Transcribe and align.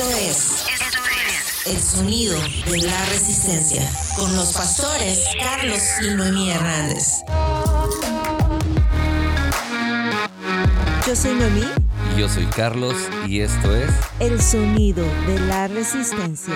Esto 0.00 0.16
es, 0.16 0.64
el 1.66 1.78
sonido 1.78 2.34
de 2.70 2.78
la 2.78 3.04
resistencia 3.10 3.86
con 4.16 4.34
los 4.34 4.54
pastores 4.54 5.22
Carlos 5.38 5.82
y 6.00 6.14
Noemí 6.14 6.50
Hernández. 6.50 7.16
Yo 11.06 11.14
soy 11.14 11.34
Noemí. 11.34 11.66
Y 12.14 12.18
yo 12.18 12.30
soy 12.30 12.46
Carlos 12.46 12.94
y 13.26 13.40
esto 13.40 13.76
es 13.76 13.90
El 14.20 14.40
sonido 14.40 15.04
de 15.26 15.38
la 15.40 15.68
resistencia. 15.68 16.54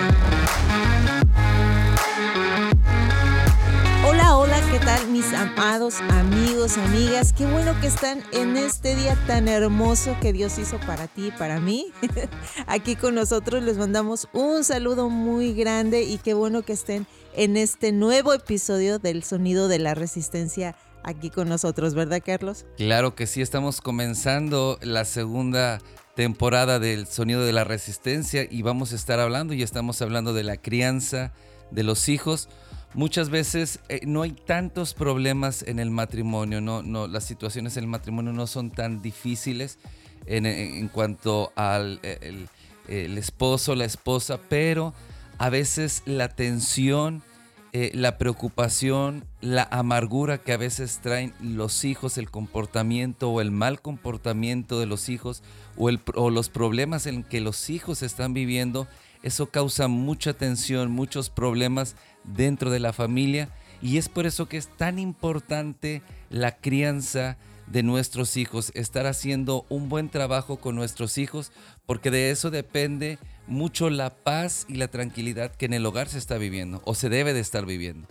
¿Qué 4.77 4.85
tal 4.85 5.07
mis 5.07 5.31
amados 5.31 6.01
amigos, 6.01 6.77
amigas? 6.77 7.31
Qué 7.31 7.45
bueno 7.45 7.79
que 7.79 7.87
están 7.87 8.21
en 8.33 8.57
este 8.57 8.93
día 8.93 9.15
tan 9.25 9.47
hermoso 9.47 10.17
que 10.21 10.33
Dios 10.33 10.59
hizo 10.59 10.81
para 10.81 11.07
ti 11.07 11.27
y 11.27 11.31
para 11.31 11.61
mí. 11.61 11.93
Aquí 12.67 12.97
con 12.97 13.15
nosotros 13.15 13.63
les 13.63 13.77
mandamos 13.77 14.27
un 14.33 14.65
saludo 14.65 15.09
muy 15.09 15.53
grande 15.53 16.03
y 16.03 16.17
qué 16.17 16.33
bueno 16.33 16.63
que 16.63 16.73
estén 16.73 17.07
en 17.37 17.55
este 17.55 17.93
nuevo 17.93 18.33
episodio 18.33 18.99
del 18.99 19.23
Sonido 19.23 19.69
de 19.69 19.79
la 19.79 19.95
Resistencia 19.95 20.75
aquí 21.03 21.29
con 21.29 21.47
nosotros, 21.47 21.93
¿verdad, 21.93 22.21
Carlos? 22.25 22.65
Claro 22.75 23.15
que 23.15 23.27
sí, 23.27 23.41
estamos 23.41 23.79
comenzando 23.79 24.77
la 24.81 25.05
segunda 25.05 25.79
temporada 26.17 26.79
del 26.79 27.07
Sonido 27.07 27.45
de 27.45 27.53
la 27.53 27.63
Resistencia 27.63 28.45
y 28.49 28.61
vamos 28.61 28.91
a 28.91 28.95
estar 28.95 29.21
hablando 29.21 29.53
y 29.53 29.63
estamos 29.63 30.01
hablando 30.01 30.33
de 30.33 30.43
la 30.43 30.57
crianza 30.57 31.31
de 31.71 31.83
los 31.83 32.09
hijos. 32.09 32.49
Muchas 32.95 33.29
veces 33.29 33.79
eh, 33.89 34.01
no 34.05 34.21
hay 34.21 34.31
tantos 34.31 34.93
problemas 34.93 35.63
en 35.63 35.79
el 35.79 35.91
matrimonio, 35.91 36.61
no, 36.61 36.81
no, 36.81 37.07
las 37.07 37.25
situaciones 37.25 37.77
en 37.77 37.83
el 37.83 37.89
matrimonio 37.89 38.31
no 38.33 38.47
son 38.47 38.71
tan 38.71 39.01
difíciles 39.01 39.77
en, 40.25 40.87
cuanto 40.87 41.51
al 41.55 41.99
el, 42.01 42.47
el 42.87 43.17
esposo, 43.17 43.75
la 43.75 43.85
esposa, 43.85 44.39
pero 44.49 44.93
a 45.37 45.49
veces 45.49 46.03
la 46.05 46.29
tensión, 46.29 47.21
eh, 47.73 47.91
la 47.93 48.17
preocupación, 48.17 49.25
la 49.41 49.67
amargura 49.69 50.37
que 50.37 50.53
a 50.53 50.57
veces 50.57 50.99
traen 51.01 51.33
los 51.41 51.83
hijos, 51.83 52.17
el 52.17 52.31
comportamiento 52.31 53.29
o 53.29 53.41
el 53.41 53.51
mal 53.51 53.81
comportamiento 53.81 54.79
de 54.79 54.85
los 54.85 55.09
hijos 55.09 55.43
o, 55.75 55.89
el, 55.89 55.99
o 56.15 56.29
los 56.29 56.49
problemas 56.49 57.05
en 57.05 57.23
que 57.23 57.41
los 57.41 57.69
hijos 57.69 58.01
están 58.01 58.33
viviendo, 58.33 58.87
eso 59.23 59.47
causa 59.47 59.87
mucha 59.87 60.33
tensión, 60.33 60.91
muchos 60.91 61.29
problemas 61.29 61.95
dentro 62.27 62.69
de 62.69 62.79
la 62.79 62.93
familia 62.93 63.49
y 63.81 63.97
es 63.97 64.09
por 64.09 64.25
eso 64.25 64.47
que 64.47 64.57
es 64.57 64.67
tan 64.67 64.99
importante 64.99 66.01
la 66.29 66.55
crianza 66.57 67.37
de 67.67 67.83
nuestros 67.83 68.37
hijos, 68.37 68.71
estar 68.75 69.07
haciendo 69.07 69.65
un 69.69 69.89
buen 69.89 70.09
trabajo 70.09 70.57
con 70.57 70.75
nuestros 70.75 71.17
hijos, 71.17 71.51
porque 71.85 72.11
de 72.11 72.31
eso 72.31 72.51
depende 72.51 73.17
mucho 73.47 73.89
la 73.89 74.11
paz 74.11 74.65
y 74.67 74.75
la 74.75 74.87
tranquilidad 74.87 75.55
que 75.55 75.65
en 75.65 75.73
el 75.73 75.85
hogar 75.85 76.09
se 76.09 76.17
está 76.17 76.37
viviendo 76.37 76.81
o 76.85 76.95
se 76.95 77.09
debe 77.09 77.33
de 77.33 77.39
estar 77.39 77.65
viviendo. 77.65 78.07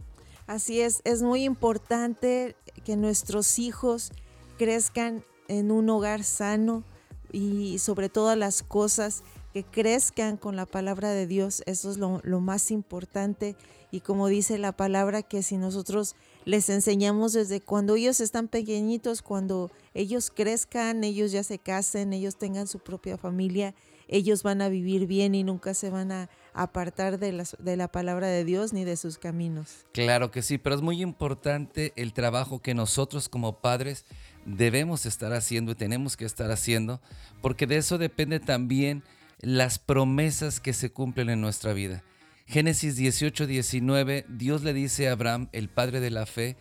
Así 0.47 0.81
es, 0.81 1.01
es 1.05 1.23
muy 1.23 1.45
importante 1.45 2.57
que 2.85 2.97
nuestros 2.97 3.59
hijos 3.59 4.13
crezcan 4.59 5.25
en 5.49 5.71
un 5.71 5.89
hogar 5.89 6.25
sano 6.25 6.85
y 7.33 7.79
sobre 7.79 8.09
todas 8.09 8.37
las 8.37 8.63
cosas 8.63 9.23
que 9.53 9.65
crezcan 9.65 10.37
con 10.37 10.57
la 10.57 10.67
palabra 10.67 11.11
de 11.11 11.27
Dios, 11.27 11.63
eso 11.67 11.91
es 11.91 11.97
lo, 11.97 12.21
lo 12.25 12.41
más 12.41 12.71
importante 12.71 13.57
y 13.95 14.01
como 14.01 14.27
dice 14.27 14.59
la 14.59 14.73
palabra 14.73 15.23
que 15.23 15.45
si 15.45 15.57
nosotros 15.57 16.17
les 16.45 16.69
enseñamos 16.69 17.33
desde 17.33 17.61
cuando 17.61 17.95
ellos 17.95 18.19
están 18.19 18.49
pequeñitos, 18.49 19.23
cuando 19.23 19.71
ellos 19.95 20.33
crezcan, 20.35 21.05
ellos 21.05 21.31
ya 21.31 21.45
se 21.45 21.61
casen, 21.61 22.13
ellos 22.13 22.35
tengan 22.35 22.67
su 22.67 22.81
propia 22.81 23.17
familia, 23.17 23.73
ellos 24.09 24.43
van 24.43 24.63
a 24.63 24.69
vivir 24.69 25.07
bien 25.07 25.37
y 25.37 25.45
nunca 25.45 25.75
se 25.75 25.91
van 25.91 26.11
a 26.11 26.29
apartar 26.55 27.21
de 27.21 27.31
la, 27.31 27.45
de 27.61 27.77
la 27.77 27.87
palabra 27.87 28.27
de 28.27 28.45
Dios 28.45 28.73
ni 28.73 28.83
de 28.83 28.97
sus 28.97 29.17
caminos. 29.17 29.87
Claro 29.93 30.33
que 30.33 30.43
sí, 30.43 30.59
pero 30.59 30.75
es 30.75 30.83
muy 30.83 31.01
importante 31.01 31.93
el 31.95 32.13
trabajo 32.13 32.61
que 32.61 32.75
nosotros 32.75 33.29
como 33.29 33.61
padres 33.61 34.07
debemos 34.45 35.07
estar 35.07 35.33
haciendo 35.33 35.71
y 35.71 35.77
tenemos 35.77 36.17
que 36.17 36.25
estar 36.25 36.51
haciendo, 36.51 37.01
porque 37.41 37.69
de 37.69 37.77
eso 37.77 37.97
depende 37.97 38.41
también 38.41 39.05
las 39.39 39.79
promesas 39.79 40.59
que 40.59 40.73
se 40.73 40.91
cumplen 40.91 41.31
en 41.31 41.41
nuestra 41.41 41.73
vida. 41.75 42.03
Génesis 42.47 42.97
18, 42.97 43.47
19, 43.47 44.27
Dios 44.29 44.63
le 44.63 44.75
dice 44.75 45.09
a 45.09 45.13
Abraham, 45.13 45.49
el 45.53 45.69
padre 45.69 46.01
de 46.01 46.11
la 46.11 46.27
fe, 46.27 46.57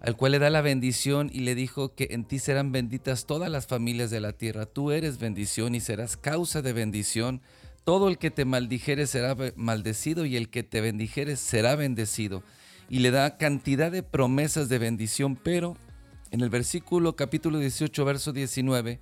al 0.00 0.16
cual 0.16 0.32
le 0.32 0.38
da 0.38 0.48
la 0.48 0.60
bendición 0.60 1.28
y 1.32 1.40
le 1.40 1.54
dijo 1.54 1.94
que 1.94 2.08
en 2.12 2.24
ti 2.24 2.38
serán 2.38 2.72
benditas 2.72 3.26
todas 3.26 3.50
las 3.50 3.66
familias 3.66 4.10
de 4.10 4.20
la 4.20 4.32
tierra. 4.32 4.66
Tú 4.66 4.92
eres 4.92 5.18
bendición 5.18 5.74
y 5.74 5.80
serás 5.80 6.16
causa 6.16 6.62
de 6.62 6.72
bendición. 6.72 7.40
Todo 7.84 8.08
el 8.08 8.18
que 8.18 8.30
te 8.30 8.44
maldijere 8.44 9.06
será 9.06 9.36
maldecido 9.56 10.24
y 10.24 10.36
el 10.36 10.50
que 10.50 10.62
te 10.62 10.80
bendijere 10.80 11.36
será 11.36 11.74
bendecido. 11.74 12.42
Y 12.88 13.00
le 13.00 13.10
da 13.10 13.36
cantidad 13.36 13.90
de 13.90 14.02
promesas 14.02 14.68
de 14.68 14.78
bendición, 14.78 15.36
pero 15.36 15.76
en 16.30 16.42
el 16.42 16.50
versículo 16.50 17.16
capítulo 17.16 17.58
18, 17.58 18.04
verso 18.04 18.32
19, 18.32 19.00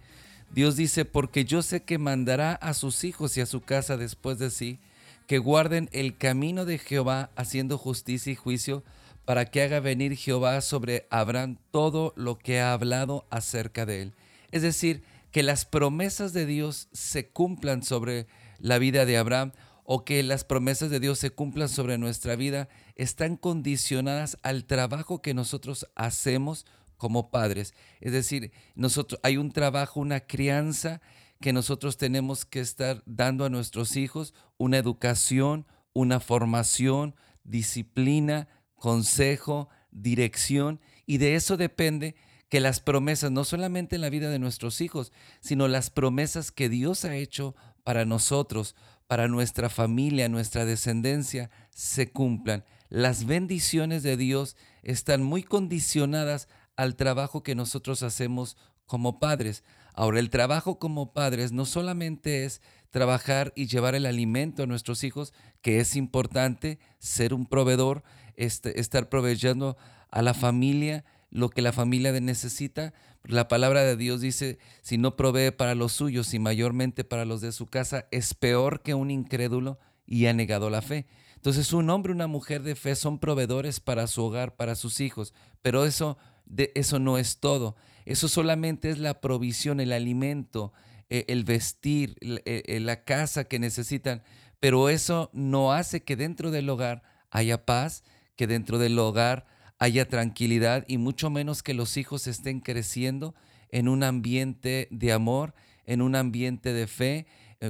Dios 0.52 0.76
dice, 0.76 1.04
porque 1.04 1.44
yo 1.44 1.62
sé 1.62 1.82
que 1.82 1.98
mandará 1.98 2.54
a 2.54 2.74
sus 2.74 3.04
hijos 3.04 3.36
y 3.36 3.40
a 3.40 3.46
su 3.46 3.60
casa 3.60 3.96
después 3.96 4.38
de 4.38 4.50
sí, 4.50 4.78
que 5.26 5.38
guarden 5.38 5.88
el 5.92 6.16
camino 6.16 6.64
de 6.64 6.78
Jehová 6.78 7.30
haciendo 7.36 7.78
justicia 7.78 8.32
y 8.32 8.36
juicio, 8.36 8.84
para 9.24 9.44
que 9.46 9.62
haga 9.62 9.80
venir 9.80 10.16
Jehová 10.16 10.60
sobre 10.60 11.06
Abraham 11.10 11.58
todo 11.70 12.12
lo 12.16 12.38
que 12.38 12.60
ha 12.60 12.72
hablado 12.72 13.26
acerca 13.30 13.86
de 13.86 14.02
él. 14.02 14.14
Es 14.50 14.62
decir, 14.62 15.04
que 15.30 15.42
las 15.42 15.64
promesas 15.64 16.32
de 16.32 16.46
Dios 16.46 16.88
se 16.92 17.28
cumplan 17.28 17.82
sobre 17.82 18.26
la 18.58 18.78
vida 18.78 19.06
de 19.06 19.16
Abraham 19.16 19.52
o 19.84 20.04
que 20.04 20.22
las 20.22 20.44
promesas 20.44 20.90
de 20.90 21.00
Dios 21.00 21.18
se 21.18 21.30
cumplan 21.30 21.68
sobre 21.68 21.98
nuestra 21.98 22.36
vida 22.36 22.68
están 22.96 23.36
condicionadas 23.36 24.38
al 24.42 24.64
trabajo 24.64 25.22
que 25.22 25.34
nosotros 25.34 25.86
hacemos 25.94 26.66
como 26.96 27.30
padres. 27.30 27.74
Es 28.00 28.12
decir, 28.12 28.52
nosotros 28.74 29.20
hay 29.24 29.36
un 29.36 29.50
trabajo, 29.50 30.00
una 30.00 30.20
crianza 30.20 31.00
que 31.42 31.52
nosotros 31.52 31.98
tenemos 31.98 32.46
que 32.46 32.60
estar 32.60 33.02
dando 33.04 33.44
a 33.44 33.50
nuestros 33.50 33.96
hijos, 33.96 34.32
una 34.56 34.78
educación, 34.78 35.66
una 35.92 36.20
formación, 36.20 37.14
disciplina, 37.44 38.48
consejo, 38.74 39.68
dirección, 39.90 40.80
y 41.04 41.18
de 41.18 41.34
eso 41.34 41.58
depende 41.58 42.14
que 42.48 42.60
las 42.60 42.80
promesas, 42.80 43.30
no 43.30 43.44
solamente 43.44 43.96
en 43.96 44.02
la 44.02 44.10
vida 44.10 44.30
de 44.30 44.38
nuestros 44.38 44.80
hijos, 44.80 45.12
sino 45.40 45.68
las 45.68 45.90
promesas 45.90 46.50
que 46.50 46.68
Dios 46.68 47.04
ha 47.04 47.16
hecho 47.16 47.54
para 47.84 48.04
nosotros, 48.04 48.74
para 49.06 49.28
nuestra 49.28 49.68
familia, 49.68 50.28
nuestra 50.28 50.64
descendencia, 50.64 51.50
se 51.70 52.10
cumplan. 52.10 52.64
Las 52.88 53.24
bendiciones 53.24 54.02
de 54.02 54.16
Dios 54.16 54.56
están 54.82 55.22
muy 55.22 55.42
condicionadas 55.42 56.48
al 56.76 56.96
trabajo 56.96 57.42
que 57.42 57.54
nosotros 57.54 58.02
hacemos 58.02 58.56
como 58.86 59.18
padres. 59.18 59.64
Ahora, 59.94 60.20
el 60.20 60.30
trabajo 60.30 60.78
como 60.78 61.12
padres 61.12 61.52
no 61.52 61.64
solamente 61.64 62.44
es 62.44 62.62
trabajar 62.90 63.52
y 63.56 63.66
llevar 63.66 63.94
el 63.94 64.06
alimento 64.06 64.62
a 64.62 64.66
nuestros 64.66 65.04
hijos, 65.04 65.32
que 65.60 65.80
es 65.80 65.96
importante, 65.96 66.78
ser 66.98 67.34
un 67.34 67.46
proveedor, 67.46 68.02
este, 68.36 68.80
estar 68.80 69.08
proveyendo 69.08 69.76
a 70.10 70.22
la 70.22 70.34
familia 70.34 71.04
lo 71.30 71.48
que 71.48 71.62
la 71.62 71.72
familia 71.72 72.12
necesita. 72.20 72.92
La 73.24 73.48
palabra 73.48 73.82
de 73.82 73.96
Dios 73.96 74.20
dice, 74.20 74.58
si 74.82 74.98
no 74.98 75.16
provee 75.16 75.50
para 75.50 75.74
los 75.74 75.92
suyos 75.92 76.34
y 76.34 76.38
mayormente 76.38 77.04
para 77.04 77.24
los 77.24 77.40
de 77.40 77.52
su 77.52 77.66
casa, 77.66 78.06
es 78.10 78.34
peor 78.34 78.82
que 78.82 78.94
un 78.94 79.10
incrédulo 79.10 79.78
y 80.06 80.26
ha 80.26 80.34
negado 80.34 80.68
la 80.68 80.82
fe. 80.82 81.06
Entonces 81.36 81.72
un 81.72 81.88
hombre 81.90 82.12
una 82.12 82.26
mujer 82.26 82.62
de 82.62 82.76
fe 82.76 82.94
son 82.94 83.18
proveedores 83.18 83.80
para 83.80 84.06
su 84.06 84.22
hogar, 84.22 84.54
para 84.54 84.74
sus 84.74 85.00
hijos, 85.00 85.32
pero 85.62 85.84
eso, 85.84 86.18
de, 86.44 86.70
eso 86.74 86.98
no 86.98 87.18
es 87.18 87.38
todo. 87.38 87.74
Eso 88.04 88.28
solamente 88.28 88.90
es 88.90 88.98
la 88.98 89.20
provisión, 89.20 89.80
el 89.80 89.92
alimento, 89.92 90.72
eh, 91.14 91.26
el 91.28 91.44
vestir, 91.44 92.16
eh, 92.20 92.62
eh, 92.66 92.80
la 92.80 93.04
casa 93.04 93.44
que 93.44 93.58
necesitan, 93.58 94.22
pero 94.60 94.88
eso 94.88 95.28
no 95.34 95.72
hace 95.72 96.02
que 96.02 96.16
dentro 96.16 96.50
del 96.50 96.70
hogar 96.70 97.02
haya 97.30 97.66
paz, 97.66 98.02
que 98.34 98.46
dentro 98.46 98.78
del 98.78 98.98
hogar 98.98 99.44
haya 99.78 100.08
tranquilidad 100.08 100.84
y 100.88 100.96
mucho 100.98 101.28
menos 101.28 101.62
que 101.62 101.74
los 101.74 101.96
hijos 101.96 102.26
estén 102.26 102.60
creciendo 102.60 103.34
en 103.68 103.88
un 103.88 104.04
ambiente 104.04 104.88
de 104.90 105.12
amor, 105.12 105.54
en 105.84 106.00
un 106.00 106.14
ambiente 106.14 106.72
de 106.72 106.86
fe, 106.86 107.26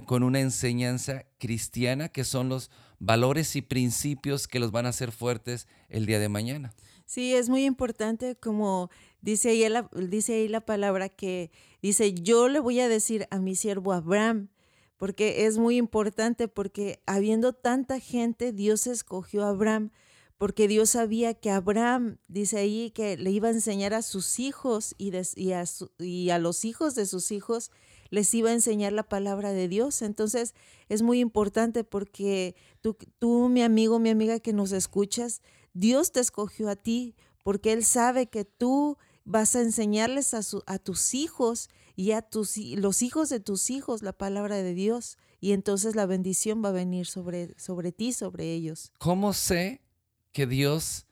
con 0.07 0.23
una 0.23 0.41
enseñanza 0.41 1.25
cristiana 1.39 2.09
que 2.09 2.25
son 2.25 2.49
los 2.49 2.71
valores 3.01 3.57
y 3.57 3.63
principios 3.63 4.47
que 4.47 4.61
los 4.61 4.71
van 4.71 4.87
a 4.87 4.91
hacer 4.91 5.11
fuertes 5.11 5.67
el 5.89 6.07
día 6.07 6.19
de 6.21 6.29
mañana. 6.29 6.73
Sí, 7.07 7.35
es 7.35 7.49
muy 7.49 7.65
importante 7.65 8.37
como 8.37 8.89
dice 9.23 9.51
ahí 9.51 9.67
la, 9.69 9.89
dice 9.95 10.35
ahí 10.35 10.49
la 10.49 10.61
palabra 10.61 11.09
que 11.09 11.51
dice, 11.81 12.13
yo 12.13 12.49
le 12.49 12.61
voy 12.61 12.81
a 12.81 12.89
decir 12.89 13.27
a 13.31 13.39
mi 13.39 13.57
siervo 13.57 13.93
Abraham, 13.93 14.51
porque 14.99 15.47
es 15.47 15.59
muy 15.59 15.79
importante, 15.79 16.47
porque 16.47 17.01
habiendo 17.07 17.55
tanta 17.55 17.99
gente, 17.99 18.53
Dios 18.53 18.87
escogió 18.87 19.45
a 19.45 19.49
Abraham, 19.49 19.91
porque 20.39 20.69
Dios 20.69 20.91
sabía 20.91 21.35
que 21.35 21.51
Abraham, 21.51 22.19
dice 22.29 22.59
ahí, 22.59 22.91
que 22.91 23.17
le 23.17 23.31
iba 23.31 23.49
a 23.49 23.53
enseñar 23.53 23.95
a 23.95 24.03
sus 24.03 24.39
hijos 24.41 24.95
y, 24.99 25.13
a, 25.53 25.65
a 26.35 26.39
los 26.39 26.65
hijos 26.65 26.95
de 26.95 27.07
sus 27.07 27.31
hijos, 27.31 27.71
les 28.11 28.33
iba 28.35 28.51
a 28.51 28.53
enseñar 28.53 28.93
la 28.93 29.09
palabra 29.09 29.53
de 29.53 29.69
Dios. 29.69 30.03
Entonces 30.03 30.55
es 30.89 31.03
muy 31.03 31.21
importante 31.21 31.85
porque 31.85 32.57
tú, 32.81 32.97
tú, 33.19 33.49
mi 33.49 33.63
amigo, 33.63 33.99
mi 33.99 34.11
amiga 34.11 34.41
que 34.41 34.53
nos 34.53 34.73
escuchas, 34.73 35.43
Dios 35.75 36.13
te 36.13 36.21
escogió 36.21 36.69
a 36.69 36.77
ti 36.77 37.15
porque 37.43 37.73
Él 37.73 37.85
sabe 37.85 38.27
que 38.27 38.45
tú 38.45 38.99
vas 39.25 39.57
a 39.57 39.61
enseñarles 39.61 40.35
a, 40.35 40.41
a 40.67 40.79
tus 40.79 41.15
hijos 41.15 41.71
y 41.97 42.13
a 42.13 42.23
tus, 42.23 42.57
los 42.57 43.03
hijos 43.03 43.29
de 43.29 43.41
tus 43.41 43.71
hijos 43.71 44.03
la 44.03 44.13
palabra 44.13 44.57
de 44.57 44.75
Dios. 44.75 45.19
Y 45.41 45.53
entonces 45.53 45.97
la 45.97 46.07
bendición 46.07 46.63
va 46.65 46.69
a 46.69 46.73
venir 46.73 47.07
sobre, 47.07 47.55
sobre 47.59 47.93
ti, 47.93 48.13
sobre 48.13 48.53
ellos. 48.53 48.93
¿Cómo 48.99 49.33
sé 49.33 49.83
que 50.33 50.47
Dios 50.47 51.07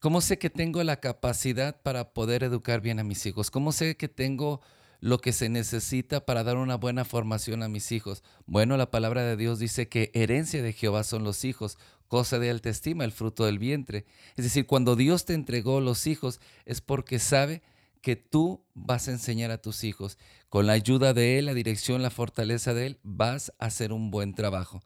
¿Cómo 0.00 0.20
sé 0.20 0.38
que 0.38 0.48
tengo 0.48 0.84
la 0.84 1.00
capacidad 1.00 1.82
para 1.82 2.12
poder 2.12 2.44
educar 2.44 2.80
bien 2.80 3.00
a 3.00 3.04
mis 3.04 3.26
hijos? 3.26 3.50
¿Cómo 3.50 3.72
sé 3.72 3.96
que 3.96 4.06
tengo 4.06 4.60
lo 5.00 5.18
que 5.18 5.32
se 5.32 5.48
necesita 5.48 6.24
para 6.24 6.44
dar 6.44 6.56
una 6.56 6.76
buena 6.76 7.04
formación 7.04 7.64
a 7.64 7.68
mis 7.68 7.90
hijos? 7.90 8.22
Bueno, 8.46 8.76
la 8.76 8.92
palabra 8.92 9.24
de 9.24 9.36
Dios 9.36 9.58
dice 9.58 9.88
que 9.88 10.12
herencia 10.14 10.62
de 10.62 10.72
Jehová 10.72 11.02
son 11.02 11.24
los 11.24 11.44
hijos, 11.44 11.78
cosa 12.08 12.38
de 12.38 12.50
alta 12.50 12.70
estima, 12.70 13.04
el 13.04 13.12
fruto 13.12 13.44
del 13.44 13.58
vientre. 13.58 14.06
Es 14.36 14.44
decir, 14.44 14.66
cuando 14.66 14.96
Dios 14.96 15.24
te 15.24 15.34
entregó 15.34 15.80
los 15.80 16.06
hijos 16.06 16.40
es 16.64 16.80
porque 16.80 17.18
sabe 17.18 17.62
que 18.00 18.16
tú 18.16 18.64
vas 18.74 19.08
a 19.08 19.12
enseñar 19.12 19.50
a 19.50 19.60
tus 19.60 19.84
hijos. 19.84 20.18
Con 20.48 20.66
la 20.66 20.72
ayuda 20.72 21.14
de 21.14 21.38
Él, 21.38 21.46
la 21.46 21.54
dirección, 21.54 22.02
la 22.02 22.10
fortaleza 22.10 22.74
de 22.74 22.86
Él, 22.86 22.98
vas 23.02 23.52
a 23.58 23.66
hacer 23.66 23.92
un 23.92 24.10
buen 24.10 24.34
trabajo. 24.34 24.82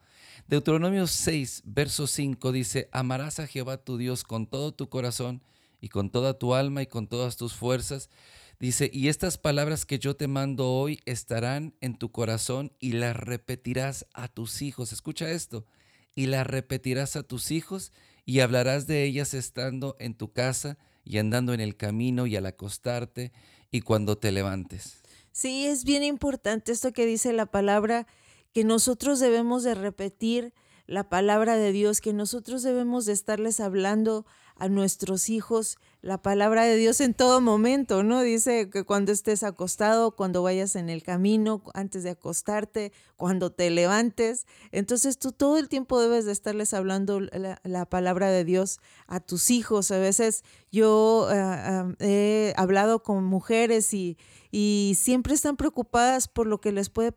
Deuteronomio 0.49 1.07
6, 1.07 1.63
verso 1.65 2.07
5 2.07 2.53
dice, 2.53 2.89
amarás 2.93 3.39
a 3.39 3.47
Jehová 3.47 3.79
tu 3.79 3.97
Dios 3.97 4.25
con 4.25 4.47
todo 4.47 4.73
tu 4.75 4.89
corazón 4.89 5.43
y 5.81 5.89
con 5.89 6.11
toda 6.11 6.39
tu 6.39 6.55
alma 6.55 6.83
y 6.83 6.87
con 6.87 7.07
todas 7.07 7.37
tus 7.37 7.55
fuerzas. 7.55 8.11
Dice, 8.59 8.91
y 8.93 9.09
estas 9.09 9.39
palabras 9.39 9.85
que 9.85 9.99
yo 9.99 10.17
te 10.17 10.29
mando 10.29 10.71
hoy 10.71 11.01
estarán 11.05 11.75
en 11.81 11.97
tu 11.97 12.13
corazón 12.13 12.73
y 12.79 12.93
las 12.93 13.17
repetirás 13.17 14.07
a 14.15 14.29
tus 14.29 14.63
hijos. 14.63 14.93
Escucha 14.93 15.31
esto, 15.31 15.67
y 16.15 16.27
las 16.27 16.47
repetirás 16.47 17.17
a 17.17 17.23
tus 17.23 17.51
hijos 17.51 17.93
y 18.25 18.41
hablarás 18.41 18.87
de 18.87 19.05
ellas 19.05 19.35
estando 19.35 19.97
en 19.99 20.15
tu 20.15 20.33
casa 20.33 20.79
y 21.05 21.19
andando 21.19 21.55
en 21.55 21.61
el 21.61 21.77
camino 21.77 22.27
y 22.27 22.37
al 22.37 22.47
acostarte 22.47 23.33
y 23.71 23.81
cuando 23.81 24.17
te 24.17 24.33
levantes. 24.33 25.03
Sí, 25.33 25.67
es 25.67 25.85
bien 25.85 26.03
importante 26.03 26.73
esto 26.73 26.93
que 26.93 27.07
dice 27.07 27.33
la 27.33 27.47
palabra 27.47 28.07
que 28.53 28.65
nosotros 28.65 29.19
debemos 29.19 29.63
de 29.65 29.75
repetir 29.75 30.53
la 30.87 31.09
palabra 31.09 31.57
de 31.57 31.73
Dios, 31.73 32.01
que 32.01 32.13
nosotros 32.13 32.63
debemos 32.63 33.07
de 33.07 33.15
estarles 33.15 33.61
hablando 33.61 34.27
a 34.57 34.69
nuestros 34.69 35.29
hijos 35.29 35.79
la 36.03 36.21
palabra 36.21 36.65
de 36.65 36.77
Dios 36.77 37.01
en 37.01 37.15
todo 37.15 37.41
momento, 37.41 38.03
¿no? 38.03 38.23
Dice 38.23 38.69
que 38.71 38.83
cuando 38.83 39.13
estés 39.13 39.45
acostado, 39.45 40.17
cuando 40.17 40.43
vayas 40.43 40.75
en 40.75 40.91
el 40.91 41.05
camino, 41.05 41.63
antes 41.75 42.03
de 42.03 42.11
acostarte, 42.11 42.93
cuando 43.17 43.53
te 43.53 43.71
levantes. 43.71 44.47
Entonces 44.73 45.17
tú 45.19 45.31
todo 45.31 45.59
el 45.59 45.69
tiempo 45.69 46.01
debes 46.01 46.25
de 46.25 46.33
estarles 46.33 46.75
hablando 46.75 47.21
la, 47.21 47.87
palabra 47.87 48.31
de 48.31 48.45
Dios 48.45 48.81
a 49.07 49.21
tus 49.21 49.53
hijos. 49.53 49.93
A 49.93 49.99
veces 49.99 50.43
yo 50.73 51.29
eh, 51.31 51.95
eh, 52.01 52.53
he 52.57 52.61
hablado 52.61 53.05
con 53.05 53.23
mujeres 53.23 53.95
y, 53.95 54.19
y 54.51 54.95
siempre 54.99 55.35
están 55.35 55.57
preocupadas 55.57 56.27
por 56.27 56.49
lo 56.49 56.61
que 56.61 56.73
les 56.73 56.91
puede 56.91 57.13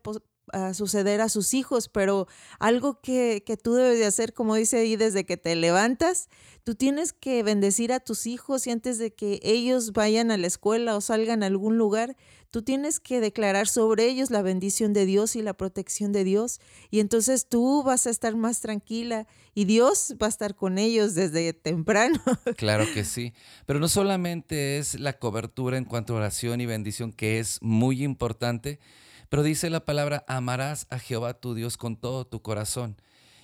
a 0.56 0.74
suceder 0.74 1.20
a 1.20 1.28
sus 1.28 1.52
hijos, 1.54 1.88
pero 1.88 2.26
algo 2.58 3.00
que, 3.00 3.42
que, 3.44 3.56
tú 3.56 3.74
debes 3.74 3.98
de 3.98 4.06
hacer, 4.06 4.32
como 4.32 4.54
dice 4.54 4.78
ahí, 4.78 4.96
desde 4.96 5.24
que 5.26 5.36
te 5.36 5.54
levantas, 5.54 6.28
tú 6.64 6.74
tienes 6.74 7.12
que 7.12 7.42
bendecir 7.42 7.92
a 7.92 8.00
tus 8.00 8.26
hijos 8.26 8.66
y 8.66 8.70
antes 8.70 8.98
de 8.98 9.12
que 9.12 9.38
ellos 9.42 9.92
vayan 9.92 10.30
a 10.30 10.36
la 10.36 10.46
escuela 10.46 10.96
o 10.96 11.00
salgan 11.00 11.42
a 11.42 11.46
algún 11.46 11.76
lugar, 11.76 12.16
tú 12.50 12.62
tienes 12.62 13.00
que 13.00 13.20
declarar 13.20 13.68
sobre 13.68 14.06
ellos 14.06 14.30
la 14.30 14.40
bendición 14.40 14.94
de 14.94 15.04
Dios 15.04 15.36
y 15.36 15.42
la 15.42 15.52
protección 15.52 16.12
de 16.12 16.24
Dios. 16.24 16.58
Y 16.90 17.00
entonces 17.00 17.48
tú 17.48 17.82
vas 17.82 18.06
a 18.06 18.10
estar 18.10 18.34
más 18.34 18.60
tranquila 18.62 19.26
y 19.54 19.66
Dios 19.66 20.16
va 20.20 20.26
a 20.26 20.30
estar 20.30 20.54
con 20.54 20.78
ellos 20.78 21.14
desde 21.14 21.52
temprano. 21.52 22.18
Claro 22.56 22.86
que 22.94 23.04
sí, 23.04 23.34
pero 23.66 23.78
no 23.78 23.88
solamente 23.88 24.78
es 24.78 24.98
la 24.98 25.18
cobertura 25.18 25.76
en 25.76 25.84
cuanto 25.84 26.14
a 26.14 26.16
oración 26.16 26.60
y 26.60 26.66
bendición, 26.66 27.12
que 27.12 27.38
es 27.38 27.58
muy 27.60 28.02
importante, 28.02 28.80
pero 29.28 29.42
dice 29.42 29.70
la 29.70 29.84
palabra, 29.84 30.24
amarás 30.28 30.86
a 30.90 30.98
Jehová 30.98 31.34
tu 31.34 31.54
Dios 31.54 31.76
con 31.76 31.96
todo 31.96 32.26
tu 32.26 32.42
corazón. 32.42 32.96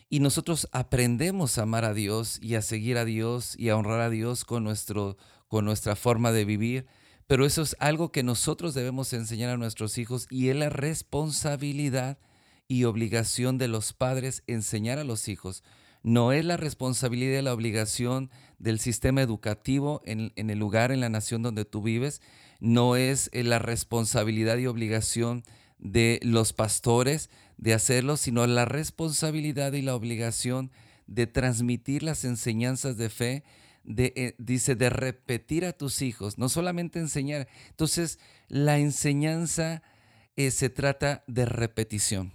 Y 0.09 0.21
nosotros 0.21 0.69
aprendemos 0.73 1.57
a 1.57 1.63
amar 1.63 1.85
a 1.85 1.95
Dios 1.95 2.39
y 2.43 2.55
a 2.55 2.63
seguir 2.63 2.99
a 2.99 3.05
Dios 3.05 3.55
y 3.59 3.71
a 3.71 3.77
honrar 3.77 4.01
a 4.01 4.11
Dios 4.11 4.45
con, 4.45 4.63
nuestro, 4.63 5.17
con 5.49 5.65
nuestra 5.65 5.97
forma 5.97 6.33
de 6.33 6.45
vivir. 6.45 6.87
Pero 7.27 7.47
eso 7.47 7.63
es 7.63 7.75
algo 7.79 8.13
que 8.13 8.23
nosotros 8.23 8.75
debemos 8.75 9.13
enseñar 9.15 9.49
a 9.49 9.57
nuestros 9.57 9.97
hijos 9.97 10.27
y 10.29 10.51
es 10.51 10.57
la 10.57 10.69
responsabilidad 10.69 12.19
y 12.69 12.85
obligación 12.85 13.57
de 13.57 13.69
los 13.69 13.95
padres 13.95 14.43
enseñar 14.47 14.99
a 14.99 15.05
los 15.05 15.29
hijos. 15.29 15.65
No 16.03 16.33
es 16.33 16.45
la 16.45 16.57
responsabilidad 16.57 17.39
y 17.39 17.43
la 17.43 17.55
obligación 17.55 18.31
del 18.59 18.81
sistema 18.81 19.23
educativo 19.23 20.03
en, 20.05 20.33
en 20.37 20.51
el 20.51 20.59
lugar, 20.59 20.93
en 20.93 21.01
la 21.01 21.09
nación 21.09 21.43
donde 21.43 21.65
tú 21.65 21.81
vives. 21.81 22.21
No 22.61 22.97
es 22.97 23.31
eh, 23.33 23.45
la 23.45 23.59
responsabilidad 23.59 24.59
y 24.59 24.67
obligación 24.67 25.43
de 25.83 26.21
los 26.23 26.53
pastores 26.53 27.29
de 27.59 27.75
hacerlo, 27.75 28.17
sino 28.17 28.47
la 28.47 28.65
responsabilidad 28.65 29.73
y 29.73 29.83
la 29.83 29.95
obligación 29.95 30.71
de 31.07 31.27
transmitir 31.27 32.03
las 32.03 32.25
enseñanzas 32.25 32.97
de 32.97 33.11
fe, 33.11 33.45
eh, 33.85 34.35
dice, 34.39 34.77
de 34.77 34.89
repetir 34.89 35.65
a 35.65 35.73
tus 35.73 36.01
hijos, 36.01 36.39
no 36.39 36.49
solamente 36.49 37.01
enseñar. 37.01 37.49
Entonces, 37.69 38.19
la 38.49 38.79
enseñanza 38.79 39.83
eh, 40.37 40.53
se 40.53 40.71
trata 40.71 41.25
de 41.27 41.45
repetición, 41.45 42.33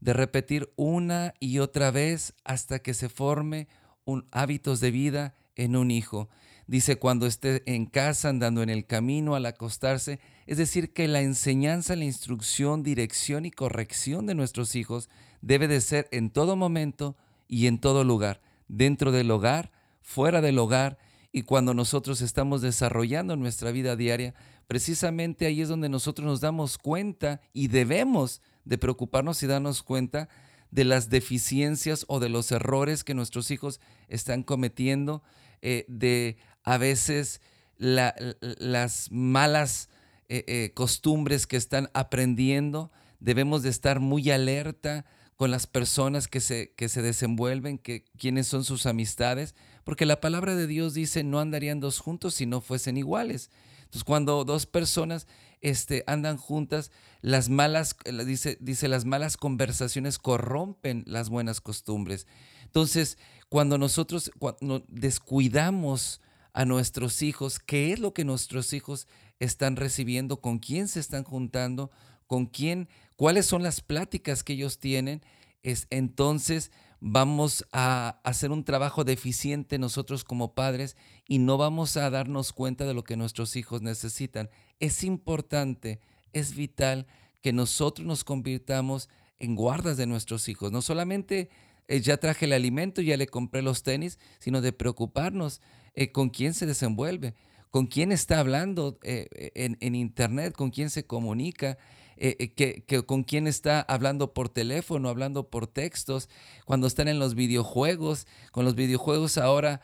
de 0.00 0.12
repetir 0.12 0.72
una 0.76 1.34
y 1.38 1.60
otra 1.60 1.92
vez 1.92 2.34
hasta 2.44 2.80
que 2.80 2.92
se 2.92 3.08
forme 3.08 3.68
un 4.04 4.26
hábitos 4.32 4.80
de 4.80 4.90
vida 4.90 5.34
en 5.54 5.76
un 5.76 5.92
hijo. 5.92 6.28
Dice, 6.66 6.96
cuando 6.96 7.26
esté 7.26 7.62
en 7.66 7.86
casa, 7.86 8.28
andando 8.28 8.62
en 8.62 8.70
el 8.70 8.86
camino, 8.86 9.34
al 9.34 9.46
acostarse. 9.46 10.20
Es 10.50 10.56
decir, 10.58 10.92
que 10.92 11.06
la 11.06 11.20
enseñanza, 11.20 11.94
la 11.94 12.06
instrucción, 12.06 12.82
dirección 12.82 13.46
y 13.46 13.52
corrección 13.52 14.26
de 14.26 14.34
nuestros 14.34 14.74
hijos 14.74 15.08
debe 15.42 15.68
de 15.68 15.80
ser 15.80 16.08
en 16.10 16.28
todo 16.28 16.56
momento 16.56 17.16
y 17.46 17.68
en 17.68 17.78
todo 17.78 18.02
lugar, 18.02 18.40
dentro 18.66 19.12
del 19.12 19.30
hogar, 19.30 19.70
fuera 20.02 20.40
del 20.40 20.58
hogar 20.58 20.98
y 21.30 21.42
cuando 21.42 21.72
nosotros 21.72 22.20
estamos 22.20 22.62
desarrollando 22.62 23.36
nuestra 23.36 23.70
vida 23.70 23.94
diaria, 23.94 24.34
precisamente 24.66 25.46
ahí 25.46 25.60
es 25.60 25.68
donde 25.68 25.88
nosotros 25.88 26.26
nos 26.26 26.40
damos 26.40 26.78
cuenta 26.78 27.40
y 27.52 27.68
debemos 27.68 28.42
de 28.64 28.76
preocuparnos 28.76 29.40
y 29.44 29.46
darnos 29.46 29.84
cuenta 29.84 30.28
de 30.72 30.82
las 30.82 31.10
deficiencias 31.10 32.04
o 32.08 32.18
de 32.18 32.28
los 32.28 32.50
errores 32.50 33.04
que 33.04 33.14
nuestros 33.14 33.52
hijos 33.52 33.78
están 34.08 34.42
cometiendo, 34.42 35.22
eh, 35.62 35.84
de 35.86 36.38
a 36.64 36.76
veces 36.76 37.40
las 37.78 39.12
malas 39.12 39.88
eh, 40.32 40.44
eh, 40.46 40.70
costumbres 40.74 41.48
que 41.48 41.56
están 41.56 41.90
aprendiendo. 41.92 42.92
Debemos 43.18 43.64
de 43.64 43.68
estar 43.68 43.98
muy 43.98 44.30
alerta 44.30 45.04
con 45.34 45.50
las 45.50 45.66
personas 45.66 46.28
que 46.28 46.38
se, 46.38 46.72
que 46.76 46.88
se 46.88 47.02
desenvuelven, 47.02 47.78
que, 47.78 48.04
quiénes 48.16 48.46
son 48.46 48.62
sus 48.62 48.86
amistades, 48.86 49.56
porque 49.82 50.06
la 50.06 50.20
palabra 50.20 50.54
de 50.54 50.68
Dios 50.68 50.94
dice 50.94 51.24
no 51.24 51.40
andarían 51.40 51.80
dos 51.80 51.98
juntos 51.98 52.34
si 52.36 52.46
no 52.46 52.60
fuesen 52.60 52.96
iguales. 52.96 53.50
Entonces, 53.80 54.04
cuando 54.04 54.44
dos 54.44 54.66
personas 54.66 55.26
este, 55.62 56.04
andan 56.06 56.36
juntas, 56.36 56.92
las 57.22 57.48
malas, 57.48 57.96
dice, 58.24 58.56
dice, 58.60 58.86
las 58.86 59.04
malas 59.04 59.36
conversaciones 59.36 60.20
corrompen 60.20 61.02
las 61.08 61.28
buenas 61.28 61.60
costumbres. 61.60 62.28
Entonces, 62.66 63.18
cuando 63.48 63.78
nosotros 63.78 64.30
cuando 64.38 64.84
descuidamos 64.86 66.20
a 66.52 66.64
nuestros 66.64 67.20
hijos, 67.22 67.58
qué 67.58 67.92
es 67.92 67.98
lo 67.98 68.14
que 68.14 68.24
nuestros 68.24 68.72
hijos 68.72 69.08
están 69.40 69.76
recibiendo, 69.76 70.40
con 70.40 70.58
quién 70.58 70.86
se 70.86 71.00
están 71.00 71.24
juntando, 71.24 71.90
con 72.26 72.46
quién, 72.46 72.88
cuáles 73.16 73.46
son 73.46 73.62
las 73.62 73.80
pláticas 73.80 74.44
que 74.44 74.52
ellos 74.52 74.78
tienen, 74.78 75.22
es 75.62 75.86
entonces 75.90 76.70
vamos 77.00 77.66
a 77.72 78.20
hacer 78.24 78.52
un 78.52 78.62
trabajo 78.62 79.04
deficiente 79.04 79.78
nosotros 79.78 80.22
como 80.22 80.54
padres 80.54 80.96
y 81.26 81.38
no 81.38 81.56
vamos 81.56 81.96
a 81.96 82.10
darnos 82.10 82.52
cuenta 82.52 82.86
de 82.86 82.94
lo 82.94 83.04
que 83.04 83.16
nuestros 83.16 83.56
hijos 83.56 83.82
necesitan. 83.82 84.50
Es 84.78 85.02
importante, 85.02 86.00
es 86.32 86.54
vital 86.54 87.06
que 87.40 87.52
nosotros 87.52 88.06
nos 88.06 88.22
convirtamos 88.22 89.08
en 89.38 89.56
guardas 89.56 89.96
de 89.96 90.06
nuestros 90.06 90.48
hijos, 90.50 90.70
no 90.70 90.82
solamente 90.82 91.48
eh, 91.88 92.00
ya 92.00 92.18
traje 92.18 92.44
el 92.44 92.52
alimento, 92.52 93.00
ya 93.00 93.16
le 93.16 93.26
compré 93.26 93.62
los 93.62 93.82
tenis, 93.82 94.18
sino 94.38 94.60
de 94.60 94.72
preocuparnos 94.72 95.62
eh, 95.94 96.12
con 96.12 96.28
quién 96.28 96.52
se 96.52 96.66
desenvuelve, 96.66 97.34
con 97.70 97.86
quién 97.86 98.12
está 98.12 98.40
hablando 98.40 98.98
eh, 99.02 99.28
en, 99.54 99.94
internet, 99.94 100.54
con 100.54 100.70
quién 100.70 100.90
se 100.90 101.06
comunica, 101.06 101.78
que, 102.18 102.84
con 103.06 103.22
quién 103.24 103.46
está 103.46 103.80
hablando 103.80 104.34
por 104.34 104.50
teléfono, 104.50 105.08
hablando 105.08 105.48
por 105.48 105.66
textos, 105.66 106.28
cuando 106.66 106.86
están 106.86 107.08
en 107.08 107.18
los 107.18 107.34
videojuegos. 107.34 108.26
Con 108.52 108.66
los 108.66 108.74
videojuegos 108.74 109.38
ahora 109.38 109.80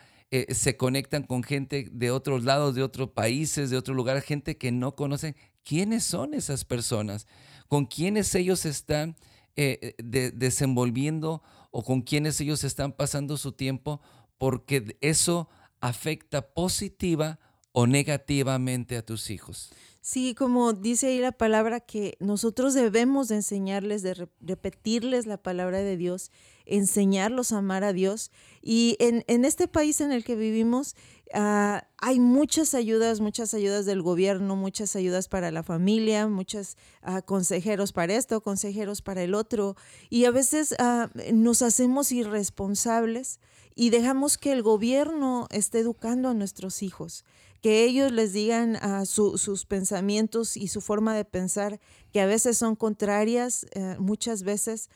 se 0.51 0.77
conectan 0.77 1.23
con 1.23 1.43
gente 1.43 1.89
de 1.91 2.11
otros 2.11 2.45
lados, 2.45 2.75
de 2.75 2.83
otros 2.83 3.11
países, 3.11 3.71
de 3.71 3.79
otro 3.79 3.95
lugar, 3.95 4.21
gente 4.21 4.59
que 4.59 4.71
no 4.71 4.97
conocen. 4.97 5.35
¿Quiénes 5.65 6.05
son 6.05 6.35
esas 6.35 6.67
personas? 6.67 7.27
con 7.69 7.87
quienes 7.87 8.35
ellos 8.35 8.65
están 8.65 9.17
eh, 9.57 9.95
desenvolviendo 9.99 11.43
o 11.71 11.83
con 11.83 12.03
quienes 12.03 12.41
ellos 12.41 12.65
están 12.65 12.93
pasando 12.93 13.37
su 13.37 13.53
tiempo, 13.53 14.01
porque 14.39 14.97
eso 15.01 15.49
afecta 15.81 16.53
positiva 16.53 17.39
o 17.79 17.87
negativamente 17.87 18.97
a 18.97 19.05
tus 19.05 19.29
hijos. 19.29 19.71
Sí, 20.01 20.35
como 20.35 20.73
dice 20.73 21.09
ahí 21.09 21.19
la 21.19 21.33
palabra 21.33 21.81
que 21.81 22.17
nosotros 22.21 22.73
debemos 22.73 23.29
de 23.29 23.35
enseñarles, 23.35 24.03
de 24.03 24.29
repetirles 24.41 25.27
la 25.27 25.37
palabra 25.37 25.81
de 25.81 25.99
Dios, 25.99 26.31
enseñarlos 26.65 27.53
a 27.53 27.59
amar 27.59 27.85
a 27.85 27.93
Dios. 27.93 28.31
Y 28.63 28.97
en, 28.99 29.25
en 29.27 29.45
este 29.45 29.69
país 29.69 30.01
en 30.01 30.11
el 30.11 30.25
que 30.25 30.37
vivimos 30.37 30.97
ah, 31.35 31.87
hay 31.99 32.19
muchas 32.19 32.73
ayudas, 32.73 33.21
muchas 33.21 33.53
ayudas 33.53 33.85
del 33.85 34.01
gobierno, 34.01 34.57
muchas 34.57 34.97
ayudas 34.97 35.29
para 35.29 35.51
la 35.51 35.63
familia, 35.63 36.29
muchos 36.29 36.79
ah, 37.03 37.21
consejeros 37.21 37.93
para 37.93 38.15
esto, 38.15 38.41
consejeros 38.41 39.03
para 39.03 39.23
el 39.23 39.35
otro. 39.35 39.77
Y 40.09 40.25
a 40.25 40.31
veces 40.31 40.75
ah, 40.79 41.11
nos 41.31 41.61
hacemos 41.61 42.11
irresponsables 42.11 43.39
y 43.75 43.91
dejamos 43.91 44.39
que 44.39 44.53
el 44.53 44.63
gobierno 44.63 45.47
esté 45.51 45.81
educando 45.81 46.31
a 46.31 46.35
nuestros 46.35 46.83
hijos 46.83 47.27
que 47.67 47.83
ellos 47.83 48.13
les 48.13 48.33
digan 48.33 48.77
a 48.77 49.05
sus 49.07 49.67
pensamientos 49.67 50.57
y 50.57 50.69
su 50.69 50.81
forma 50.81 51.17
de 51.17 51.25
pensar, 51.25 51.81
que 52.13 52.21
a 52.21 52.27
veces 52.27 52.57
son 52.57 52.77
contrarias, 52.77 53.67
eh, 53.73 53.97
muchas 53.99 54.45
veces 54.45 54.89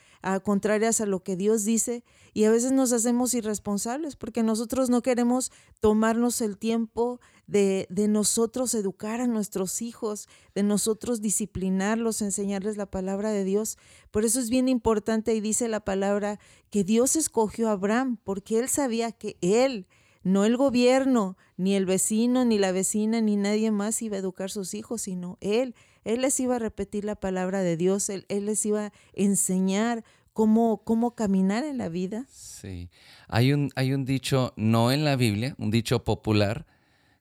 contrarias 0.44 1.00
a 1.00 1.06
lo 1.06 1.24
que 1.24 1.34
Dios 1.34 1.64
dice, 1.64 2.04
y 2.32 2.44
a 2.44 2.50
veces 2.52 2.70
nos 2.70 2.92
hacemos 2.92 3.34
irresponsables 3.34 4.14
porque 4.14 4.44
nosotros 4.44 4.88
no 4.88 5.02
queremos 5.02 5.50
tomarnos 5.80 6.40
el 6.42 6.58
tiempo 6.58 7.18
de, 7.48 7.88
de 7.90 8.06
nosotros 8.06 8.72
educar 8.74 9.20
a 9.20 9.26
nuestros 9.26 9.82
hijos, 9.82 10.28
de 10.54 10.62
nosotros 10.62 11.20
disciplinarlos, 11.20 12.22
enseñarles 12.22 12.76
la 12.76 12.86
palabra 12.86 13.32
de 13.32 13.42
Dios. 13.42 13.78
Por 14.12 14.24
eso 14.24 14.38
es 14.38 14.48
bien 14.48 14.68
importante 14.68 15.34
y 15.34 15.40
dice 15.40 15.66
la 15.66 15.80
palabra 15.80 16.38
que 16.70 16.84
Dios 16.84 17.16
escogió 17.16 17.68
a 17.68 17.72
Abraham 17.72 18.16
porque 18.22 18.60
él 18.60 18.68
sabía 18.68 19.10
que 19.10 19.38
él 19.40 19.88
no 20.22 20.44
el 20.44 20.56
gobierno, 20.56 21.36
ni 21.56 21.74
el 21.74 21.86
vecino, 21.86 22.44
ni 22.44 22.58
la 22.58 22.72
vecina, 22.72 23.20
ni 23.20 23.36
nadie 23.36 23.70
más 23.70 24.02
iba 24.02 24.16
a 24.16 24.20
educar 24.20 24.50
sus 24.50 24.74
hijos, 24.74 25.02
sino 25.02 25.38
Él. 25.40 25.74
Él 26.04 26.22
les 26.22 26.38
iba 26.40 26.56
a 26.56 26.58
repetir 26.58 27.04
la 27.04 27.16
palabra 27.16 27.62
de 27.62 27.76
Dios, 27.76 28.08
Él, 28.08 28.26
les 28.28 28.64
iba 28.66 28.86
a 28.86 28.92
enseñar 29.14 30.04
cómo, 30.32 30.82
cómo 30.84 31.14
caminar 31.14 31.64
en 31.64 31.78
la 31.78 31.88
vida. 31.88 32.26
Sí, 32.30 32.90
hay 33.28 33.52
un, 33.52 33.70
hay 33.76 33.92
un 33.92 34.04
dicho, 34.04 34.52
no 34.56 34.92
en 34.92 35.04
la 35.04 35.16
Biblia, 35.16 35.54
un 35.58 35.70
dicho 35.70 36.04
popular, 36.04 36.66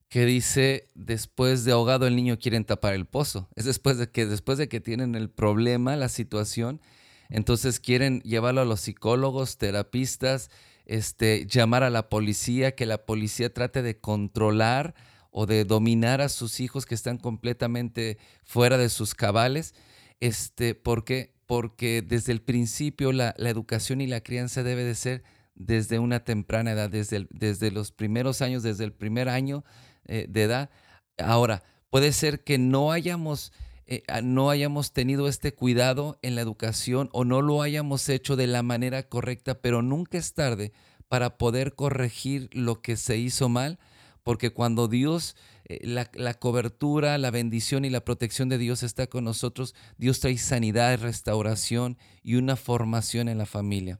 que 0.09 0.25
dice, 0.25 0.89
después 0.95 1.65
de 1.65 1.71
ahogado 1.71 2.07
el 2.07 2.15
niño 2.15 2.39
quieren 2.39 2.65
tapar 2.65 2.95
el 2.95 3.05
pozo. 3.05 3.47
Es 3.55 3.65
después 3.65 3.97
de 3.97 4.09
que, 4.09 4.25
después 4.25 4.57
de 4.57 4.67
que 4.67 4.79
tienen 4.79 5.15
el 5.15 5.29
problema, 5.29 5.95
la 5.95 6.09
situación, 6.09 6.81
entonces 7.29 7.79
quieren 7.79 8.21
llevarlo 8.21 8.61
a 8.61 8.65
los 8.65 8.81
psicólogos, 8.81 9.57
terapistas, 9.57 10.49
este, 10.89 11.45
llamar 11.45 11.83
a 11.83 11.91
la 11.91 12.09
policía, 12.09 12.73
que 12.73 12.87
la 12.87 13.05
policía 13.05 13.53
trate 13.53 13.83
de 13.83 13.99
controlar 13.99 14.95
o 15.29 15.45
de 15.45 15.63
dominar 15.63 16.19
a 16.19 16.29
sus 16.29 16.59
hijos 16.59 16.87
que 16.87 16.95
están 16.95 17.19
completamente 17.19 18.17
fuera 18.43 18.75
de 18.79 18.89
sus 18.89 19.13
cabales. 19.13 19.75
Este, 20.19 20.73
¿Por 20.73 21.05
qué? 21.05 21.35
Porque 21.45 22.01
desde 22.01 22.31
el 22.31 22.41
principio 22.41 23.11
la, 23.11 23.35
educación 23.37 24.01
y 24.01 24.07
la 24.07 24.21
crianza 24.21 24.63
debe 24.63 24.83
de 24.83 24.95
ser 24.95 25.23
desde 25.53 25.99
una 25.99 26.23
temprana 26.23 26.71
edad, 26.71 26.89
desde, 26.89 27.27
desde 27.29 27.69
los 27.69 27.91
primeros 27.91 28.41
años, 28.41 28.63
desde 28.63 28.83
el 28.83 28.91
primer 28.91 29.29
año 29.29 29.63
eh, 30.05 30.25
de 30.27 30.41
edad. 30.41 30.71
Ahora, 31.19 31.61
puede 31.91 32.13
ser 32.13 32.43
que 32.43 32.57
no 32.57 32.91
hayamos 32.91 33.53
eh, 33.91 34.03
no 34.21 34.51
hayamos 34.51 34.93
tenido 34.93 35.27
este 35.27 35.51
cuidado 35.51 36.19
en 36.21 36.35
la 36.35 36.41
educación 36.41 37.09
o 37.11 37.25
no 37.25 37.41
lo 37.41 37.63
hayamos 37.63 38.07
hecho 38.07 38.35
de 38.35 38.45
la 38.45 38.61
manera 38.61 39.01
correcta, 39.09 39.61
pero 39.61 39.81
nunca 39.81 40.19
es 40.19 40.35
tarde 40.35 40.73
para 41.07 41.39
poder 41.39 41.73
corregir 41.73 42.51
lo 42.53 42.83
que 42.83 42.95
se 42.97 43.17
hizo 43.17 43.49
mal, 43.49 43.79
porque 44.21 44.51
cuando 44.51 44.87
Dios, 44.87 45.35
eh, 45.65 45.79
la, 45.81 46.33
cobertura, 46.35 47.17
la 47.17 47.31
bendición 47.31 47.83
y 47.83 47.89
la 47.89 48.05
protección 48.05 48.47
de 48.47 48.59
Dios 48.59 48.83
está 48.83 49.07
con 49.07 49.23
nosotros, 49.23 49.73
Dios 49.97 50.19
trae 50.19 50.37
sanidad, 50.37 50.99
restauración 50.99 51.97
y 52.21 52.35
una 52.35 52.57
formación 52.57 53.27
en 53.27 53.39
la 53.39 53.47
familia. 53.47 53.99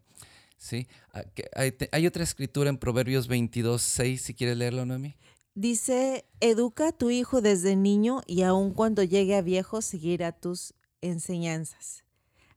¿Sí? 0.55 0.87
Ah, 1.13 1.23
hay, 1.55 1.73
hay 1.91 2.05
otra 2.05 2.23
escritura 2.23 2.69
en 2.69 2.77
Proverbios 2.77 3.27
22, 3.27 3.81
6, 3.81 4.21
si 4.21 4.35
quieres 4.35 4.55
leerlo, 4.55 4.85
Noemi. 4.85 5.15
Dice, 5.59 6.23
educa 6.39 6.87
a 6.87 6.91
tu 6.93 7.09
hijo 7.09 7.41
desde 7.41 7.75
niño 7.75 8.21
y 8.25 8.43
aun 8.43 8.71
cuando 8.71 9.03
llegue 9.03 9.35
a 9.35 9.41
viejo 9.41 9.81
seguirá 9.81 10.31
tus 10.31 10.73
enseñanzas. 11.01 12.05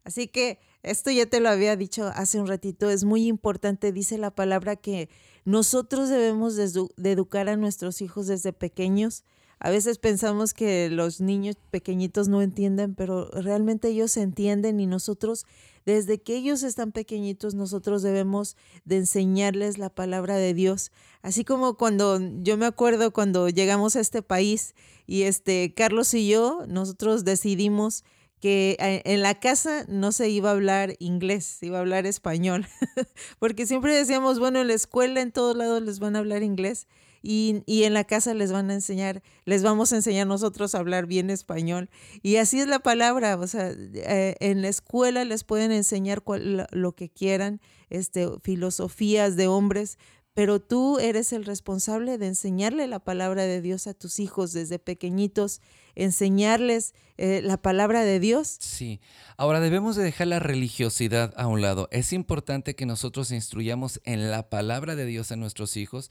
Así 0.04 0.28
que 0.28 0.60
esto 0.84 1.10
ya 1.10 1.26
te 1.26 1.40
lo 1.40 1.48
había 1.48 1.74
dicho 1.74 2.12
hace 2.14 2.38
un 2.40 2.46
ratito, 2.46 2.90
es 2.90 3.02
muy 3.02 3.26
importante, 3.26 3.90
dice 3.90 4.18
la 4.18 4.30
palabra 4.30 4.76
que 4.76 5.08
nosotros 5.44 6.10
debemos 6.10 6.54
de, 6.54 7.10
educar 7.10 7.48
a 7.48 7.56
nuestros 7.56 8.02
hijos 8.02 8.28
desde 8.28 8.52
pequeños. 8.52 9.24
A 9.64 9.70
veces 9.70 9.98
pensamos 9.98 10.54
que 10.54 10.90
los 10.90 11.20
niños 11.20 11.54
pequeñitos 11.70 12.26
no 12.26 12.42
entienden, 12.42 12.96
pero 12.96 13.30
realmente 13.30 13.88
ellos 13.88 14.16
entienden 14.16 14.80
y 14.80 14.86
nosotros 14.86 15.46
desde 15.84 16.20
que 16.20 16.34
ellos 16.36 16.64
están 16.64 16.90
pequeñitos, 16.90 17.54
nosotros 17.54 18.02
debemos 18.02 18.56
de 18.84 18.96
enseñarles 18.96 19.78
la 19.78 19.88
palabra 19.88 20.34
de 20.34 20.52
Dios. 20.52 20.90
Así 21.22 21.44
como 21.44 21.76
cuando 21.76 22.18
yo 22.42 22.56
me 22.56 22.66
acuerdo 22.66 23.12
cuando 23.12 23.48
llegamos 23.48 23.94
a 23.94 24.00
este 24.00 24.20
país 24.20 24.74
y 25.06 25.22
este 25.22 25.74
Carlos 25.74 26.12
y 26.12 26.28
yo, 26.28 26.64
nosotros 26.66 27.24
decidimos 27.24 28.02
que 28.40 28.76
eh, 28.80 29.02
en 29.04 29.22
la 29.22 29.38
casa 29.38 29.84
no 29.86 30.10
se 30.10 30.28
iba 30.28 30.50
a 30.50 30.54
hablar 30.54 30.96
inglés, 30.98 31.44
se 31.44 31.66
iba 31.66 31.78
a 31.78 31.82
hablar 31.82 32.06
español, 32.06 32.66
porque 33.38 33.66
siempre 33.66 33.94
decíamos, 33.94 34.40
bueno, 34.40 34.60
en 34.60 34.66
la 34.66 34.74
escuela 34.74 35.20
en 35.20 35.30
todos 35.30 35.56
lados 35.56 35.82
les 35.82 36.00
van 36.00 36.16
a 36.16 36.18
hablar 36.18 36.42
inglés, 36.42 36.88
y, 37.22 37.62
en 37.84 37.94
la 37.94 38.04
casa 38.04 38.34
les 38.34 38.52
van 38.52 38.70
a 38.70 38.74
enseñar, 38.74 39.22
les 39.44 39.62
vamos 39.62 39.92
a 39.92 39.96
enseñar 39.96 40.26
nosotros 40.26 40.74
a 40.74 40.78
hablar 40.78 41.06
bien 41.06 41.30
español. 41.30 41.88
Y 42.22 42.36
así 42.36 42.60
es 42.60 42.66
la 42.66 42.80
palabra, 42.80 43.36
o 43.36 43.46
sea, 43.46 43.70
eh, 43.70 44.36
en 44.40 44.62
la 44.62 44.68
escuela 44.68 45.24
les 45.24 45.44
pueden 45.44 45.72
enseñar 45.72 46.22
lo 46.72 46.92
que 46.92 47.08
quieran, 47.08 47.60
este, 47.90 48.28
filosofías 48.42 49.36
de 49.36 49.46
hombres, 49.46 49.98
pero 50.34 50.60
tú 50.60 50.98
eres 50.98 51.32
el 51.32 51.44
responsable 51.44 52.16
de 52.16 52.26
enseñarle 52.26 52.86
la 52.86 53.00
palabra 53.00 53.42
de 53.42 53.60
Dios 53.60 53.86
a 53.86 53.94
tus 53.94 54.18
hijos 54.18 54.52
desde 54.52 54.78
pequeñitos, 54.78 55.60
enseñarles 55.94 56.94
eh, 57.18 57.42
la 57.42 57.58
palabra 57.58 58.02
de 58.02 58.18
Dios. 58.18 58.56
Sí, 58.58 59.00
ahora 59.36 59.60
debemos 59.60 59.94
de 59.94 60.04
dejar 60.04 60.28
la 60.28 60.38
religiosidad 60.38 61.34
a 61.36 61.46
un 61.48 61.60
lado. 61.60 61.88
Es 61.92 62.14
importante 62.14 62.74
que 62.74 62.86
nosotros 62.86 63.30
instruyamos 63.30 64.00
en 64.04 64.30
la 64.30 64.48
palabra 64.48 64.96
de 64.96 65.04
Dios 65.04 65.32
a 65.32 65.36
nuestros 65.36 65.76
hijos, 65.76 66.10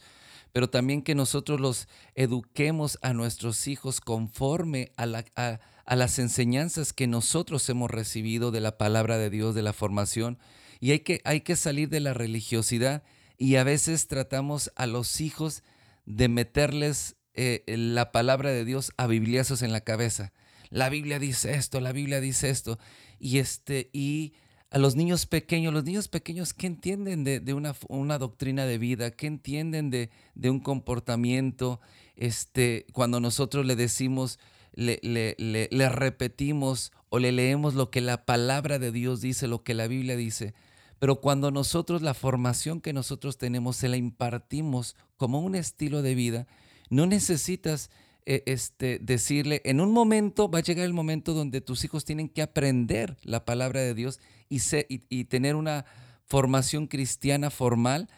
pero 0.51 0.69
también 0.69 1.01
que 1.01 1.15
nosotros 1.15 1.59
los 1.59 1.87
eduquemos 2.15 2.99
a 3.01 3.13
nuestros 3.13 3.67
hijos 3.67 4.01
conforme 4.01 4.91
a, 4.97 5.05
las 5.05 6.19
enseñanzas 6.19 6.93
que 6.93 7.07
nosotros 7.07 7.67
hemos 7.69 7.89
recibido 7.89 8.51
de 8.51 8.61
la 8.61 8.77
palabra 8.77 9.17
de 9.17 9.29
Dios, 9.29 9.55
de 9.55 9.63
la 9.63 9.73
formación. 9.73 10.37
Y 10.79 10.91
hay 10.91 10.99
que, 10.99 11.21
hay 11.23 11.41
que 11.41 11.55
salir 11.55 11.89
de 11.89 11.99
la 11.99 12.13
religiosidad 12.13 13.03
y 13.37 13.55
a 13.55 13.63
veces 13.63 14.07
tratamos 14.07 14.71
a 14.75 14.87
los 14.87 15.21
hijos 15.21 15.63
de 16.05 16.27
meterles 16.27 17.15
eh, 17.33 17.63
la 17.67 18.11
palabra 18.11 18.49
de 18.49 18.65
Dios 18.65 18.91
a 18.97 19.07
bibliazos 19.07 19.61
en 19.61 19.71
la 19.71 19.81
cabeza. 19.81 20.33
La 20.69 20.89
Biblia 20.89 21.19
dice 21.19 21.53
esto, 21.55 21.79
la 21.81 21.91
Biblia 21.91 22.21
dice 22.21 22.49
esto. 22.49 22.79
Y, 23.19 23.39
este, 23.39 23.89
y 23.93 24.33
a 24.71 24.79
los 24.79 24.95
niños 24.95 25.25
pequeños, 25.25 25.73
los 25.73 25.83
niños 25.83 26.07
pequeños, 26.07 26.53
¿qué 26.53 26.65
entienden 26.65 27.25
de, 27.25 27.53
una, 27.89 28.17
doctrina 28.17 28.65
de 28.65 28.77
vida? 28.77 29.11
¿Qué 29.11 29.27
entienden 29.27 29.89
de, 29.89 30.09
un 30.49 30.61
comportamiento? 30.61 31.81
Este, 32.15 32.85
cuando 32.93 33.19
nosotros 33.19 33.65
le 33.65 33.75
decimos, 33.75 34.39
le, 34.73 34.99
le, 35.03 35.89
repetimos 35.89 36.93
o 37.09 37.19
le 37.19 37.33
leemos 37.33 37.73
lo 37.73 37.91
que 37.91 37.99
la 37.99 38.25
palabra 38.25 38.79
de 38.79 38.93
Dios 38.93 39.19
dice, 39.19 39.49
lo 39.49 39.61
que 39.61 39.73
la 39.73 39.87
Biblia 39.87 40.15
dice. 40.15 40.53
Pero 40.99 41.19
cuando 41.19 41.51
nosotros 41.51 42.01
la 42.01 42.13
formación 42.13 42.79
que 42.79 42.93
nosotros 42.93 43.37
tenemos 43.37 43.75
se 43.75 43.89
la 43.89 43.97
impartimos 43.97 44.95
como 45.17 45.41
un 45.41 45.55
estilo 45.55 46.01
de 46.01 46.15
vida, 46.15 46.47
no 46.89 47.07
necesitas 47.07 47.89
eh, 48.25 48.43
este, 48.45 48.99
decirle, 48.99 49.61
en 49.65 49.81
un 49.81 49.91
momento 49.91 50.49
va 50.49 50.59
a 50.59 50.63
llegar 50.63 50.85
el 50.85 50.93
momento 50.93 51.33
donde 51.33 51.59
tus 51.59 51.83
hijos 51.83 52.05
tienen 52.05 52.29
que 52.29 52.41
aprender 52.41 53.17
la 53.23 53.43
palabra 53.43 53.81
de 53.81 53.95
Dios 53.95 54.21
y, 54.51 55.23
tener 55.25 55.55
una 55.55 55.85
formación 56.25 56.87
cristiana 56.87 57.49
formal, 57.49 58.09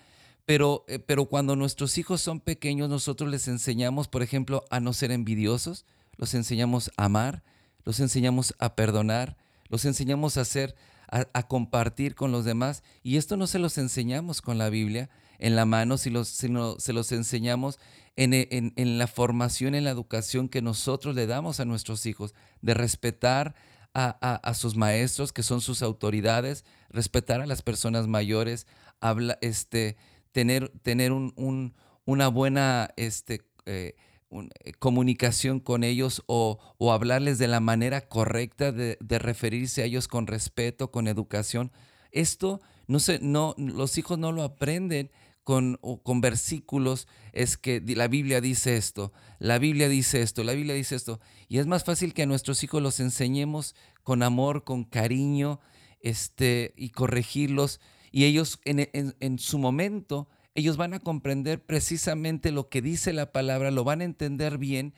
pero, 0.45 0.83
eh, 0.87 0.99
pero 0.99 1.25
cuando 1.25 1.55
nuestros 1.55 1.97
hijos 1.97 2.21
son 2.21 2.39
pequeños, 2.39 2.89
nosotros 2.89 3.29
les 3.29 3.47
enseñamos, 3.47 4.07
por 4.07 4.23
ejemplo, 4.23 4.65
a 4.69 4.79
no 4.79 4.91
ser 4.93 5.11
envidiosos, 5.11 5.85
los 6.17 6.33
enseñamos 6.33 6.91
a 6.97 7.05
amar, 7.05 7.43
los 7.85 7.99
enseñamos 7.99 8.53
a 8.59 8.75
perdonar, 8.75 9.37
los 9.69 9.85
enseñamos 9.85 10.37
a 10.37 10.41
hacer, 10.41 10.75
a, 11.07 11.47
compartir 11.47 12.15
con 12.15 12.31
los 12.31 12.43
demás. 12.43 12.83
Y 13.03 13.17
esto 13.17 13.37
no 13.37 13.45
se 13.45 13.59
los 13.59 13.77
enseñamos 13.77 14.41
con 14.41 14.57
la 14.57 14.69
Biblia 14.69 15.09
en 15.37 15.55
la 15.55 15.65
mano, 15.65 15.97
sino 15.97 16.25
se 16.25 16.93
los 16.93 17.11
enseñamos 17.11 17.77
en, 18.15 18.97
la 18.97 19.07
formación, 19.07 19.75
en 19.75 19.83
la 19.83 19.89
educación 19.89 20.49
que 20.49 20.61
nosotros 20.61 21.15
le 21.15 21.27
damos 21.27 21.59
a 21.59 21.65
nuestros 21.65 22.05
hijos, 22.05 22.33
de 22.61 22.73
respetar 22.73 23.55
a, 23.93 24.53
sus 24.55 24.75
maestros, 24.75 25.31
que 25.33 25.43
son 25.43 25.61
sus 25.61 25.83
autoridades, 25.83 26.65
respetar 26.89 27.41
a 27.41 27.45
las 27.45 27.61
personas 27.61 28.07
mayores, 28.07 28.67
habla, 28.99 29.37
este, 29.41 29.97
tener, 30.31 30.69
tener 30.81 31.11
un, 31.11 31.73
una 32.05 32.27
buena 32.27 32.89
este, 32.97 33.41
eh, 33.65 33.95
eh, 34.31 34.73
comunicación 34.79 35.59
con 35.59 35.83
ellos 35.83 36.23
o, 36.25 36.59
hablarles 36.91 37.37
de 37.37 37.47
la 37.47 37.59
manera 37.59 38.01
correcta 38.01 38.71
de, 38.71 38.97
referirse 39.19 39.83
a 39.83 39.85
ellos 39.85 40.07
con 40.07 40.25
respeto, 40.25 40.89
con 40.89 41.07
educación. 41.07 41.71
Esto 42.11 42.59
no 42.87 42.99
se, 42.99 43.19
no, 43.19 43.53
los 43.57 43.97
hijos 43.97 44.17
no 44.17 44.31
lo 44.31 44.43
aprenden 44.43 45.11
con, 45.43 45.79
con 46.03 46.21
versículos, 46.21 47.07
es 47.31 47.57
que 47.57 47.81
la 47.85 48.07
Biblia 48.07 48.41
dice 48.41 48.77
esto, 48.77 49.11
la 49.39 49.59
Biblia 49.59 49.89
dice 49.89 50.21
esto, 50.21 50.43
la 50.43 50.53
Biblia 50.53 50.75
dice 50.75 50.95
esto. 50.95 51.19
Y 51.47 51.57
es 51.57 51.67
más 51.67 51.83
fácil 51.83 52.13
que 52.13 52.23
a 52.23 52.27
nuestros 52.27 52.63
hijos 52.63 52.81
los 52.81 52.99
enseñemos 52.99 53.75
con 54.03 54.23
amor, 54.23 54.63
con 54.63 54.83
cariño, 54.83 55.59
este, 55.99 56.73
y 56.77 56.89
corregirlos. 56.89 57.79
Y 58.11 58.25
ellos 58.25 58.59
en, 58.65 58.89
en 59.19 59.39
su 59.39 59.57
momento 59.57 60.29
ellos 60.55 60.77
van 60.77 60.93
a 60.93 60.99
comprender 60.99 61.65
precisamente 61.65 62.51
lo 62.51 62.69
que 62.69 62.81
dice 62.81 63.11
la 63.11 63.31
palabra, 63.31 63.71
lo 63.71 63.83
van 63.83 64.01
a 64.01 64.05
entender 64.05 64.57
bien 64.57 64.93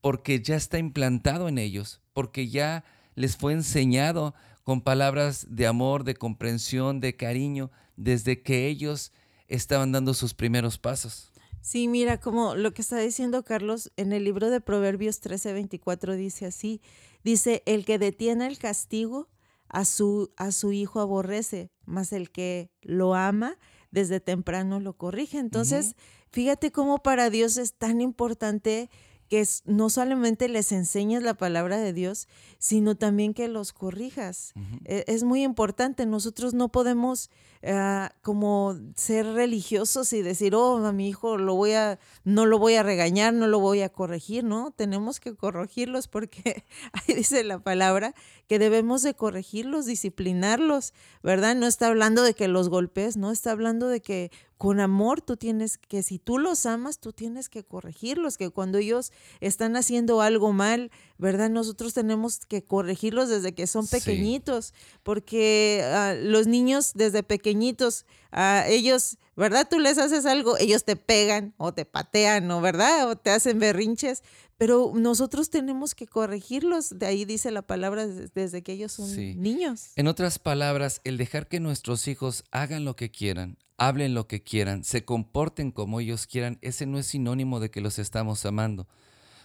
porque 0.00 0.40
ya 0.42 0.56
está 0.56 0.78
implantado 0.78 1.48
en 1.48 1.58
ellos, 1.58 2.00
porque 2.12 2.48
ya 2.48 2.84
les 3.14 3.36
fue 3.36 3.52
enseñado 3.52 4.34
con 4.64 4.82
palabras 4.82 5.46
de 5.50 5.66
amor, 5.66 6.04
de 6.04 6.14
comprensión, 6.14 7.00
de 7.00 7.16
cariño, 7.16 7.70
desde 7.96 8.42
que 8.42 8.68
ellos 8.68 9.12
estaban 9.48 9.92
dando 9.92 10.14
sus 10.14 10.34
primeros 10.34 10.78
pasos. 10.78 11.32
Sí, 11.60 11.88
mira, 11.88 12.20
como 12.20 12.54
lo 12.54 12.72
que 12.72 12.82
está 12.82 12.98
diciendo 12.98 13.44
Carlos 13.44 13.92
en 13.96 14.12
el 14.12 14.24
libro 14.24 14.50
de 14.50 14.60
Proverbios 14.60 15.20
13:24 15.20 16.16
dice 16.16 16.46
así, 16.46 16.80
dice, 17.24 17.62
el 17.66 17.84
que 17.84 17.98
detiene 17.98 18.46
el 18.46 18.58
castigo 18.58 19.28
a 19.68 19.84
su, 19.84 20.32
a 20.36 20.52
su 20.52 20.72
hijo 20.72 21.00
aborrece, 21.00 21.70
mas 21.84 22.12
el 22.12 22.30
que 22.30 22.70
lo 22.80 23.14
ama 23.14 23.58
desde 23.90 24.20
temprano 24.20 24.80
lo 24.80 24.94
corrige. 24.96 25.38
Entonces, 25.38 25.94
fíjate 26.30 26.72
cómo 26.72 27.02
para 27.02 27.30
Dios 27.30 27.56
es 27.56 27.74
tan 27.74 28.00
importante 28.00 28.88
que 29.28 29.46
no 29.66 29.90
solamente 29.90 30.48
les 30.48 30.72
enseñes 30.72 31.22
la 31.22 31.34
palabra 31.34 31.78
de 31.78 31.92
Dios, 31.92 32.28
sino 32.58 32.96
también 32.96 33.34
que 33.34 33.46
los 33.46 33.72
corrijas. 33.72 34.54
E, 34.84 35.04
es 35.06 35.22
muy 35.22 35.42
importante. 35.42 36.06
Nosotros 36.06 36.54
no 36.54 36.70
podemos 36.70 37.30
Ah, 37.64 38.12
como 38.22 38.76
ser 38.94 39.26
religiosos 39.26 40.12
y 40.12 40.22
decir, 40.22 40.54
oh, 40.54 40.76
a 40.86 40.92
mi 40.92 41.08
hijo 41.08 41.36
lo 41.38 41.56
voy 41.56 41.72
a, 41.72 41.98
no 42.22 42.46
lo 42.46 42.60
voy 42.60 42.74
a 42.74 42.84
regañar, 42.84 43.34
no 43.34 43.48
lo 43.48 43.58
voy 43.58 43.82
a 43.82 43.88
corregir, 43.88 44.44
¿no? 44.44 44.70
Tenemos 44.70 45.18
que 45.18 45.34
corregirlos 45.34 46.06
porque 46.06 46.64
ahí 46.92 47.14
dice 47.16 47.42
la 47.42 47.58
palabra 47.58 48.14
que 48.46 48.60
debemos 48.60 49.02
de 49.02 49.14
corregirlos, 49.14 49.86
disciplinarlos, 49.86 50.94
¿verdad? 51.24 51.56
No 51.56 51.66
está 51.66 51.88
hablando 51.88 52.22
de 52.22 52.34
que 52.34 52.46
los 52.46 52.68
golpes, 52.68 53.16
no 53.16 53.32
está 53.32 53.50
hablando 53.50 53.88
de 53.88 54.00
que 54.00 54.30
con 54.58 54.80
amor 54.80 55.20
tú 55.20 55.36
tienes 55.36 55.78
que, 55.78 56.02
si 56.02 56.18
tú 56.18 56.36
los 56.36 56.66
amas, 56.66 56.98
tú 56.98 57.12
tienes 57.12 57.48
que 57.48 57.62
corregirlos, 57.62 58.36
que 58.36 58.50
cuando 58.50 58.78
ellos 58.78 59.12
están 59.40 59.76
haciendo 59.76 60.20
algo 60.20 60.52
mal, 60.52 60.90
¿verdad? 61.16 61.48
Nosotros 61.48 61.94
tenemos 61.94 62.40
que 62.40 62.64
corregirlos 62.64 63.28
desde 63.28 63.54
que 63.54 63.68
son 63.68 63.86
pequeñitos, 63.86 64.74
porque 65.04 65.82
ah, 65.84 66.14
los 66.20 66.48
niños 66.48 66.92
desde 66.94 67.22
pequeñitos, 67.48 68.04
a 68.30 68.60
ah, 68.60 68.68
ellos, 68.68 69.16
¿verdad? 69.34 69.66
Tú 69.70 69.78
les 69.78 69.96
haces 69.96 70.26
algo, 70.26 70.58
ellos 70.58 70.84
te 70.84 70.96
pegan 70.96 71.54
o 71.56 71.72
te 71.72 71.86
patean, 71.86 72.46
¿no? 72.46 72.60
¿Verdad? 72.60 73.08
O 73.08 73.16
te 73.16 73.30
hacen 73.30 73.58
berrinches, 73.58 74.22
pero 74.58 74.92
nosotros 74.94 75.48
tenemos 75.48 75.94
que 75.94 76.06
corregirlos, 76.06 76.98
de 76.98 77.06
ahí 77.06 77.24
dice 77.24 77.50
la 77.50 77.62
palabra 77.62 78.06
desde 78.06 78.62
que 78.62 78.72
ellos 78.72 78.92
son 78.92 79.10
niños. 79.40 79.92
En 79.96 80.08
otras 80.08 80.38
palabras, 80.38 81.00
el 81.04 81.16
dejar 81.16 81.48
que 81.48 81.58
nuestros 81.58 82.06
hijos 82.06 82.44
hagan 82.50 82.84
lo 82.84 82.96
que 82.96 83.10
quieran, 83.10 83.56
hablen 83.78 84.12
lo 84.12 84.26
que 84.26 84.42
quieran, 84.42 84.84
se 84.84 85.06
comporten 85.06 85.70
como 85.70 86.00
ellos 86.00 86.26
quieran, 86.26 86.58
ese 86.60 86.84
no 86.84 86.98
es 86.98 87.06
sinónimo 87.06 87.60
de 87.60 87.70
que 87.70 87.80
los 87.80 87.98
estamos 87.98 88.44
amando. 88.44 88.86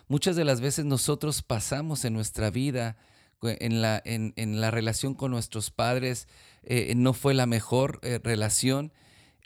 Muchas 0.10 0.36
de 0.36 0.44
las 0.44 0.60
veces 0.60 0.84
nosotros 0.84 1.42
pasamos 1.42 2.04
en 2.04 2.14
nuestra 2.14 2.50
vida, 2.50 2.98
en 3.44 3.82
la, 3.82 4.02
en, 4.06 4.62
la 4.62 4.72
relación 4.72 5.14
con 5.14 5.32
nuestros 5.32 5.72
padres, 5.72 6.28
eh, 6.64 6.94
no 6.96 7.14
fue 7.14 7.34
la 7.34 7.46
mejor 7.46 8.00
eh, 8.02 8.20
relación, 8.24 8.94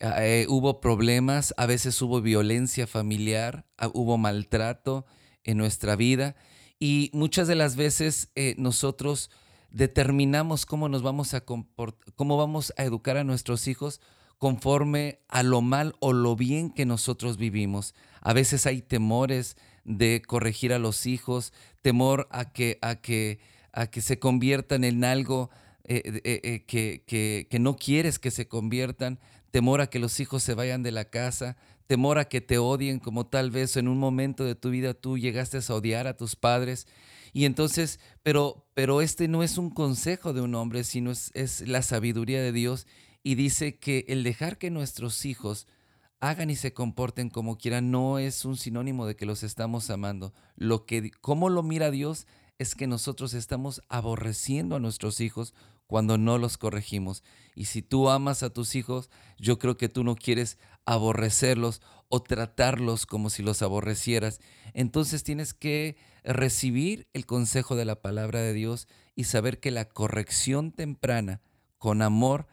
ah, 0.02 0.26
eh, 0.26 0.46
hubo 0.50 0.80
problemas, 0.82 1.54
a 1.58 1.66
veces 1.66 2.02
hubo 2.02 2.22
violencia 2.22 2.88
familiar, 2.88 3.66
ah, 3.78 3.90
hubo 3.94 4.18
maltrato 4.18 5.06
en 5.44 5.58
nuestra 5.58 5.96
vida 5.96 6.36
y 6.80 7.10
muchas 7.14 7.48
de 7.48 7.56
las 7.56 7.76
veces 7.76 8.32
nosotros 8.58 9.32
determinamos 9.72 10.66
cómo 10.66 10.90
nos 10.90 11.02
vamos 11.02 11.34
a 11.34 11.42
cómo 11.42 12.38
vamos 12.38 12.74
a 12.78 12.84
educar 12.84 13.18
a 13.18 13.24
nuestros 13.24 13.68
hijos 13.68 14.02
conforme 14.38 15.20
a 15.28 15.44
lo 15.44 15.62
mal 15.62 15.96
o 16.00 16.14
lo 16.14 16.36
bien 16.36 16.70
que 16.70 16.86
nosotros 16.86 17.38
vivimos. 17.38 17.96
A 18.22 18.34
veces 18.34 18.66
hay 18.66 18.82
temores 18.82 19.58
de 19.84 20.22
corregir 20.22 20.74
a 20.74 20.80
los 20.80 21.06
hijos, 21.06 21.54
temor 21.82 22.28
a 22.30 22.52
que, 22.52 22.78
a 22.82 22.96
que, 22.96 23.40
a 23.78 23.86
que 23.86 24.02
se 24.02 24.18
conviertan 24.18 24.84
en 24.84 25.04
algo 25.04 25.52
eh, 25.84 26.02
eh, 26.24 26.42
eh, 26.44 26.66
que, 26.66 27.04
que, 27.06 27.48
que 27.48 27.60
no 27.60 27.76
quieres 27.76 28.18
que 28.18 28.32
se 28.32 28.48
conviertan, 28.48 29.20
temor 29.52 29.82
a 29.82 29.88
que 29.88 30.00
los 30.00 30.20
hijos 30.20 30.42
se 30.42 30.56
vayan 30.56 30.82
de 30.82 30.92
la 30.92 31.06
casa, 31.06 31.58
temor 31.86 32.18
a 32.18 32.26
que 32.26 32.42
te 32.42 32.58
odien 32.58 32.98
como 32.98 33.28
tal 33.28 33.52
vez 33.52 33.78
en 33.78 33.88
un 33.88 34.00
momento 34.00 34.44
de 34.46 34.56
tu 34.56 34.72
vida 34.72 34.96
tú 34.96 35.20
llegaste 35.20 35.60
a 35.60 35.74
odiar 35.76 36.08
a 36.08 36.18
tus 36.18 36.36
padres. 36.36 36.88
Y 37.34 37.46
entonces, 37.46 38.00
pero, 38.24 38.66
pero 38.74 39.00
este 39.00 39.28
no 39.28 39.44
es 39.44 39.60
un 39.60 39.70
consejo 39.70 40.34
de 40.34 40.42
un 40.42 40.56
hombre, 40.56 40.84
sino 40.84 41.12
es, 41.12 41.30
es 41.36 41.62
la 41.68 41.84
sabiduría 41.84 42.42
de 42.42 42.52
Dios 42.52 42.88
y 43.22 43.36
dice 43.36 43.78
que 43.78 44.06
el 44.08 44.24
dejar 44.24 44.58
que 44.58 44.72
nuestros 44.72 45.24
hijos 45.24 45.68
hagan 46.20 46.50
y 46.50 46.56
se 46.56 46.74
comporten 46.74 47.30
como 47.30 47.60
quieran 47.60 47.92
no 47.92 48.18
es 48.18 48.44
un 48.44 48.58
sinónimo 48.58 49.06
de 49.06 49.16
que 49.16 49.28
los 49.28 49.44
estamos 49.44 49.92
amando. 49.92 50.34
Lo 50.56 50.88
que 50.88 51.12
cómo 51.22 51.50
lo 51.50 51.62
mira 51.62 51.92
Dios 51.92 52.26
es 52.60 52.76
que 52.76 52.88
nosotros 52.88 53.34
estamos 53.34 53.82
aborreciendo 53.88 54.76
a 54.76 54.80
nuestros 54.80 55.20
hijos 55.20 55.54
cuando 55.86 56.18
no 56.18 56.38
los 56.38 56.58
corregimos. 56.58 57.24
Y 57.56 57.66
si 57.66 57.82
tú 57.82 58.10
amas 58.10 58.44
a 58.44 58.50
tus 58.50 58.76
hijos, 58.76 59.10
yo 59.38 59.58
creo 59.58 59.78
que 59.78 59.90
tú 59.90 60.04
no 60.04 60.16
quieres 60.16 60.58
aborrecerlos 60.86 61.82
o 62.10 62.22
tratarlos 62.22 63.06
como 63.06 63.30
si 63.30 63.44
los 63.44 63.62
aborrecieras. 63.62 64.40
Entonces 64.74 65.24
tienes 65.24 65.54
que 65.54 65.98
recibir 66.24 67.08
el 67.14 67.26
consejo 67.26 67.76
de 67.76 67.86
la 67.86 68.02
palabra 68.02 68.42
de 68.42 68.54
Dios 68.54 68.88
y 69.16 69.26
saber 69.26 69.60
que 69.60 69.72
la 69.72 69.86
corrección 69.86 70.72
temprana 70.72 71.42
con 71.78 72.02
amor 72.02 72.48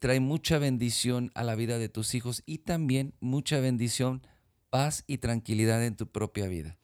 trae 0.00 0.20
mucha 0.20 0.58
bendición 0.58 1.30
a 1.34 1.42
la 1.44 1.54
vida 1.54 1.78
de 1.78 1.88
tus 1.88 2.14
hijos 2.14 2.42
y 2.44 2.58
también 2.58 3.14
mucha 3.20 3.58
bendición, 3.58 4.26
paz 4.68 5.02
y 5.06 5.18
tranquilidad 5.18 5.82
en 5.84 5.96
tu 5.96 6.06
propia 6.08 6.46
vida. 6.46 6.76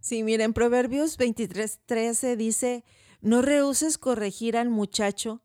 Sí, 0.00 0.22
miren, 0.22 0.52
Proverbios 0.52 1.16
23, 1.16 1.80
13 1.86 2.36
dice, 2.36 2.84
no 3.20 3.42
rehuses 3.42 3.98
corregir 3.98 4.56
al 4.56 4.70
muchacho, 4.70 5.42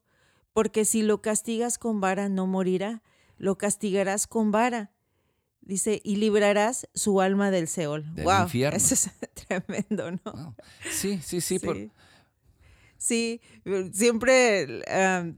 porque 0.54 0.86
si 0.86 1.02
lo 1.02 1.22
castigas 1.22 1.78
con 1.78 2.00
vara 2.02 2.30
no 2.30 2.46
morirá, 2.48 3.02
lo 3.38 3.58
castigarás 3.58 4.28
con 4.28 4.52
vara. 4.52 4.92
Dice, 5.62 6.02
y 6.04 6.18
librarás 6.18 6.88
su 6.94 7.22
alma 7.22 7.50
del 7.50 7.68
Seol. 7.68 8.06
wow, 8.24 8.48
Eso 8.74 8.94
es 8.94 9.10
tremendo, 9.48 10.12
¿no? 10.12 10.56
Sí, 10.92 11.20
sí, 11.24 11.42
sí. 11.42 11.58
sí. 11.60 11.92
Sí, 12.98 13.42
siempre 13.92 14.82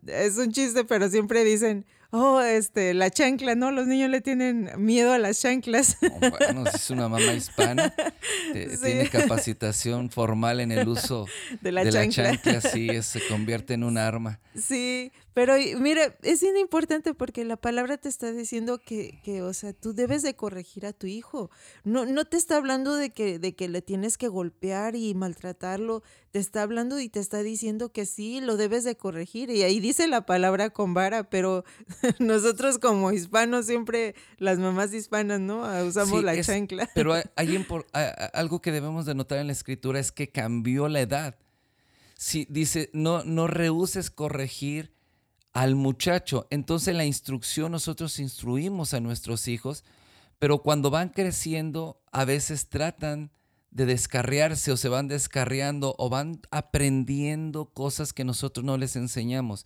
es 0.05 0.37
un 0.37 0.51
chiste, 0.51 0.85
pero 0.85 1.09
siempre 1.09 1.43
dicen, 1.43 1.85
oh, 2.15 2.41
este, 2.41 2.93
la 2.93 3.09
chancla, 3.09 3.55
¿no? 3.55 3.71
Los 3.71 3.87
niños 3.87 4.09
le 4.09 4.21
tienen 4.21 4.71
miedo 4.77 5.13
a 5.13 5.17
las 5.17 5.41
chanclas. 5.41 5.97
bueno, 6.19 6.63
es 6.73 6.89
una 6.89 7.09
mamá 7.09 7.33
hispana, 7.33 7.93
tiene 8.53 9.09
capacitación 9.09 10.09
formal 10.09 10.59
en 10.61 10.71
el 10.71 10.87
uso 10.87 11.27
de 11.61 11.71
la 11.71 11.89
chancla, 11.89 12.61
sí, 12.61 12.89
se 13.01 13.25
convierte 13.27 13.73
en 13.73 13.83
un 13.83 13.97
arma. 13.97 14.39
Sí, 14.55 15.11
pero 15.35 15.55
mire, 15.81 16.15
es 16.21 16.43
importante 16.43 17.13
porque 17.13 17.43
la 17.43 17.57
palabra 17.57 17.97
te 17.97 18.07
está 18.07 18.31
diciendo 18.31 18.79
que, 18.79 19.19
que, 19.21 19.41
o 19.41 19.51
sea, 19.51 19.73
tú 19.73 19.93
debes 19.93 20.21
de 20.21 20.37
corregir 20.37 20.85
a 20.85 20.93
tu 20.93 21.07
hijo. 21.07 21.51
No, 21.83 22.05
no 22.05 22.23
te 22.23 22.37
está 22.37 22.55
hablando 22.55 22.95
de 22.95 23.09
que, 23.09 23.37
de 23.37 23.53
que 23.53 23.67
le 23.67 23.81
tienes 23.81 24.17
que 24.17 24.29
golpear 24.29 24.95
y 24.95 25.13
maltratarlo. 25.13 26.03
Te 26.31 26.39
está 26.39 26.61
hablando 26.61 27.01
y 27.01 27.09
te 27.09 27.19
está 27.19 27.43
diciendo 27.43 27.91
que 27.91 28.05
sí, 28.05 28.39
lo 28.39 28.55
debes 28.55 28.85
de 28.85 28.95
corregir. 28.95 29.49
Y 29.49 29.63
ahí 29.63 29.81
dice 29.81 30.07
la 30.07 30.25
palabra 30.25 30.69
con 30.69 30.93
vara, 30.93 31.29
pero 31.29 31.65
nosotros 32.19 32.79
como 32.79 33.11
hispanos 33.11 33.65
siempre, 33.65 34.15
las 34.37 34.57
mamás 34.57 34.93
hispanas, 34.93 35.41
¿no? 35.41 35.65
Ah, 35.65 35.83
usamos 35.83 36.23
la 36.23 36.41
chancla. 36.41 36.89
Pero 36.95 37.13
hay, 37.13 37.65
algo 38.33 38.61
que 38.61 38.71
debemos 38.71 39.05
de 39.05 39.15
notar 39.15 39.39
en 39.39 39.47
la 39.47 39.53
escritura 39.53 39.99
es 39.99 40.13
que 40.13 40.29
cambió 40.29 40.87
la 40.87 41.01
edad. 41.01 41.35
Si 42.17 42.47
dice, 42.49 42.89
no, 42.93 43.25
no 43.25 43.47
rehuses 43.47 44.09
corregir 44.09 44.94
al 45.55 45.75
muchacho. 45.75 46.47
Entonces 46.51 46.93
la 46.93 47.05
instrucción 47.05 47.71
nosotros 47.71 48.19
instruimos 48.19 48.93
a 48.93 48.99
nuestros 48.99 49.47
hijos, 49.47 49.85
pero 50.37 50.61
cuando 50.61 50.91
van 50.91 51.09
creciendo 51.09 51.97
a 52.11 52.25
veces 52.25 52.67
tratan 52.67 53.31
de 53.71 53.85
descarriarse 53.85 54.73
o 54.73 54.77
se 54.77 54.89
van 54.89 55.07
descarriando 55.07 55.95
o 55.97 56.09
van 56.09 56.41
aprendiendo 56.51 57.65
cosas 57.65 58.11
que 58.11 58.25
nosotros 58.25 58.65
no 58.65 58.77
les 58.77 58.97
enseñamos. 58.97 59.65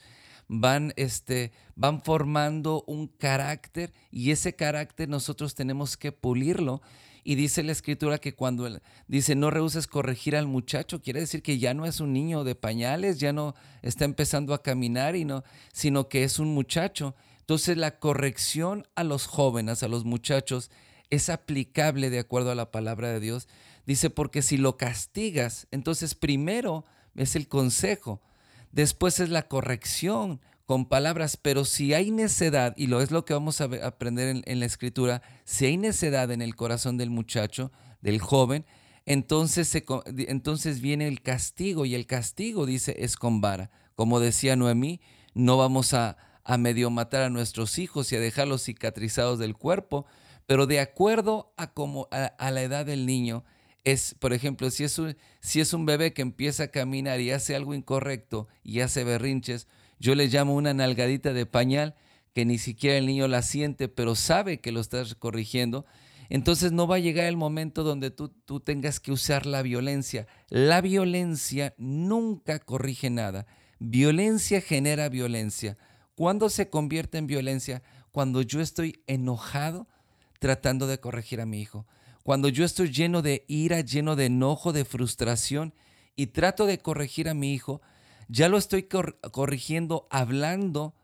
Van, 0.49 0.93
este, 0.97 1.53
van 1.75 2.01
formando 2.01 2.83
un 2.87 3.07
carácter 3.07 3.93
y 4.11 4.31
ese 4.31 4.55
carácter 4.55 5.07
nosotros 5.07 5.55
tenemos 5.55 5.95
que 5.95 6.11
pulirlo. 6.11 6.81
Y 7.23 7.35
dice 7.35 7.63
la 7.63 7.71
escritura 7.71 8.17
que 8.17 8.33
cuando 8.33 8.67
dice 9.07 9.35
no 9.35 9.51
rehuses 9.51 9.87
corregir 9.87 10.35
al 10.35 10.47
muchacho, 10.47 11.01
quiere 11.01 11.19
decir 11.19 11.43
que 11.43 11.59
ya 11.59 11.73
no 11.73 11.85
es 11.85 11.99
un 11.99 12.11
niño 12.11 12.43
de 12.43 12.55
pañales, 12.55 13.19
ya 13.19 13.31
no 13.31 13.55
está 13.81 14.05
empezando 14.05 14.53
a 14.53 14.63
caminar, 14.63 15.15
y 15.15 15.25
no, 15.25 15.43
sino 15.71 16.09
que 16.09 16.23
es 16.23 16.39
un 16.39 16.53
muchacho. 16.53 17.15
Entonces 17.41 17.77
la 17.77 17.99
corrección 17.99 18.87
a 18.95 19.03
los 19.03 19.27
jóvenes, 19.27 19.83
a 19.83 19.87
los 19.87 20.05
muchachos, 20.05 20.71
es 21.09 21.29
aplicable 21.29 22.09
de 22.09 22.19
acuerdo 22.19 22.51
a 22.51 22.55
la 22.55 22.71
palabra 22.71 23.09
de 23.09 23.19
Dios. 23.19 23.47
Dice, 23.85 24.09
porque 24.09 24.41
si 24.41 24.57
lo 24.57 24.77
castigas, 24.77 25.67
entonces 25.71 26.15
primero 26.15 26.85
es 27.15 27.35
el 27.35 27.47
consejo, 27.47 28.21
después 28.71 29.19
es 29.19 29.29
la 29.29 29.47
corrección 29.47 30.41
con 30.65 30.85
palabras, 30.85 31.37
pero 31.37 31.65
si 31.65 31.93
hay 31.93 32.11
necedad, 32.11 32.73
y 32.77 32.87
lo 32.87 33.01
es 33.01 33.11
lo 33.11 33.25
que 33.25 33.33
vamos 33.33 33.59
a 33.61 33.69
aprender 33.83 34.43
en, 34.45 34.59
la 34.59 34.65
escritura, 34.65 35.21
si 35.43 35.65
hay 35.65 35.77
necedad 35.77 36.31
en 36.31 36.41
el 36.41 36.55
corazón 36.55 36.97
del 36.97 37.09
muchacho, 37.09 37.71
del 38.01 38.19
joven, 38.19 38.65
entonces, 39.05 39.75
entonces 40.27 40.81
viene 40.81 41.07
el 41.07 41.21
castigo, 41.21 41.85
y 41.85 41.95
el 41.95 42.05
castigo, 42.05 42.67
dice, 42.67 42.95
es 42.99 43.15
con 43.15 43.41
vara. 43.41 43.71
Como 43.95 44.19
decía 44.19 44.55
Noemí, 44.55 45.01
no 45.33 45.57
vamos 45.57 45.93
a, 45.93 46.17
a 46.43 46.57
medio 46.57 46.89
matar 46.89 47.23
a 47.23 47.29
nuestros 47.29 47.77
hijos 47.77 48.11
y 48.11 48.15
a 48.15 48.19
dejarlos 48.19 48.63
cicatrizados 48.63 49.39
del 49.39 49.55
cuerpo, 49.55 50.05
pero 50.47 50.65
de 50.65 50.79
acuerdo 50.79 51.53
a, 51.57 51.73
como, 51.73 52.07
a, 52.09 52.51
la 52.51 52.61
edad 52.63 52.87
del 52.87 53.05
niño, 53.05 53.43
es, 53.91 54.15
por 54.19 54.33
ejemplo, 54.33 54.69
si 54.71 54.83
es, 54.83 54.97
un, 54.99 55.15
si 55.41 55.61
es 55.61 55.73
un 55.73 55.85
bebé 55.85 56.13
que 56.13 56.21
empieza 56.21 56.63
a 56.63 56.67
caminar 56.67 57.19
y 57.21 57.31
hace 57.31 57.55
algo 57.55 57.73
incorrecto 57.73 58.47
y 58.63 58.81
hace 58.81 59.03
berrinches, 59.03 59.67
yo 59.99 60.15
le 60.15 60.27
llamo 60.27 60.55
una 60.55 60.73
nalgadita 60.73 61.33
de 61.33 61.45
pañal 61.45 61.95
que 62.33 62.45
ni 62.45 62.57
siquiera 62.57 62.97
el 62.97 63.05
niño 63.05 63.27
la 63.27 63.41
siente, 63.41 63.87
pero 63.87 64.15
sabe 64.15 64.59
que 64.59 64.71
lo 64.71 64.79
estás 64.79 65.15
corrigiendo. 65.15 65.85
Entonces 66.29 66.71
no 66.71 66.87
va 66.87 66.97
a 66.97 66.99
llegar 66.99 67.25
el 67.25 67.37
momento 67.37 67.83
donde 67.83 68.11
tú, 68.11 68.29
tú 68.29 68.59
tengas 68.59 68.99
que 68.99 69.11
usar 69.11 69.45
la 69.45 69.61
violencia. 69.61 70.27
La 70.47 70.79
violencia 70.79 71.73
nunca 71.77 72.59
corrige 72.59 73.09
nada. 73.09 73.47
Violencia 73.79 74.61
genera 74.61 75.09
violencia. 75.09 75.77
¿Cuándo 76.15 76.49
se 76.49 76.69
convierte 76.69 77.17
en 77.17 77.27
violencia? 77.27 77.81
Cuando 78.11 78.41
yo 78.41 78.61
estoy 78.61 79.01
enojado 79.07 79.87
tratando 80.39 80.87
de 80.87 80.99
corregir 80.99 81.41
a 81.41 81.45
mi 81.45 81.61
hijo. 81.61 81.85
Cuando 82.23 82.49
yo 82.49 82.65
estoy 82.65 82.91
lleno 82.91 83.21
de 83.21 83.45
ira, 83.47 83.81
lleno 83.81 84.15
de 84.15 84.25
enojo, 84.25 84.73
de 84.73 84.85
frustración 84.85 85.73
y 86.15 86.27
trato 86.27 86.65
de 86.65 86.79
corregir 86.79 87.29
a 87.29 87.33
mi 87.33 87.53
hijo, 87.53 87.81
ya 88.27 88.49
lo 88.49 88.57
estoy 88.57 88.87
corrigiendo 89.31 90.07
hablando 90.11 90.95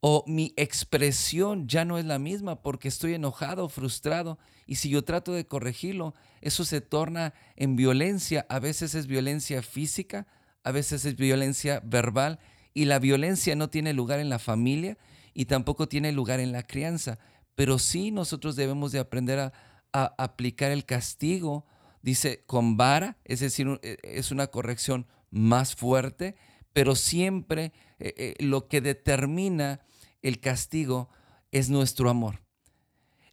o 0.00 0.24
mi 0.26 0.52
expresión 0.56 1.68
ya 1.68 1.84
no 1.84 1.98
es 1.98 2.04
la 2.04 2.18
misma 2.18 2.60
porque 2.62 2.88
estoy 2.88 3.14
enojado, 3.14 3.68
frustrado 3.68 4.38
y 4.66 4.76
si 4.76 4.90
yo 4.90 5.04
trato 5.04 5.32
de 5.32 5.46
corregirlo, 5.46 6.14
eso 6.40 6.64
se 6.64 6.80
torna 6.80 7.32
en 7.54 7.76
violencia. 7.76 8.44
A 8.48 8.58
veces 8.58 8.94
es 8.94 9.06
violencia 9.06 9.62
física, 9.62 10.26
a 10.62 10.72
veces 10.72 11.04
es 11.04 11.16
violencia 11.16 11.80
verbal 11.84 12.38
y 12.74 12.84
la 12.84 12.98
violencia 12.98 13.56
no 13.56 13.70
tiene 13.70 13.94
lugar 13.94 14.20
en 14.20 14.28
la 14.28 14.38
familia 14.38 14.98
y 15.32 15.46
tampoco 15.46 15.88
tiene 15.88 16.12
lugar 16.12 16.40
en 16.40 16.52
la 16.52 16.62
crianza 16.62 17.18
pero 17.56 17.78
sí 17.80 18.12
nosotros 18.12 18.54
debemos 18.54 18.92
de 18.92 19.00
aprender 19.00 19.40
a, 19.40 19.52
aplicar 20.04 20.70
el 20.70 20.84
castigo, 20.84 21.64
dice, 22.02 22.44
con 22.46 22.76
vara, 22.76 23.16
es 23.24 23.40
decir, 23.40 23.80
e, 23.82 23.96
es 24.02 24.30
una 24.30 24.48
corrección 24.48 25.06
más 25.30 25.74
fuerte, 25.74 26.36
pero 26.72 26.94
siempre 26.94 27.72
eh, 27.98 28.14
eh, 28.16 28.34
lo 28.44 28.68
que 28.68 28.80
determina 28.80 29.80
el 30.22 30.40
castigo 30.40 31.08
es 31.50 31.70
nuestro 31.70 32.10
amor. 32.10 32.42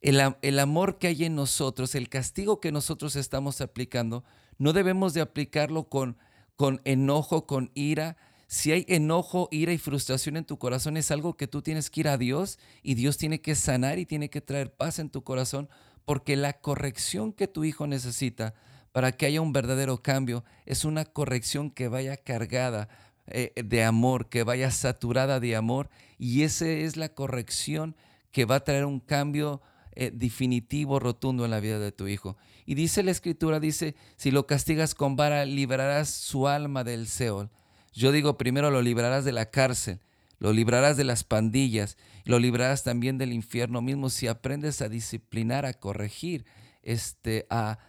El, 0.02 0.22
el, 0.42 0.60
amor 0.60 0.98
que 0.98 1.08
hay 1.08 1.26
en 1.26 1.36
nosotros, 1.36 1.96
el 1.96 2.10
castigo 2.10 2.60
que 2.60 2.72
nosotros 2.72 3.16
estamos 3.16 3.62
aplicando, 3.62 4.24
no 4.58 4.74
debemos 4.74 5.14
de 5.14 5.22
aplicarlo 5.22 5.88
con, 5.88 6.18
con 6.56 6.82
enojo, 6.84 7.48
con 7.48 7.72
ira, 7.74 8.18
si 8.48 8.72
hay 8.72 8.86
enojo, 8.88 9.48
ira 9.52 9.74
y 9.74 9.80
frustración 9.80 10.38
en 10.38 10.46
tu 10.46 10.60
corazón, 10.60 10.96
es 10.96 11.10
algo 11.10 11.36
que 11.36 11.48
tú 11.48 11.62
tienes 11.62 11.90
que 11.90 12.02
ir 12.02 12.08
a 12.08 12.18
Dios 12.18 12.60
y 12.84 12.94
Dios 12.94 13.18
tiene 13.18 13.42
que 13.42 13.56
sanar 13.56 13.98
y 13.98 14.06
tiene 14.06 14.30
que 14.30 14.42
traer 14.42 14.72
paz 14.72 15.00
en 15.00 15.10
tu 15.10 15.24
corazón, 15.24 15.70
porque 16.06 16.36
la 16.36 16.54
corrección 16.54 17.34
que 17.34 17.48
tu 17.48 17.64
hijo 17.64 17.88
necesita 17.88 18.54
para 18.92 19.12
que 19.12 19.26
haya 19.26 19.42
un 19.42 19.54
verdadero 19.54 20.02
cambio 20.02 20.44
es 20.66 20.86
una 20.86 21.06
corrección 21.06 21.72
que 21.72 21.88
vaya 21.88 22.16
cargada 22.18 22.90
eh, 23.28 23.54
de 23.56 23.84
amor, 23.84 24.28
que 24.28 24.44
vaya 24.44 24.70
saturada 24.70 25.40
de 25.40 25.56
amor, 25.56 25.90
y 26.18 26.44
esa 26.44 26.68
es 26.68 26.98
la 26.98 27.10
corrección 27.10 27.96
que 28.32 28.46
va 28.46 28.56
a 28.56 28.64
traer 28.64 28.86
un 28.86 29.00
cambio 29.00 29.62
eh, 29.94 30.12
definitivo, 30.14 31.00
rotundo 31.00 31.46
en 31.46 31.52
la 31.52 31.60
vida 31.60 31.80
de 31.80 31.92
tu 31.92 32.08
hijo. 32.08 32.36
Y 32.66 32.76
dice 32.76 33.04
la 33.04 33.12
escritura, 33.12 33.60
dice, 33.60 33.96
si 34.18 34.32
lo 34.32 34.46
castigas 34.46 34.96
con 34.96 35.16
vara, 35.16 35.46
librarás 35.46 36.10
su 36.10 36.48
alma 36.48 36.84
del 36.84 37.08
Seol. 37.08 37.50
Yo 37.94 38.12
digo, 38.12 38.38
primero 38.38 38.72
lo 38.72 38.82
librarás 38.82 39.24
de 39.24 39.32
la 39.32 39.50
cárcel, 39.50 40.00
lo 40.40 40.54
librarás 40.54 40.98
de 40.98 41.04
las 41.04 41.24
pandillas, 41.24 41.98
lo 42.26 42.40
librarás 42.40 42.84
también 42.84 43.18
del 43.18 43.34
infierno 43.34 43.82
mismo 43.82 44.10
si 44.10 44.28
aprendes 44.28 44.82
a 44.82 44.90
disciplinar, 44.90 45.66
a 45.66 45.74
corregir, 45.74 46.46
este, 46.82 47.46
a, 47.50 47.80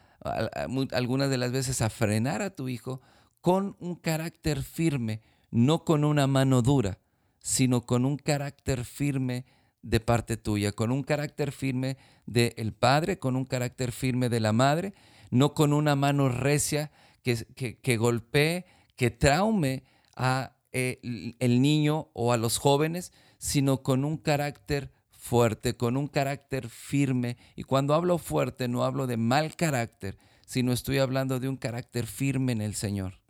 algunas 0.93 1.31
de 1.31 1.39
las 1.39 1.53
veces 1.53 1.83
a 1.83 1.91
frenar 1.91 2.43
a 2.43 2.55
tu 2.55 2.69
hijo 2.69 3.01
con 3.41 3.77
un 3.79 3.97
carácter 3.97 4.63
firme, 4.63 5.21
no 5.51 5.85
con 5.85 6.05
una 6.05 6.27
mano 6.27 6.63
dura, 6.63 6.99
sino 7.41 7.85
con 7.85 8.05
un 8.05 8.17
carácter 8.17 8.85
firme 8.85 9.45
de 9.83 10.01
parte 10.01 10.39
tuya, 10.39 10.73
con 10.73 10.91
un 10.91 11.03
carácter 11.03 11.53
firme 11.53 11.99
del 12.25 12.73
padre, 12.73 13.19
con 13.19 13.37
un 13.37 13.45
carácter 13.45 13.93
firme 13.93 14.31
de 14.31 14.41
la 14.41 14.53
madre, 14.53 14.95
no 15.31 15.53
con 15.53 15.75
una 15.75 15.95
mano 15.95 16.31
recia 16.31 16.91
que, 17.23 17.37
que, 17.55 17.79
que 17.79 17.97
golpee, 17.99 18.65
que 18.97 19.11
traume 19.11 19.85
a 20.17 20.54
eh, 20.77 20.99
el 21.39 21.63
niño 21.63 22.11
o 22.15 22.33
a 22.33 22.37
los 22.37 22.59
jóvenes, 22.59 23.13
sino 23.39 23.85
con 23.85 24.05
un 24.05 24.17
carácter 24.17 24.91
fuerte, 25.13 25.77
con 25.77 25.97
un 25.97 26.09
carácter 26.09 26.69
firme. 26.69 27.37
Y 27.55 27.63
cuando 27.63 27.95
hablo 27.95 28.19
fuerte 28.19 28.67
no 28.67 28.83
hablo 28.83 29.07
de 29.07 29.17
mal 29.17 29.55
carácter, 29.55 30.19
sino 30.47 30.73
estoy 30.73 30.99
hablando 30.99 31.39
de 31.39 31.49
un 31.49 31.57
carácter 31.57 32.07
firme 32.07 32.51
en 32.51 32.61
el 32.61 32.75
Señor. 32.75 33.21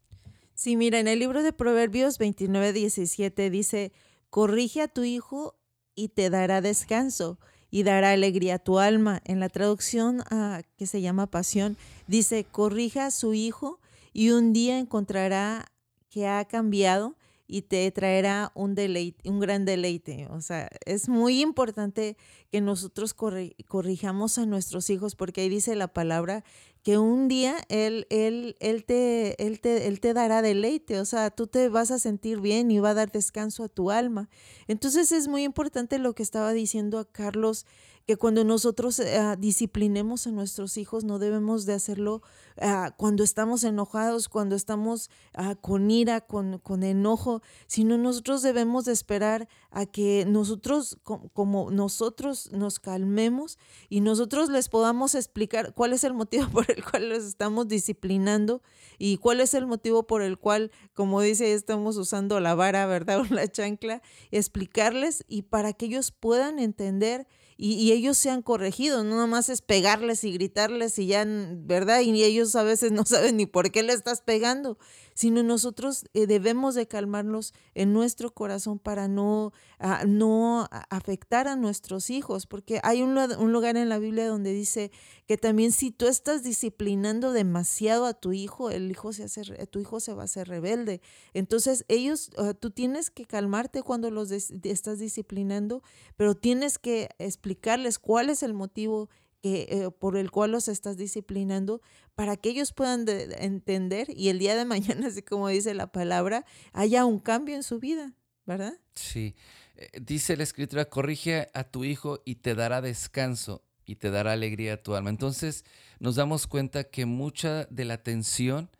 Sí, 0.55 0.75
mira, 0.77 0.99
en 0.99 1.07
el 1.07 1.19
libro 1.19 1.43
de 1.43 1.53
Proverbios 1.53 2.17
29, 2.17 2.73
17 2.73 3.51
dice, 3.51 3.93
corrige 4.31 4.81
a 4.81 4.89
tu 4.89 5.05
hijo 5.05 5.55
y 5.95 6.09
te 6.09 6.31
dará 6.31 6.63
descanso 6.63 7.39
y 7.71 7.83
dará 7.83 8.13
alegría 8.13 8.55
a 8.55 8.59
tu 8.59 8.79
alma. 8.79 9.21
En 9.27 9.39
la 9.39 9.51
traducción 9.51 10.23
ah, 10.31 10.63
que 10.79 10.87
se 10.87 11.03
llama 11.03 11.27
Pasión, 11.27 11.77
dice, 12.07 12.45
corrija 12.51 13.05
a 13.05 13.11
su 13.11 13.35
hijo 13.35 13.81
y 14.15 14.31
un 14.31 14.55
día 14.55 14.79
encontrará 14.79 15.67
que 16.09 16.27
ha 16.27 16.43
cambiado 16.47 17.17
y 17.47 17.63
te 17.63 17.91
traerá 17.91 18.53
un 18.55 18.75
deleite, 18.75 19.29
un 19.29 19.41
gran 19.41 19.65
deleite. 19.65 20.29
O 20.31 20.41
sea, 20.41 20.71
es 20.87 21.09
muy 21.09 21.41
importante 21.43 22.17
que 22.51 22.61
nosotros 22.61 23.15
corrijamos 23.15 24.39
a 24.39 24.47
nuestros 24.47 24.89
hijos 24.91 25.15
porque 25.15 25.43
ahí 25.43 25.49
dice 25.49 25.75
la 25.75 25.89
palabra 25.89 26.45
que 26.83 26.99
un 26.99 27.29
día 27.29 27.57
él, 27.69 28.07
él, 28.11 28.57
él, 28.61 28.85
te, 28.85 29.43
él, 29.45 29.61
te, 29.61 29.89
él 29.89 30.01
te 30.01 30.13
dará 30.13 30.43
deleite, 30.43 31.01
o 31.01 31.05
sea, 31.07 31.31
tú 31.31 31.47
te 31.47 31.69
vas 31.71 31.91
a 31.91 31.99
sentir 31.99 32.41
bien 32.41 32.71
y 32.71 32.79
va 32.79 32.91
a 32.91 32.95
dar 32.95 33.11
descanso 33.11 33.65
a 33.65 33.69
tu 33.69 33.91
alma. 33.91 34.29
Entonces 34.69 35.11
es 35.11 35.27
muy 35.27 35.45
importante 35.45 35.99
lo 35.99 36.15
que 36.15 36.23
estaba 36.23 36.53
diciendo 36.53 36.99
a 36.99 37.11
Carlos 37.11 37.65
que 38.07 38.17
cuando 38.17 38.45
nosotros 38.45 38.99
eh, 38.99 39.17
ah, 39.17 39.37
disciplinemos 39.37 40.27
a 40.27 40.31
nuestros 40.31 40.77
hijos 40.77 41.05
no 41.05 41.19
debemos 41.19 41.65
de 41.65 41.73
hacerlo 41.73 42.23
ah, 42.61 42.95
cuando 42.97 43.25
estamos 43.25 43.65
enojados, 43.65 44.29
cuando 44.29 44.57
estamos 44.57 45.11
ah, 45.33 45.55
con 45.55 45.91
ira, 45.91 46.21
con, 46.21 46.59
con, 46.59 46.83
enojo, 46.83 47.43
sino 47.67 47.97
nosotros 47.97 48.43
debemos 48.43 48.85
de 48.85 48.93
esperar 48.93 49.49
a 49.71 49.87
que 49.87 50.27
nosotros, 50.27 50.99
como 51.03 51.71
nosotros 51.71 52.51
nos 52.53 52.79
calmemos 52.79 53.59
y 53.89 54.01
nosotros 54.01 54.51
les 54.51 54.69
podamos 54.69 55.15
explicar 55.15 55.73
cuál 55.73 55.95
es 55.95 56.05
el 56.05 56.13
motivo 56.13 56.49
por 56.53 56.71
el 56.71 56.85
cual 56.85 57.09
los 57.09 57.25
estamos 57.25 57.69
disciplinando 57.69 58.61
y 58.99 59.17
cuál 59.17 59.41
es 59.41 59.55
el 59.55 59.67
motivo 59.67 60.07
por 60.07 60.21
el 60.21 60.39
cual, 60.39 60.71
como 60.93 61.23
dice, 61.23 61.55
estamos 61.55 61.97
usando 61.97 62.39
la 62.41 62.55
vara, 62.55 62.87
¿verdad? 62.87 63.15
O 63.25 63.35
la 63.35 63.49
chancla, 63.49 64.03
explicarles 64.33 65.25
y 65.29 65.43
para 65.43 65.73
que 65.73 65.87
ellos 65.87 66.11
puedan 66.11 66.59
entender 66.59 67.27
y, 67.57 67.93
ellos 67.93 68.17
se 68.19 68.31
han 68.31 68.43
corregido, 68.43 69.05
no 69.05 69.17
nomás 69.17 69.49
es 69.49 69.63
pegarles 69.63 70.25
y 70.25 70.33
gritarles 70.33 70.99
y 70.99 71.07
ya, 71.07 71.25
¿verdad? 71.27 72.01
Y 72.01 72.23
ellos 72.25 72.57
a 72.57 72.65
veces 72.65 72.91
no 72.91 73.05
saben 73.07 73.37
ni 73.37 73.47
por 73.47 73.71
qué 73.71 73.83
le 73.83 73.93
estás 73.93 74.23
pegando, 74.23 74.77
sino 75.15 75.43
nosotros 75.43 76.05
eh, 76.13 76.27
debemos 76.27 76.75
de 76.75 76.87
calmarlos 76.87 77.55
en 77.75 77.93
nuestro 77.93 78.35
corazón 78.35 78.79
para 78.79 79.09
no, 79.09 79.53
ah, 79.79 80.05
no 80.07 80.69
afectar 80.91 81.49
a 81.49 81.57
nuestros 81.57 82.11
hijos, 82.11 82.47
porque 82.47 82.81
hay 82.83 83.03
un, 83.03 83.17
un 83.17 83.53
lugar 83.53 83.77
en 83.77 83.89
la 83.89 83.99
Biblia 83.99 84.27
donde 84.27 84.53
dice 84.53 84.91
que 85.27 85.39
también 85.39 85.73
si 85.73 85.91
tú 85.91 86.07
estás 86.07 86.43
disciplinando 86.43 87.33
demasiado 87.33 88.07
a 88.07 88.15
tu 88.15 88.33
hijo, 88.33 88.71
el 88.71 88.91
hijo 88.91 89.13
se 89.13 89.25
hace, 89.25 89.43
tu 89.67 89.79
hijo 89.79 90.01
se 90.01 90.13
va 90.13 90.23
a 90.23 90.25
hacer 90.27 90.49
rebelde. 90.49 91.01
Entonces 91.33 91.85
ellos, 91.89 92.31
ah, 92.37 92.55
tú 92.55 92.71
tienes 92.71 93.11
que 93.11 93.25
calmarte 93.25 93.83
cuando 93.83 94.11
los 94.11 94.31
estás 94.31 94.99
disciplinando, 94.99 95.83
pero 96.17 96.35
tienes 96.35 96.79
que 96.79 97.09
explicarles 97.19 97.99
cuál 97.99 98.31
es 98.31 98.43
el 98.43 98.55
motivo 98.55 99.09
que, 99.45 99.67
eh, 99.69 99.91
por 99.91 100.17
el 100.17 100.31
cual 100.31 100.53
los 100.53 100.69
estás 100.69 100.97
disciplinando 100.97 101.83
para 102.15 102.39
que 102.39 102.49
ellos 102.49 102.73
puedan 102.73 103.05
entender 103.07 104.07
y 104.09 104.31
el 104.31 104.39
día 104.39 104.57
de 104.57 104.65
mañana, 104.65 105.09
así 105.09 105.21
como 105.21 105.49
dice 105.49 105.75
la 105.75 105.93
palabra, 105.93 106.47
haya 106.73 107.05
un 107.05 107.19
cambio 107.19 107.55
en 107.55 107.63
su 107.63 107.79
vida, 107.79 108.15
¿verdad? 108.47 108.73
Sí. 108.95 109.35
Eh, 109.77 109.91
dice 110.01 110.39
la 110.39 110.45
escritura, 110.45 110.87
corrige 110.87 111.51
a 111.53 111.65
tu 111.65 111.85
hijo 111.85 112.23
y 112.25 112.37
te 112.37 112.55
dará 112.55 112.81
descanso 112.81 113.63
y 113.85 113.97
te 113.97 114.11
dará 114.11 114.33
alegría 114.33 114.75
a 114.75 114.83
tu 114.83 114.95
alma. 114.95 115.11
Entonces 115.11 115.67
nos 115.99 116.17
damos 116.17 116.47
cuenta 116.47 116.85
que 116.85 117.05
mucha 117.05 117.67
de 117.67 117.85
la 117.85 118.03
tensión 118.03 118.71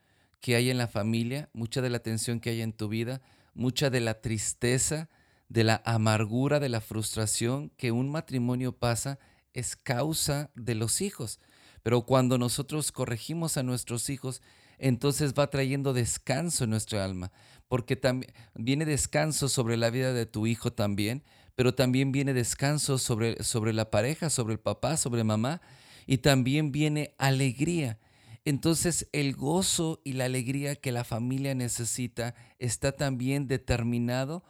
que 0.41 0.57
hay 0.57 0.71
en 0.71 0.79
la 0.79 0.89
familia, 0.89 1.51
mucha 1.53 1.83
de 1.83 1.91
la 1.91 1.99
tensión 1.99 2.41
que 2.41 2.49
hay 2.49 2.63
en 2.63 2.73
tu 2.73 2.89
vida, 2.89 3.21
mucha 3.53 3.91
de 3.91 4.01
la 4.01 4.23
tristeza, 4.23 5.11
de 5.51 5.65
la 5.65 5.83
amargura, 5.85 6.59
de 6.59 6.71
la 6.71 6.81
frustración 6.81 7.69
que 7.77 7.93
un 7.93 8.11
matrimonio 8.11 8.73
pasa, 8.73 9.19
es 9.55 9.77
causa 9.77 10.51
de 10.55 10.75
los 10.75 11.01
hijos. 11.01 11.41
Pero 11.83 12.03
cuando 12.03 12.37
nosotros 12.37 12.93
corregimos 12.93 13.57
a 13.57 13.63
nuestros 13.63 14.11
hijos, 14.11 14.43
entonces 14.79 15.35
va 15.35 15.51
trayendo 15.51 15.93
descanso 15.93 16.65
en 16.65 16.71
nuestra 16.71 17.05
alma, 17.05 17.33
porque 17.69 17.97
también 17.97 18.33
viene 18.55 18.85
descanso 18.85 19.49
sobre 19.49 19.77
la 19.77 19.91
vida 19.91 20.13
de 20.13 20.27
tu 20.27 20.47
hijo 20.47 20.73
también, 20.73 21.23
pero 21.55 21.75
también 21.75 22.13
viene 22.13 22.35
descanso 22.35 22.99
sobre, 22.99 23.43
sobre 23.43 23.73
la 23.73 23.91
pareja, 23.91 24.29
sobre 24.29 24.55
el 24.55 24.61
papá, 24.61 24.97
sobre 24.97 25.25
mamá, 25.25 25.61
y 26.07 26.19
también 26.19 26.73
viene 26.73 27.15
alegría. 27.19 27.99
Entonces 28.45 29.09
el 29.13 29.35
gozo 29.35 30.01
y 30.05 30.15
la 30.15 30.27
alegría 30.27 30.77
que 30.77 30.93
la 30.93 31.05
familia 31.05 31.55
necesita 31.55 32.35
está 32.59 32.93
también 32.93 33.47
determinado 33.47 34.45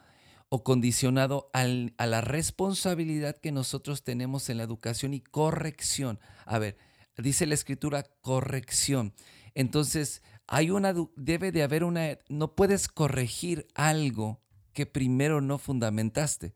o 0.54 0.62
condicionado 0.62 1.50
a 1.52 1.66
la 2.06 2.20
responsabilidad 2.20 3.36
que 3.36 3.50
nosotros 3.50 4.04
tenemos 4.04 4.48
en 4.48 4.58
la 4.58 4.62
educación 4.62 5.12
y 5.12 5.20
corrección. 5.20 6.20
A 6.46 6.60
ver, 6.60 6.76
dice 7.18 7.44
la 7.46 7.54
escritura 7.54 8.04
corrección. 8.20 9.14
Entonces, 9.56 10.22
hay 10.46 10.70
una 10.70 10.94
debe 11.16 11.50
de 11.50 11.64
haber 11.64 11.82
una 11.82 12.20
no 12.28 12.54
puedes 12.54 12.86
corregir 12.86 13.66
algo 13.74 14.42
que 14.72 14.86
primero 14.86 15.40
no 15.40 15.58
fundamentaste. 15.58 16.54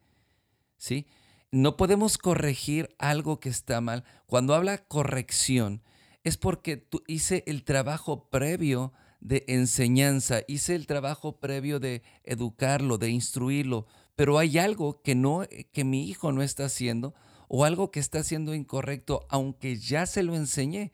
¿Sí? 0.76 1.08
No 1.50 1.76
podemos 1.76 2.18
corregir 2.18 2.94
algo 3.00 3.40
que 3.40 3.48
está 3.48 3.80
mal. 3.80 4.04
Cuando 4.26 4.54
habla 4.54 4.78
corrección 4.78 5.82
es 6.22 6.37
porque 6.37 6.76
tú 6.76 7.02
hice 7.08 7.42
el 7.48 7.64
trabajo 7.64 8.30
previo 8.30 8.92
de 9.20 9.44
enseñanza, 9.48 10.42
hice 10.46 10.74
el 10.74 10.87
trabajo 10.87 11.38
previo 11.40 11.81
de 11.81 12.02
educarlo, 12.24 12.98
de 12.98 13.11
instruirlo, 13.11 13.87
pero 14.16 14.38
hay 14.38 14.59
algo 14.59 15.02
que 15.02 15.14
no 15.14 15.44
que 15.72 15.85
mi 15.85 16.09
hijo 16.09 16.33
no 16.33 16.42
está 16.42 16.66
haciendo 16.66 17.14
o 17.48 17.64
algo 17.64 17.90
que 17.90 18.00
está 18.00 18.20
haciendo 18.20 18.54
incorrecto 18.54 19.26
aunque 19.28 19.76
ya 19.76 20.07
se 20.07 20.22
lo 20.22 20.35
enseñé. 20.35 20.92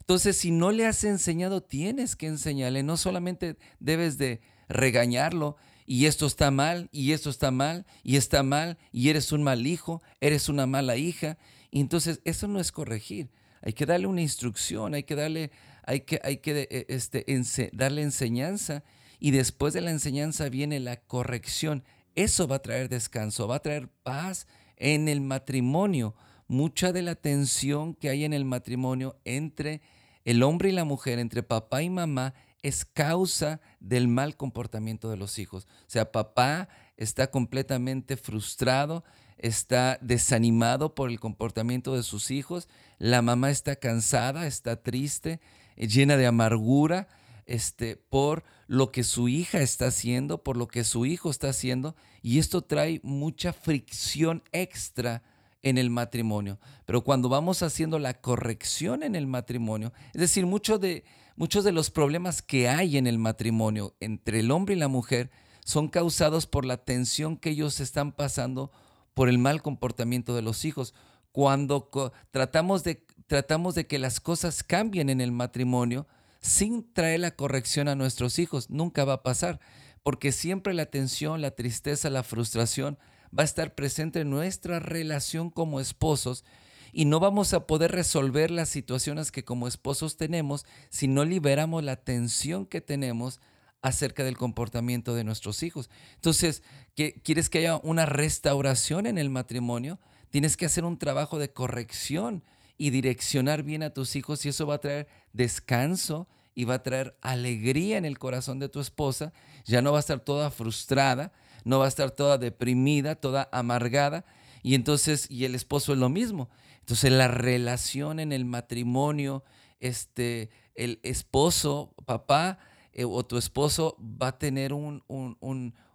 Entonces, 0.00 0.36
si 0.36 0.50
no 0.50 0.72
le 0.72 0.86
has 0.86 1.04
enseñado, 1.04 1.62
tienes 1.62 2.16
que 2.16 2.26
enseñarle, 2.26 2.82
no 2.82 2.96
solamente 2.96 3.56
debes 3.78 4.18
de 4.18 4.40
regañarlo 4.68 5.56
y 5.86 6.06
esto 6.06 6.26
está 6.26 6.50
mal 6.50 6.88
y 6.92 7.12
esto 7.12 7.30
está 7.30 7.50
mal 7.50 7.86
y 8.02 8.16
está 8.16 8.42
mal 8.42 8.78
y 8.90 9.10
eres 9.10 9.32
un 9.32 9.42
mal 9.42 9.66
hijo, 9.66 10.02
eres 10.20 10.48
una 10.48 10.66
mala 10.66 10.96
hija, 10.96 11.38
entonces 11.70 12.20
eso 12.24 12.48
no 12.48 12.58
es 12.58 12.72
corregir. 12.72 13.30
Hay 13.62 13.74
que 13.74 13.86
darle 13.86 14.08
una 14.08 14.22
instrucción, 14.22 14.94
hay 14.94 15.04
que 15.04 15.14
darle 15.14 15.52
hay 15.84 16.00
que, 16.00 16.20
hay 16.22 16.38
que 16.38 16.68
eh, 16.70 16.86
este, 16.88 17.70
darle 17.72 18.02
enseñanza 18.02 18.84
y 19.18 19.30
después 19.30 19.72
de 19.74 19.80
la 19.80 19.90
enseñanza 19.90 20.48
viene 20.48 20.80
la 20.80 20.96
corrección. 20.96 21.84
Eso 22.14 22.46
va 22.46 22.56
a 22.56 22.62
traer 22.62 22.88
descanso, 22.88 23.48
va 23.48 23.56
a 23.56 23.62
traer 23.62 23.88
paz 23.88 24.46
en 24.76 25.08
el 25.08 25.20
matrimonio. 25.20 26.14
Mucha 26.48 26.92
de 26.92 27.02
la 27.02 27.14
tensión 27.14 27.94
que 27.94 28.10
hay 28.10 28.24
en 28.24 28.32
el 28.32 28.44
matrimonio 28.44 29.16
entre 29.24 29.80
el 30.24 30.42
hombre 30.42 30.68
y 30.68 30.72
la 30.72 30.84
mujer, 30.84 31.18
entre 31.18 31.42
papá 31.42 31.82
y 31.82 31.90
mamá, 31.90 32.34
es 32.62 32.84
causa 32.84 33.60
del 33.80 34.08
mal 34.08 34.36
comportamiento 34.36 35.10
de 35.10 35.16
los 35.16 35.38
hijos. 35.38 35.66
O 35.86 35.90
sea, 35.90 36.12
papá 36.12 36.68
está 36.96 37.30
completamente 37.30 38.16
frustrado, 38.16 39.04
está 39.38 39.98
desanimado 40.00 40.94
por 40.94 41.10
el 41.10 41.18
comportamiento 41.18 41.94
de 41.96 42.04
sus 42.04 42.30
hijos, 42.30 42.68
la 42.98 43.22
mamá 43.22 43.50
está 43.50 43.76
cansada, 43.76 44.46
está 44.46 44.82
triste, 44.82 45.40
llena 45.76 46.16
de 46.16 46.26
amargura 46.26 47.08
este, 47.46 47.96
por 47.96 48.44
lo 48.66 48.92
que 48.92 49.04
su 49.04 49.28
hija 49.28 49.60
está 49.60 49.86
haciendo, 49.86 50.42
por 50.42 50.56
lo 50.56 50.68
que 50.68 50.84
su 50.84 51.04
hijo 51.06 51.30
está 51.30 51.50
haciendo, 51.50 51.94
y 52.22 52.38
esto 52.38 52.62
trae 52.62 53.00
mucha 53.02 53.52
fricción 53.52 54.42
extra 54.52 55.22
en 55.62 55.78
el 55.78 55.90
matrimonio. 55.90 56.58
Pero 56.86 57.02
cuando 57.02 57.28
vamos 57.28 57.62
haciendo 57.62 57.98
la 57.98 58.14
corrección 58.14 59.02
en 59.02 59.14
el 59.14 59.26
matrimonio, 59.26 59.92
es 60.14 60.20
decir, 60.20 60.46
de, 60.46 61.04
muchos 61.36 61.64
de 61.64 61.72
los 61.72 61.90
problemas 61.90 62.42
que 62.42 62.68
hay 62.68 62.96
en 62.96 63.06
el 63.06 63.18
matrimonio 63.18 63.94
entre 64.00 64.40
el 64.40 64.50
hombre 64.50 64.74
y 64.74 64.78
la 64.78 64.88
mujer 64.88 65.30
son 65.64 65.88
causados 65.88 66.46
por 66.46 66.64
la 66.64 66.78
tensión 66.78 67.36
que 67.36 67.50
ellos 67.50 67.80
están 67.80 68.12
pasando 68.12 68.72
por 69.14 69.28
el 69.28 69.38
mal 69.38 69.62
comportamiento 69.62 70.34
de 70.34 70.42
los 70.42 70.64
hijos. 70.64 70.94
Cuando 71.30 71.90
tratamos 72.30 72.84
de 72.84 73.06
tratamos 73.32 73.74
de 73.74 73.86
que 73.86 73.98
las 73.98 74.20
cosas 74.20 74.62
cambien 74.62 75.08
en 75.08 75.22
el 75.22 75.32
matrimonio 75.32 76.06
sin 76.42 76.92
traer 76.92 77.20
la 77.20 77.30
corrección 77.30 77.88
a 77.88 77.94
nuestros 77.94 78.38
hijos. 78.38 78.68
Nunca 78.68 79.06
va 79.06 79.14
a 79.14 79.22
pasar, 79.22 79.58
porque 80.02 80.32
siempre 80.32 80.74
la 80.74 80.84
tensión, 80.84 81.40
la 81.40 81.52
tristeza, 81.52 82.10
la 82.10 82.24
frustración 82.24 82.98
va 83.26 83.40
a 83.42 83.44
estar 83.44 83.74
presente 83.74 84.20
en 84.20 84.28
nuestra 84.28 84.80
relación 84.80 85.48
como 85.48 85.80
esposos 85.80 86.44
y 86.92 87.06
no 87.06 87.20
vamos 87.20 87.54
a 87.54 87.66
poder 87.66 87.92
resolver 87.92 88.50
las 88.50 88.68
situaciones 88.68 89.32
que 89.32 89.46
como 89.46 89.66
esposos 89.66 90.18
tenemos 90.18 90.66
si 90.90 91.08
no 91.08 91.24
liberamos 91.24 91.82
la 91.82 91.96
tensión 91.96 92.66
que 92.66 92.82
tenemos 92.82 93.40
acerca 93.80 94.24
del 94.24 94.36
comportamiento 94.36 95.14
de 95.14 95.24
nuestros 95.24 95.62
hijos. 95.62 95.88
Entonces, 96.16 96.62
¿quieres 96.94 97.48
que 97.48 97.60
haya 97.60 97.76
una 97.76 98.04
restauración 98.04 99.06
en 99.06 99.16
el 99.16 99.30
matrimonio? 99.30 100.00
Tienes 100.28 100.58
que 100.58 100.66
hacer 100.66 100.84
un 100.84 100.98
trabajo 100.98 101.38
de 101.38 101.50
corrección 101.50 102.44
y 102.82 102.90
direccionar 102.90 103.62
bien 103.62 103.84
a 103.84 103.90
tus 103.90 104.16
hijos 104.16 104.44
y 104.44 104.48
eso 104.48 104.66
va 104.66 104.74
a 104.74 104.80
traer 104.80 105.06
descanso 105.32 106.26
y 106.52 106.64
va 106.64 106.74
a 106.74 106.82
traer 106.82 107.16
alegría 107.22 107.96
en 107.96 108.04
el 108.04 108.18
corazón 108.18 108.58
de 108.58 108.68
tu 108.68 108.80
esposa. 108.80 109.32
Ya 109.64 109.82
no 109.82 109.92
va 109.92 109.98
a 109.98 110.00
estar 110.00 110.18
toda 110.18 110.50
frustrada, 110.50 111.32
no 111.62 111.78
va 111.78 111.84
a 111.84 111.88
estar 111.88 112.10
toda 112.10 112.38
deprimida, 112.38 113.14
toda 113.14 113.48
amargada. 113.52 114.24
Y 114.64 114.74
entonces, 114.74 115.30
y 115.30 115.44
el 115.44 115.54
esposo 115.54 115.92
es 115.92 116.00
lo 116.00 116.08
mismo. 116.08 116.50
Entonces 116.80 117.12
la 117.12 117.28
relación 117.28 118.18
en 118.18 118.32
el 118.32 118.46
matrimonio, 118.46 119.44
este, 119.78 120.50
el 120.74 120.98
esposo, 121.04 121.94
papá 122.04 122.58
eh, 122.92 123.04
o 123.04 123.24
tu 123.24 123.38
esposo 123.38 123.96
va 124.00 124.26
a 124.26 124.38
tener 124.40 124.72
un, 124.72 125.04
un, 125.06 125.36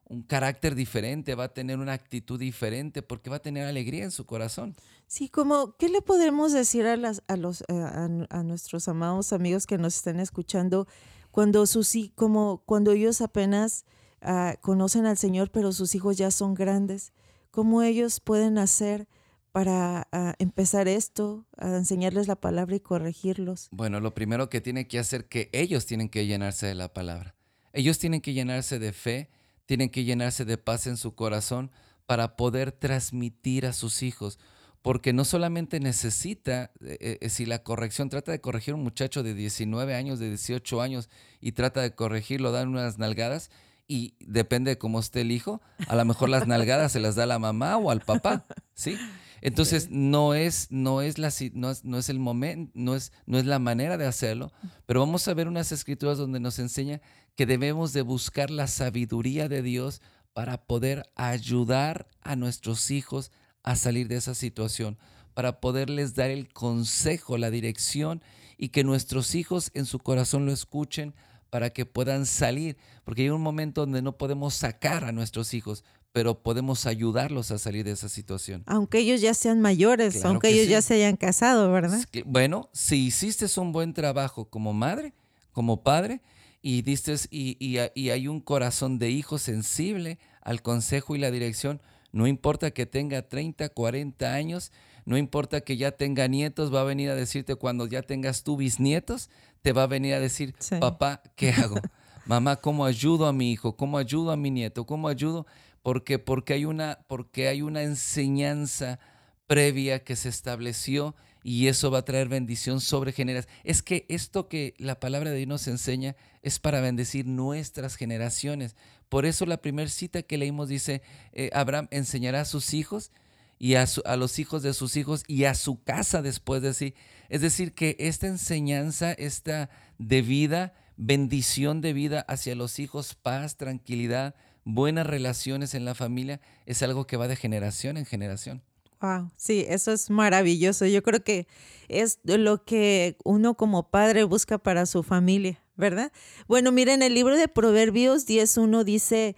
un 0.10 0.22
carácter 0.24 0.74
diferente, 0.74 1.36
va 1.36 1.46
a 1.46 1.54
tener 1.54 1.80
una 1.80 1.92
actitud 1.92 2.40
diferente 2.40 3.02
porque 3.02 3.30
va 3.30 3.38
a 3.38 3.42
tener 3.42 3.66
alegría 3.66 4.06
en 4.06 4.12
su 4.12 4.26
corazón. 4.26 4.74
Sí, 5.08 5.30
como, 5.30 5.78
¿qué 5.78 5.88
le 5.88 6.02
podemos 6.02 6.52
decir 6.52 6.86
a, 6.86 6.98
las, 6.98 7.24
a, 7.28 7.38
los, 7.38 7.62
eh, 7.62 8.26
a, 8.30 8.44
nuestros 8.44 8.90
amados 8.90 9.32
amigos 9.32 9.66
que 9.66 9.78
nos 9.78 9.96
están 9.96 10.20
escuchando 10.20 10.86
cuando, 11.32 11.66
sus, 11.66 11.96
como, 12.14 12.62
cuando 12.66 12.92
ellos 12.92 13.22
apenas 13.22 13.86
ah, 14.22 14.58
conocen 14.62 15.06
al 15.06 15.18
Señor, 15.18 15.50
pero 15.50 15.72
sus 15.72 15.96
hijos 15.96 16.18
ya 16.18 16.30
son 16.30 16.56
grandes? 16.56 17.14
¿Cómo 17.52 17.84
ellos 17.84 18.20
pueden 18.20 18.58
hacer 18.58 19.08
para 19.54 20.10
ah, 20.12 20.36
empezar 20.40 20.90
esto, 20.90 21.48
a 21.56 21.78
enseñarles 21.78 22.28
la 22.28 22.36
palabra 22.36 22.76
y 22.76 22.82
corregirlos? 22.82 23.70
Bueno, 23.72 24.02
lo 24.02 24.14
primero 24.14 24.50
que 24.50 24.60
tiene 24.60 24.90
que 24.90 25.00
hacer 25.00 25.30
que 25.30 25.50
ellos 25.54 25.86
tienen 25.86 26.10
que 26.10 26.28
llenarse 26.28 26.68
de 26.68 26.76
la 26.76 26.94
palabra. 26.94 27.34
Ellos 27.72 27.98
tienen 27.98 28.20
que 28.20 28.34
llenarse 28.34 28.78
de 28.78 28.92
fe, 28.92 29.30
tienen 29.66 29.90
que 29.90 30.04
llenarse 30.04 30.44
de 30.44 30.58
paz 30.58 30.86
en 30.86 30.98
su 30.98 31.16
corazón 31.16 31.72
para 32.06 32.36
poder 32.36 32.74
transmitir 32.74 33.66
a 33.66 33.72
sus 33.72 34.04
hijos. 34.04 34.38
Porque 34.82 35.12
no 35.12 35.26
solamente 35.26 35.80
necesita, 35.80 36.72
eh, 36.82 37.18
eh, 37.22 37.30
si 37.30 37.46
la 37.46 37.64
corrección 37.64 38.10
trata 38.10 38.32
de 38.32 38.42
corregir 38.42 38.74
a 38.74 38.78
un 38.78 38.84
muchacho 38.84 39.24
de 39.24 39.34
19 39.34 39.96
años, 39.96 40.20
de 40.20 40.30
18 40.30 40.82
años, 40.82 41.10
y 41.42 41.54
trata 41.54 41.82
de 41.82 41.94
corregirlo, 41.94 42.52
dan 42.52 42.70
unas 42.70 42.98
nalgadas, 42.98 43.50
y 43.88 44.16
depende 44.20 44.72
de 44.72 44.78
cómo 44.78 45.00
esté 45.00 45.22
el 45.22 45.32
hijo, 45.32 45.62
a 45.88 45.96
lo 45.96 46.06
mejor 46.06 46.30
las 46.30 46.48
nalgadas 46.48 46.92
se 46.92 47.00
las 47.00 47.16
da 47.16 47.26
la 47.26 47.40
mamá 47.40 47.78
o 47.78 47.90
al 47.90 48.02
papá, 48.02 48.46
¿sí? 48.74 48.98
Entonces, 49.42 49.90
no 49.92 50.34
es, 50.34 50.68
no 50.72 51.02
es 51.02 51.18
la 51.18 51.32
no 51.54 51.72
es, 51.72 51.86
no 51.86 51.98
es 51.98 52.10
el 52.10 52.20
momento, 52.20 52.72
no 52.76 52.96
es, 52.96 53.12
no 53.26 53.38
es 53.38 53.46
la 53.46 53.60
manera 53.60 53.98
de 53.98 54.06
hacerlo, 54.06 54.52
pero 54.86 55.00
vamos 55.00 55.28
a 55.28 55.34
ver 55.34 55.48
unas 55.48 55.72
escrituras 55.72 56.18
donde 56.18 56.40
nos 56.40 56.60
enseña 56.60 57.02
que 57.36 57.46
debemos 57.46 57.94
de 57.94 58.02
buscar 58.02 58.50
la 58.50 58.68
sabiduría 58.68 59.48
de 59.48 59.62
Dios 59.62 60.02
para 60.34 60.58
poder 60.66 61.04
ayudar 61.16 62.08
a 62.22 62.36
nuestros 62.36 62.92
hijos 62.92 63.32
a 63.68 63.76
salir 63.76 64.08
de 64.08 64.16
esa 64.16 64.34
situación, 64.34 64.98
para 65.34 65.60
poderles 65.60 66.16
dar 66.16 66.30
el 66.30 66.48
consejo, 66.48 67.38
la 67.38 67.52
dirección 67.52 68.22
y 68.58 68.70
que 68.70 68.86
nuestros 68.86 69.36
hijos 69.36 69.72
en 69.74 69.86
su 69.86 70.00
corazón 70.00 70.46
lo 70.46 70.54
escuchen 70.54 71.14
para 71.50 71.70
que 71.70 71.86
puedan 71.86 72.26
salir, 72.26 72.78
porque 73.04 73.24
hay 73.24 73.30
un 73.30 73.42
momento 73.42 73.82
donde 73.82 74.02
no 74.02 74.18
podemos 74.18 74.54
sacar 74.54 75.04
a 75.04 75.12
nuestros 75.12 75.54
hijos, 75.54 75.84
pero 76.14 76.42
podemos 76.42 76.86
ayudarlos 76.86 77.52
a 77.52 77.58
salir 77.58 77.84
de 77.84 77.92
esa 77.92 78.08
situación. 78.08 78.64
Aunque 78.68 79.00
ellos 79.00 79.20
ya 79.20 79.34
sean 79.34 79.60
mayores, 79.60 80.24
aunque 80.24 80.48
ellos 80.48 80.70
ya 80.70 80.82
se 80.82 80.94
hayan 80.94 81.18
casado, 81.18 81.70
¿verdad? 81.70 82.00
bueno, 82.26 82.70
si 82.72 83.08
hiciste 83.08 83.48
un 83.60 83.74
buen 83.74 83.94
trabajo 83.94 84.50
como 84.50 84.72
madre, 84.72 85.14
como 85.52 85.84
padre, 85.84 86.22
y, 86.62 86.84
diste, 86.84 87.16
y, 87.32 87.58
y 87.60 88.10
hay 88.10 88.28
un 88.30 88.40
corazón 88.40 88.98
de 88.98 89.12
hijo 89.12 89.38
sensible 89.38 90.20
al 90.42 90.62
consejo 90.62 91.18
y 91.18 91.20
la 91.20 91.32
dirección, 91.32 91.82
no 92.18 92.26
importa 92.26 92.72
que 92.72 92.88
tenga 92.88 93.22
30, 93.22 93.70
40 93.70 94.34
años, 94.34 94.72
no 95.06 95.20
importa 95.20 95.62
que 95.62 95.78
ya 95.78 95.92
tenga 95.92 96.28
nietos, 96.28 96.74
va 96.74 96.82
a 96.82 96.84
venir 96.84 97.12
a 97.12 97.16
decirte 97.16 97.54
cuando 97.54 97.86
ya 97.86 98.02
tengas 98.02 98.44
tú 98.44 98.58
bisnietos, 98.58 99.30
te 99.62 99.72
va 99.72 99.84
a 99.84 99.88
venir 99.88 100.16
a 100.16 100.20
decir, 100.20 100.56
papá, 100.80 101.22
¿qué 101.36 101.52
hago? 101.52 101.76
Mamá, 102.26 102.56
¿cómo 102.56 102.86
ayudo 102.86 103.28
a 103.28 103.34
mi 103.34 103.52
hijo? 103.52 103.78
¿Cómo 103.78 104.00
ayudo 104.00 104.32
a 104.32 104.36
mi 104.36 104.50
nieto? 104.50 104.88
¿Cómo 104.88 105.10
ayudo? 105.10 105.46
Porque, 105.84 106.18
porque, 106.18 106.54
hay, 106.54 106.66
una, 106.66 106.98
porque 107.06 107.50
hay 107.50 107.62
una 107.62 107.84
enseñanza 107.84 108.98
previa 109.46 110.04
que 110.04 110.16
se 110.16 110.30
estableció 110.30 111.14
y 111.48 111.70
eso 111.70 111.90
va 111.90 112.00
a 112.00 112.06
traer 112.06 112.28
bendición 112.28 112.82
sobre 112.82 113.14
generaciones. 113.14 113.58
Es 113.64 113.82
que 113.82 114.06
esto 114.10 114.50
que 114.50 114.74
la 114.80 115.00
palabra 115.00 115.30
de 115.30 115.38
Dios 115.38 115.48
nos 115.48 115.68
enseña 115.70 116.18
es 116.42 116.60
para 116.60 116.82
bendecir 116.82 117.26
nuestras 117.26 117.96
generaciones. 117.96 118.76
Por 119.08 119.26
eso 119.26 119.46
la 119.46 119.62
primera 119.62 119.90
cita 119.90 120.24
que 120.24 120.38
leímos 120.38 120.68
dice, 120.68 121.02
eh, 121.32 121.50
Abraham 121.54 121.88
enseñará 121.90 122.42
a 122.42 122.46
sus 122.46 122.74
hijos 122.74 123.14
y 123.60 123.76
a, 123.76 123.86
a, 124.04 124.18
los 124.18 124.40
hijos 124.40 124.62
de 124.62 124.74
sus 124.74 124.98
hijos 124.98 125.24
y 125.26 125.46
a 125.46 125.56
su 125.56 125.82
casa 125.82 126.22
después 126.22 126.62
de 126.62 126.74
sí. 126.74 126.96
Es 127.30 127.40
decir, 127.40 127.74
que 127.74 127.96
esta 127.98 128.28
enseñanza, 128.28 129.14
esta 129.14 129.70
de 130.00 130.22
vida, 130.22 130.74
bendición 130.98 131.80
de 131.80 131.94
vida 131.94 132.26
hacia 132.28 132.56
los 132.56 132.78
hijos, 132.78 133.16
paz, 133.16 133.56
tranquilidad, 133.56 134.36
buenas 134.66 135.08
relaciones 135.08 135.76
en 135.76 135.86
la 135.86 135.96
familia, 135.96 136.42
es 136.66 136.84
algo 136.84 137.08
que 137.08 137.16
va 137.16 137.30
de 137.30 137.38
generación 137.38 137.96
en 137.96 138.06
generación. 138.06 138.64
Wow, 139.02 139.32
sí, 139.36 139.66
eso 139.68 139.92
es 139.92 140.10
maravilloso. 140.10 140.86
Yo 140.86 141.04
creo 141.04 141.24
que 141.24 141.48
es 141.88 142.20
lo 142.24 142.64
que 142.64 143.18
uno 143.24 143.56
como 143.56 143.90
padre 143.90 144.24
busca 144.24 144.58
para 144.58 144.86
su 144.86 145.04
familia, 145.04 145.64
¿verdad? 145.76 146.12
Bueno, 146.48 146.72
miren, 146.72 147.04
el 147.04 147.14
libro 147.14 147.38
de 147.38 147.48
Proverbios 147.48 148.28
10.1 148.28 148.84
dice 148.84 149.36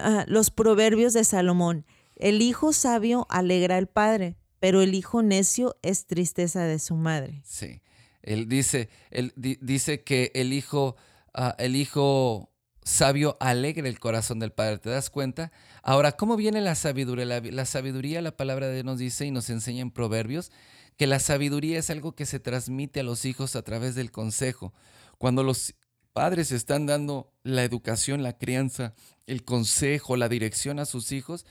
ah, 0.00 0.24
los 0.26 0.50
proverbios 0.50 1.12
de 1.12 1.24
Salomón. 1.24 1.84
El 2.16 2.40
hijo 2.40 2.72
sabio 2.72 3.26
alegra 3.28 3.76
al 3.76 3.88
padre, 3.88 4.36
pero 4.58 4.80
el 4.80 4.94
hijo 4.94 5.22
necio 5.22 5.76
es 5.82 6.06
tristeza 6.06 6.64
de 6.64 6.78
su 6.78 6.94
madre. 6.94 7.42
Sí, 7.44 7.82
él 8.22 8.48
dice, 8.48 8.88
él 9.10 9.34
dice 9.36 10.02
que 10.02 10.32
el 10.34 10.54
hijo, 10.54 10.96
ah, 11.34 11.54
el 11.58 11.76
hijo 11.76 12.53
sabio 12.84 13.36
alegra 13.40 13.88
el 13.88 13.98
corazón 13.98 14.38
del 14.38 14.52
padre. 14.52 14.78
¿Te 14.78 14.90
das 14.90 15.10
cuenta? 15.10 15.50
Ahora, 15.82 16.12
¿cómo 16.12 16.36
viene 16.36 16.60
la 16.60 16.74
sabiduría? 16.74 17.24
La, 17.24 17.64
sabiduría, 17.64 18.22
la 18.22 18.36
palabra 18.36 18.68
de 18.68 18.74
Dios 18.74 18.84
nos 18.84 18.98
dice 18.98 19.26
y 19.26 19.30
nos 19.30 19.50
enseña 19.50 19.82
en 19.82 19.90
Proverbios 19.90 20.52
que 20.96 21.06
la 21.08 21.18
sabiduría 21.18 21.78
es 21.78 21.90
algo 21.90 22.14
que 22.14 22.26
se 22.26 22.38
transmite 22.38 23.00
a 23.00 23.02
los 23.02 23.24
hijos 23.24 23.56
a 23.56 23.62
través 23.62 23.96
del 23.96 24.12
consejo. 24.12 24.72
Cuando 25.18 25.42
los 25.42 25.74
padres 26.12 26.52
están 26.52 26.86
dando 26.86 27.32
la 27.42 27.64
educación, 27.64 28.22
la 28.22 28.38
crianza, 28.38 28.94
el 29.26 29.44
consejo, 29.44 30.16
la 30.16 30.28
dirección 30.28 30.78
a 30.78 30.84
sus 30.84 31.10
hijos, 31.10 31.46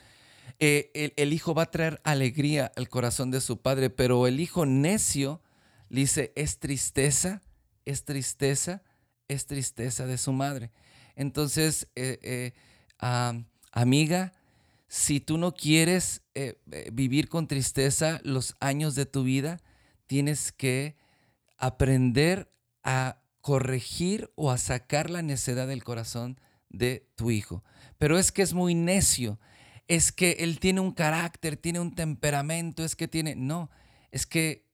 eh, 0.60 0.92
el, 0.94 1.14
el, 1.18 1.34
hijo 1.34 1.54
va 1.54 1.64
a 1.64 1.72
traer 1.72 2.00
alegría 2.06 2.72
al 2.78 2.88
corazón 2.88 3.32
de 3.32 3.42
su 3.42 3.62
padre, 3.62 3.90
pero 3.90 4.28
el 4.28 4.40
hijo 4.40 4.66
necio 4.66 5.42
le 5.90 6.02
dice, 6.02 6.32
es 6.36 6.60
tristeza, 6.60 7.42
es 7.86 8.06
tristeza, 8.06 8.82
es 9.28 9.46
tristeza 9.46 10.06
de 10.06 10.18
su 10.18 10.32
madre. 10.32 10.72
Entonces, 11.16 11.88
eh, 11.96 12.20
eh, 12.22 12.54
amiga, 13.72 14.34
si 14.88 15.20
tú 15.20 15.38
no 15.38 15.54
quieres 15.54 16.22
eh, 16.36 16.58
vivir 16.92 17.30
con 17.30 17.48
tristeza 17.48 18.20
los 18.24 18.56
años 18.60 18.96
de 18.96 19.06
tu 19.06 19.24
vida, 19.24 19.60
tienes 20.08 20.52
que 20.52 20.96
aprender 21.58 22.52
a 22.84 23.22
corregir 23.42 24.32
o 24.36 24.52
a 24.52 24.58
sacar 24.58 25.10
la 25.10 25.22
necedad 25.22 25.68
del 25.68 25.84
corazón 25.84 26.40
de 26.70 27.10
tu 27.16 27.32
hijo. 27.32 27.64
Pero 27.98 28.18
es 28.18 28.32
que 28.32 28.42
es 28.42 28.54
muy 28.54 28.76
necio, 28.76 29.40
es 29.88 30.12
que 30.12 30.32
él 30.40 30.60
tiene 30.60 30.82
un 30.82 30.92
carácter, 30.92 31.58
tiene 31.58 31.80
un 31.80 31.94
temperamento, 31.94 32.84
es 32.84 32.96
que 32.96 33.08
tiene... 33.08 33.36
No, 33.36 33.70
es 34.12 34.26
que 34.26 34.68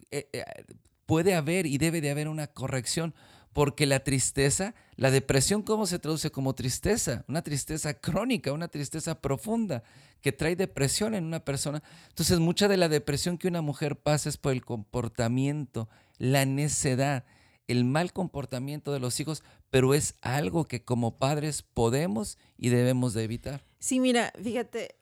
puede 1.05 1.33
haber 1.33 1.65
y 1.65 1.77
debe 1.77 2.01
de 2.01 2.11
haber 2.11 2.27
una 2.27 2.47
corrección 2.47 3.15
porque 3.53 3.85
la 3.85 4.01
tristeza, 4.01 4.75
la 4.95 5.11
depresión, 5.11 5.63
¿cómo 5.63 5.85
se 5.85 5.99
traduce 5.99 6.31
como 6.31 6.53
tristeza? 6.53 7.25
Una 7.27 7.41
tristeza 7.41 7.93
crónica, 7.93 8.53
una 8.53 8.67
tristeza 8.67 9.19
profunda 9.21 9.83
que 10.21 10.31
trae 10.31 10.55
depresión 10.55 11.15
en 11.15 11.25
una 11.25 11.43
persona. 11.43 11.81
Entonces, 12.09 12.39
mucha 12.39 12.67
de 12.67 12.77
la 12.77 12.89
depresión 12.89 13.37
que 13.37 13.47
una 13.47 13.61
mujer 13.61 13.95
pasa 13.97 14.29
es 14.29 14.37
por 14.37 14.51
el 14.51 14.63
comportamiento, 14.63 15.89
la 16.17 16.45
necedad, 16.45 17.25
el 17.67 17.85
mal 17.85 18.13
comportamiento 18.13 18.91
de 18.91 18.99
los 18.99 19.19
hijos, 19.19 19.43
pero 19.69 19.93
es 19.93 20.15
algo 20.21 20.67
que 20.67 20.83
como 20.83 21.17
padres 21.17 21.61
podemos 21.61 22.37
y 22.57 22.69
debemos 22.69 23.13
de 23.13 23.23
evitar. 23.23 23.63
Sí, 23.79 23.99
mira, 23.99 24.33
fíjate, 24.41 24.95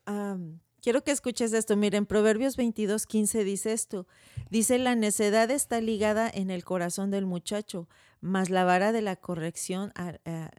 quiero 0.81 1.03
que 1.03 1.11
escuches 1.11 1.53
esto. 1.53 1.75
Mira, 1.75 1.97
en 1.97 2.05
Proverbios 2.05 2.55
22, 2.57 3.07
15 3.07 3.43
dice 3.43 3.73
esto. 3.73 4.05
Dice, 4.49 4.77
la 4.77 4.95
necedad 4.95 5.49
está 5.49 5.81
ligada 5.81 6.29
en 6.29 6.51
el 6.51 6.63
corazón 6.63 7.09
del 7.09 7.25
muchacho, 7.25 7.87
mas 8.21 8.49
la 8.49 8.63
vara 8.63 8.91
de 8.91 9.01
la 9.01 9.15
corrección 9.15 9.93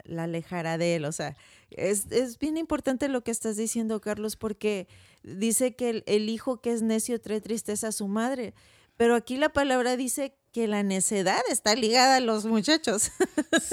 la 0.04 0.22
alejará 0.24 0.78
de 0.78 0.96
él. 0.96 1.04
O 1.04 1.12
sea, 1.12 1.36
es, 1.70 2.38
bien 2.38 2.56
importante 2.56 3.08
lo 3.08 3.22
que 3.22 3.30
estás 3.30 3.56
diciendo, 3.56 4.00
Carlos, 4.00 4.36
porque 4.36 4.88
dice 5.22 5.74
que 5.74 6.02
el, 6.06 6.28
hijo 6.28 6.60
que 6.60 6.72
es 6.72 6.82
necio 6.82 7.20
trae 7.20 7.40
tristeza 7.40 7.88
a 7.88 7.92
su 7.92 8.08
madre, 8.08 8.54
pero 8.96 9.14
aquí 9.14 9.36
la 9.36 9.50
palabra 9.50 9.96
dice 9.96 10.34
que 10.52 10.66
la 10.66 10.82
necedad 10.82 11.40
está 11.50 11.74
ligada 11.74 12.16
a 12.16 12.20
los 12.20 12.44
muchachos. 12.46 13.10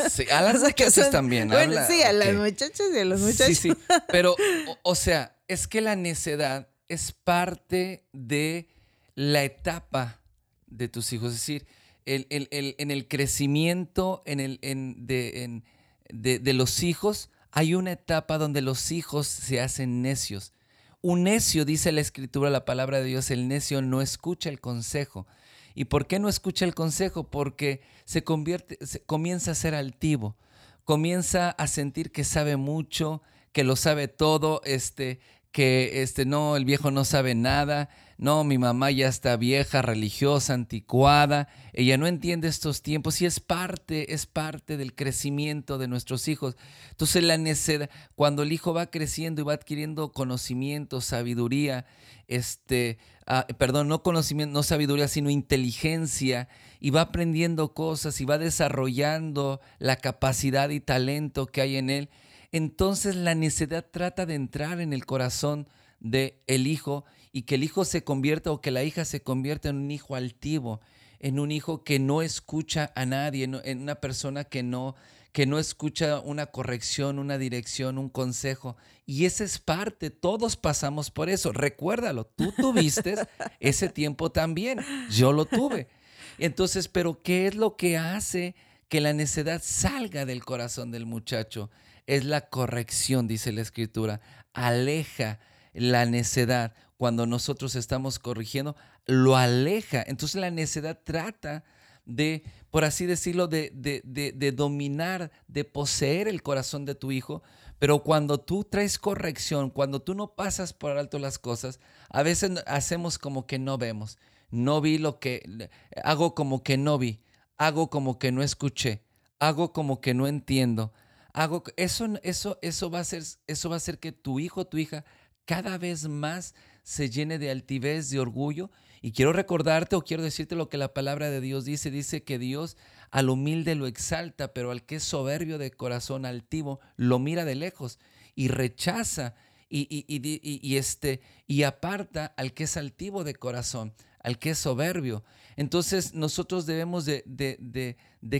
Sí, 0.09 0.25
a 0.29 0.41
las 0.41 0.61
muchachas 0.61 1.09
también. 1.09 1.47
Bueno, 1.47 1.81
sí, 1.87 2.01
a 2.03 2.13
las 2.13 2.33
muchachas 2.33 2.87
y 2.93 2.99
a 2.99 3.05
los 3.05 3.21
muchachos. 3.21 3.47
Sí, 3.47 3.55
sí, 3.55 3.73
pero, 4.09 4.35
o 4.83 4.95
sea, 4.95 5.35
es 5.47 5.67
que 5.67 5.81
la 5.81 5.95
necedad 5.95 6.67
es 6.87 7.11
parte 7.11 8.05
de 8.11 8.69
la 9.15 9.43
etapa 9.43 10.21
de 10.67 10.87
tus 10.87 11.13
hijos. 11.13 11.29
Es 11.29 11.39
decir, 11.39 11.65
en 12.05 12.91
el 12.91 13.07
crecimiento 13.07 14.21
en 14.25 14.39
el, 14.39 15.63
de, 16.09 16.53
los 16.53 16.83
hijos, 16.83 17.29
hay 17.51 17.73
una 17.75 17.93
etapa 17.93 18.37
donde 18.37 18.61
los 18.61 18.91
hijos 18.91 19.27
se 19.27 19.61
hacen 19.61 20.01
necios. 20.01 20.53
Un 21.01 21.23
necio, 21.23 21.65
dice 21.65 21.91
la 21.91 22.01
escritura, 22.01 22.49
la 22.49 22.65
palabra 22.65 22.99
de 22.99 23.05
Dios, 23.05 23.31
el 23.31 23.47
necio 23.47 23.81
no 23.81 24.01
escucha 24.01 24.49
el 24.49 24.59
consejo. 24.59 25.27
¿Y 25.73 25.85
por 25.85 26.07
qué 26.07 26.19
no 26.19 26.29
escucha 26.29 26.65
el 26.65 26.73
consejo? 26.73 27.29
Porque 27.29 27.81
se 28.05 28.23
convierte, 28.23 28.79
comienza 29.05 29.51
a 29.51 29.55
ser 29.55 29.75
altivo, 29.75 30.35
comienza 30.83 31.51
a 31.51 31.67
sentir 31.67 32.11
que 32.11 32.23
sabe 32.23 32.55
mucho, 32.55 33.21
que 33.51 33.63
lo 33.63 33.75
sabe 33.75 34.07
todo, 34.07 34.61
este, 34.65 35.19
que 35.51 36.01
este, 36.01 36.25
no, 36.25 36.55
el 36.55 36.65
viejo 36.65 36.91
no 36.91 37.05
sabe 37.05 37.35
nada, 37.35 37.89
no, 38.17 38.45
mi 38.45 38.57
mamá 38.57 38.91
ya 38.91 39.09
está 39.09 39.35
vieja, 39.35 39.81
religiosa, 39.81 40.53
anticuada, 40.53 41.49
ella 41.73 41.97
no 41.97 42.07
entiende 42.07 42.47
estos 42.47 42.81
tiempos 42.81 43.21
y 43.21 43.25
es 43.25 43.41
parte, 43.41 44.13
es 44.13 44.25
parte 44.25 44.77
del 44.77 44.95
crecimiento 44.95 45.77
de 45.77 45.89
nuestros 45.89 46.29
hijos. 46.29 46.55
Entonces 46.91 47.23
la 47.23 47.37
necedad, 47.37 47.89
cuando 48.15 48.43
el 48.43 48.53
hijo 48.53 48.73
va 48.73 48.89
creciendo 48.89 49.41
y 49.41 49.45
va 49.45 49.53
adquiriendo 49.53 50.13
conocimiento, 50.13 51.01
sabiduría, 51.01 51.85
este, 52.27 52.99
ah, 53.27 53.47
perdón, 53.57 53.89
no 53.89 54.01
conocimiento, 54.01 54.53
no 54.53 54.63
sabiduría, 54.63 55.09
sino 55.09 55.29
inteligencia, 55.29 56.47
y 56.79 56.91
va 56.91 57.01
aprendiendo 57.01 57.73
cosas 57.73 58.21
y 58.21 58.25
va 58.25 58.37
desarrollando 58.37 59.59
la 59.79 59.95
capacidad 59.97 60.69
y 60.69 60.79
talento 60.79 61.47
que 61.47 61.61
hay 61.61 61.77
en 61.77 61.89
él, 61.89 62.09
entonces 62.51 63.15
la 63.15 63.35
necedad 63.35 63.85
trata 63.89 64.25
de 64.25 64.35
entrar 64.35 64.79
en 64.79 64.93
el 64.93 65.05
corazón 65.05 65.67
del 65.99 66.35
el 66.47 66.67
hijo 66.67 67.03
y 67.35 67.41
que 67.41 67.55
el 67.55 67.65
hijo 67.65 67.83
se 67.83 68.05
convierta 68.05 68.49
o 68.49 68.61
que 68.61 68.71
la 68.71 68.85
hija 68.85 69.03
se 69.03 69.21
convierta 69.21 69.67
en 69.67 69.75
un 69.75 69.91
hijo 69.91 70.15
altivo, 70.15 70.79
en 71.19 71.37
un 71.37 71.51
hijo 71.51 71.83
que 71.83 71.99
no 71.99 72.21
escucha 72.21 72.93
a 72.95 73.05
nadie, 73.05 73.43
en 73.43 73.81
una 73.81 73.95
persona 73.95 74.45
que 74.45 74.63
no, 74.63 74.95
que 75.33 75.45
no 75.45 75.59
escucha 75.59 76.21
una 76.21 76.45
corrección, 76.45 77.19
una 77.19 77.37
dirección, 77.37 77.97
un 77.97 78.07
consejo. 78.07 78.77
Y 79.05 79.25
esa 79.25 79.43
es 79.43 79.59
parte, 79.59 80.11
todos 80.11 80.55
pasamos 80.55 81.11
por 81.11 81.29
eso. 81.29 81.51
Recuérdalo, 81.51 82.23
tú 82.25 82.53
tuviste 82.53 83.15
ese 83.59 83.89
tiempo 83.89 84.31
también, 84.31 84.79
yo 85.09 85.33
lo 85.33 85.43
tuve. 85.43 85.89
Entonces, 86.37 86.87
pero 86.87 87.21
¿qué 87.21 87.47
es 87.47 87.55
lo 87.55 87.75
que 87.75 87.97
hace 87.97 88.55
que 88.87 89.01
la 89.01 89.11
necedad 89.11 89.61
salga 89.61 90.25
del 90.25 90.45
corazón 90.45 90.89
del 90.89 91.05
muchacho? 91.05 91.69
Es 92.07 92.23
la 92.23 92.47
corrección, 92.47 93.27
dice 93.27 93.51
la 93.51 93.61
escritura. 93.61 94.21
Aleja 94.53 95.41
la 95.75 96.05
necedad. 96.05 96.73
Cuando 96.97 97.25
nosotros 97.25 97.75
estamos 97.75 98.19
corrigiendo, 98.19 98.75
lo 99.05 99.35
aleja. 99.35 100.03
Entonces 100.07 100.39
la 100.39 100.51
necedad 100.51 100.99
trata 101.03 101.63
de, 102.05 102.43
por 102.71 102.85
así 102.85 103.05
decirlo, 103.05 103.47
de, 103.47 103.71
de, 103.73 104.51
dominar, 104.51 105.31
de 105.47 105.65
poseer 105.65 106.27
el 106.27 106.41
corazón 106.41 106.85
de 106.85 106.95
tu 106.95 107.11
hijo. 107.11 107.43
Pero 107.79 108.03
cuando 108.03 108.39
tú 108.39 108.63
traes 108.63 108.97
corrección, 108.97 109.69
cuando 109.69 110.01
tú 110.01 110.15
no 110.15 110.35
pasas 110.35 110.73
por 110.73 110.97
alto 110.97 111.19
las 111.19 111.37
cosas, 111.39 111.79
a 112.09 112.23
veces 112.23 112.51
hacemos 112.67 113.17
como 113.17 113.45
que 113.45 113.59
no 113.59 113.77
vemos. 113.77 114.17
No 114.49 114.79
vi 114.79 114.97
lo 114.97 115.19
que, 115.19 115.69
hago 116.03 116.33
como 116.35 116.63
que 116.63 116.77
no 116.77 116.97
vi, 116.97 117.19
hago 117.57 117.89
como 117.89 118.19
que 118.19 118.31
no 118.31 118.41
escuché, 118.41 119.01
hago 119.39 119.73
como 119.73 119.99
que 119.99 120.13
no 120.13 120.27
entiendo. 120.27 120.93
Hago, 121.33 121.63
eso, 121.75 122.07
eso, 122.23 122.57
eso, 122.61 122.89
va 122.89 122.99
a 122.99 123.03
ser, 123.03 123.23
eso 123.47 123.69
va 123.69 123.75
a 123.75 123.77
hacer 123.77 123.99
que 123.99 124.13
tu 124.13 124.39
hijo 124.39 124.65
tu 124.65 124.77
hija 124.77 125.03
cada 125.45 125.77
vez 125.77 126.07
más 126.07 126.53
se 126.83 127.09
llene 127.09 127.39
de 127.39 127.51
altivez, 127.51 128.09
de 128.09 128.19
orgullo 128.19 128.69
y 129.01 129.11
quiero 129.11 129.33
recordarte 129.33 129.95
o 129.95 130.03
quiero 130.03 130.23
decirte 130.23 130.55
lo 130.55 130.69
que 130.69 130.77
la 130.77 130.93
palabra 130.93 131.29
de 131.29 131.41
Dios 131.41 131.65
dice. 131.65 131.91
Dice 131.91 132.23
que 132.23 132.39
Dios 132.39 132.77
al 133.11 133.29
humilde 133.29 133.75
lo 133.75 133.87
exalta, 133.87 134.53
pero 134.53 134.71
al 134.71 134.83
que 134.83 134.95
es 134.95 135.03
soberbio 135.03 135.57
de 135.57 135.71
corazón 135.71 136.25
altivo 136.25 136.79
lo 136.95 137.19
mira 137.19 137.45
de 137.45 137.55
lejos 137.55 137.99
y 138.35 138.47
rechaza 138.47 139.35
y, 139.69 140.05
y, 140.07 140.77
este, 140.77 141.21
y 141.47 141.63
aparta 141.63 142.33
al 142.37 142.53
que 142.53 142.63
es 142.65 142.77
altivo 142.77 143.23
de 143.23 143.35
corazón, 143.35 143.93
al 144.19 144.39
que 144.39 144.51
es 144.51 144.59
soberbio. 144.59 145.23
Entonces 145.55 146.13
nosotros 146.13 146.65
debemos 146.65 147.05
de, 147.05 147.97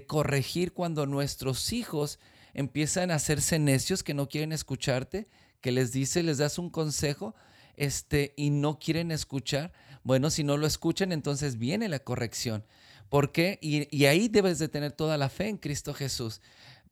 corregir 0.08 0.74
cuando 0.74 1.06
nuestros 1.06 1.74
hijos 1.74 2.20
empiezan 2.54 3.12
a 3.12 3.16
hacerse 3.16 3.60
necios 3.60 4.04
que 4.04 4.14
no 4.14 4.28
quieren 4.28 4.52
escucharte, 4.52 5.28
que 5.62 5.72
les 5.72 5.92
dice, 5.92 6.24
les 6.24 6.38
das 6.38 6.58
un 6.58 6.70
consejo 6.70 7.36
este, 7.76 8.34
y 8.38 8.50
no 8.50 8.80
quieren 8.80 9.12
escuchar. 9.12 9.74
Bueno, 10.04 10.30
si 10.30 10.44
no 10.44 10.58
lo 10.58 10.68
escuchan, 10.68 11.12
entonces 11.12 11.58
viene 11.58 11.90
la 11.90 12.00
corrección. 12.00 12.66
¿Por 13.10 13.32
qué? 13.32 13.60
Y, 13.62 14.06
ahí 14.06 14.28
debes 14.28 14.60
de 14.60 14.68
tener 14.68 14.92
toda 14.92 15.18
la 15.18 15.30
fe 15.30 15.48
en 15.48 15.58
Cristo 15.58 15.94
Jesús. 15.94 16.42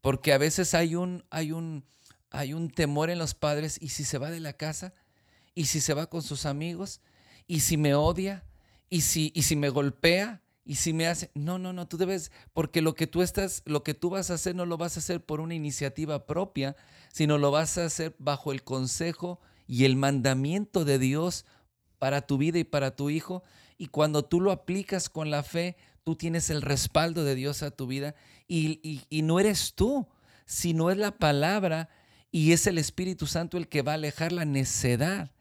Porque 0.02 0.34
a 0.34 0.38
veces 0.38 0.74
hay 0.74 0.96
un, 0.96 1.24
hay 1.30 1.52
un, 1.52 1.86
hay 2.30 2.54
un 2.54 2.70
temor 2.70 3.10
en 3.10 3.20
los 3.20 3.34
padres. 3.34 3.78
¿Y 3.82 3.90
si 3.90 4.04
se 4.04 4.18
va 4.18 4.30
de 4.30 4.40
la 4.40 4.54
casa? 4.54 4.94
¿Y 5.56 5.66
si 5.66 5.82
se 5.82 5.94
va 5.94 6.10
con 6.10 6.22
sus 6.22 6.46
amigos? 6.46 7.02
¿Y 7.48 7.62
si 7.62 7.78
me 7.78 7.96
odia? 7.96 8.44
¿Y 8.90 9.02
si, 9.02 9.32
y 9.36 9.44
si 9.44 9.56
me 9.56 9.70
golpea? 9.70 10.43
Y 10.66 10.76
si 10.76 10.94
me 10.94 11.08
hace, 11.08 11.30
no, 11.34 11.60
no, 11.60 11.74
no, 11.74 11.88
tú 11.88 11.98
debes, 11.98 12.32
porque 12.54 12.82
lo 12.82 12.96
que 12.96 13.06
tú 13.06 13.22
estás, 13.22 13.64
lo 13.66 13.84
que 13.84 13.94
tú 13.94 14.10
vas 14.10 14.32
a 14.32 14.36
hacer 14.36 14.56
no 14.56 14.66
lo 14.66 14.78
vas 14.78 14.96
a 14.96 15.02
hacer 15.02 15.24
por 15.24 15.42
una 15.42 15.56
iniciativa 15.56 16.26
propia, 16.26 16.76
sino 17.12 17.38
lo 17.38 17.52
vas 17.52 17.78
a 17.78 17.86
hacer 17.86 18.16
bajo 18.18 18.52
el 18.52 18.64
consejo 18.64 19.42
y 19.68 19.86
el 19.86 19.98
mandamiento 19.98 20.86
de 20.86 21.00
Dios 21.00 21.46
para 22.00 22.22
tu 22.22 22.38
vida 22.38 22.60
y 22.60 22.64
para 22.64 22.96
tu 22.96 23.10
hijo. 23.10 23.44
Y 23.78 23.88
cuando 23.88 24.24
tú 24.24 24.40
lo 24.40 24.52
aplicas 24.52 25.10
con 25.10 25.30
la 25.30 25.44
fe, 25.44 25.76
tú 26.04 26.16
tienes 26.16 26.50
el 26.50 26.62
respaldo 26.62 27.24
de 27.24 27.36
Dios 27.36 27.64
a 27.64 27.72
tu 27.72 27.88
vida 27.88 28.16
y, 28.48 29.06
no 29.24 29.40
eres 29.40 29.74
tú, 29.74 30.08
sino 30.46 30.92
es 30.92 30.98
la 30.98 31.12
palabra 31.12 31.90
y 32.32 32.52
es 32.52 32.68
el 32.68 32.78
Espíritu 32.78 33.26
Santo 33.28 33.58
el 33.58 33.68
que 33.68 33.82
va 33.82 33.94
a 33.94 33.96
alejar 33.96 34.32
la 34.32 34.46
necedad. 34.46 35.32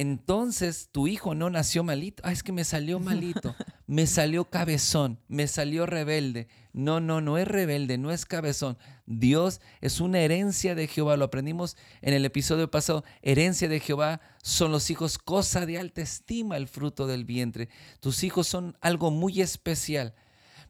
Entonces 0.00 0.88
tu 0.90 1.08
hijo 1.08 1.34
no 1.34 1.50
nació 1.50 1.84
malito. 1.84 2.22
Ah, 2.24 2.32
es 2.32 2.42
que 2.42 2.52
me 2.52 2.64
salió 2.64 2.98
malito. 3.00 3.54
Me 3.86 4.06
salió 4.06 4.48
cabezón. 4.48 5.20
Me 5.28 5.46
salió 5.46 5.84
rebelde. 5.84 6.48
No, 6.72 7.00
no, 7.00 7.20
no 7.20 7.36
es 7.36 7.46
rebelde, 7.46 7.98
no 7.98 8.10
es 8.10 8.24
cabezón. 8.24 8.78
Dios 9.04 9.60
es 9.82 10.00
una 10.00 10.20
herencia 10.20 10.74
de 10.74 10.86
Jehová. 10.86 11.18
Lo 11.18 11.26
aprendimos 11.26 11.76
en 12.00 12.14
el 12.14 12.24
episodio 12.24 12.70
pasado. 12.70 13.04
Herencia 13.20 13.68
de 13.68 13.78
Jehová 13.78 14.22
son 14.42 14.72
los 14.72 14.88
hijos, 14.88 15.18
cosa 15.18 15.66
de 15.66 15.78
alta 15.78 16.00
estima 16.00 16.56
el 16.56 16.66
fruto 16.66 17.06
del 17.06 17.26
vientre. 17.26 17.68
Tus 18.00 18.24
hijos 18.24 18.46
son 18.46 18.78
algo 18.80 19.10
muy 19.10 19.42
especial, 19.42 20.14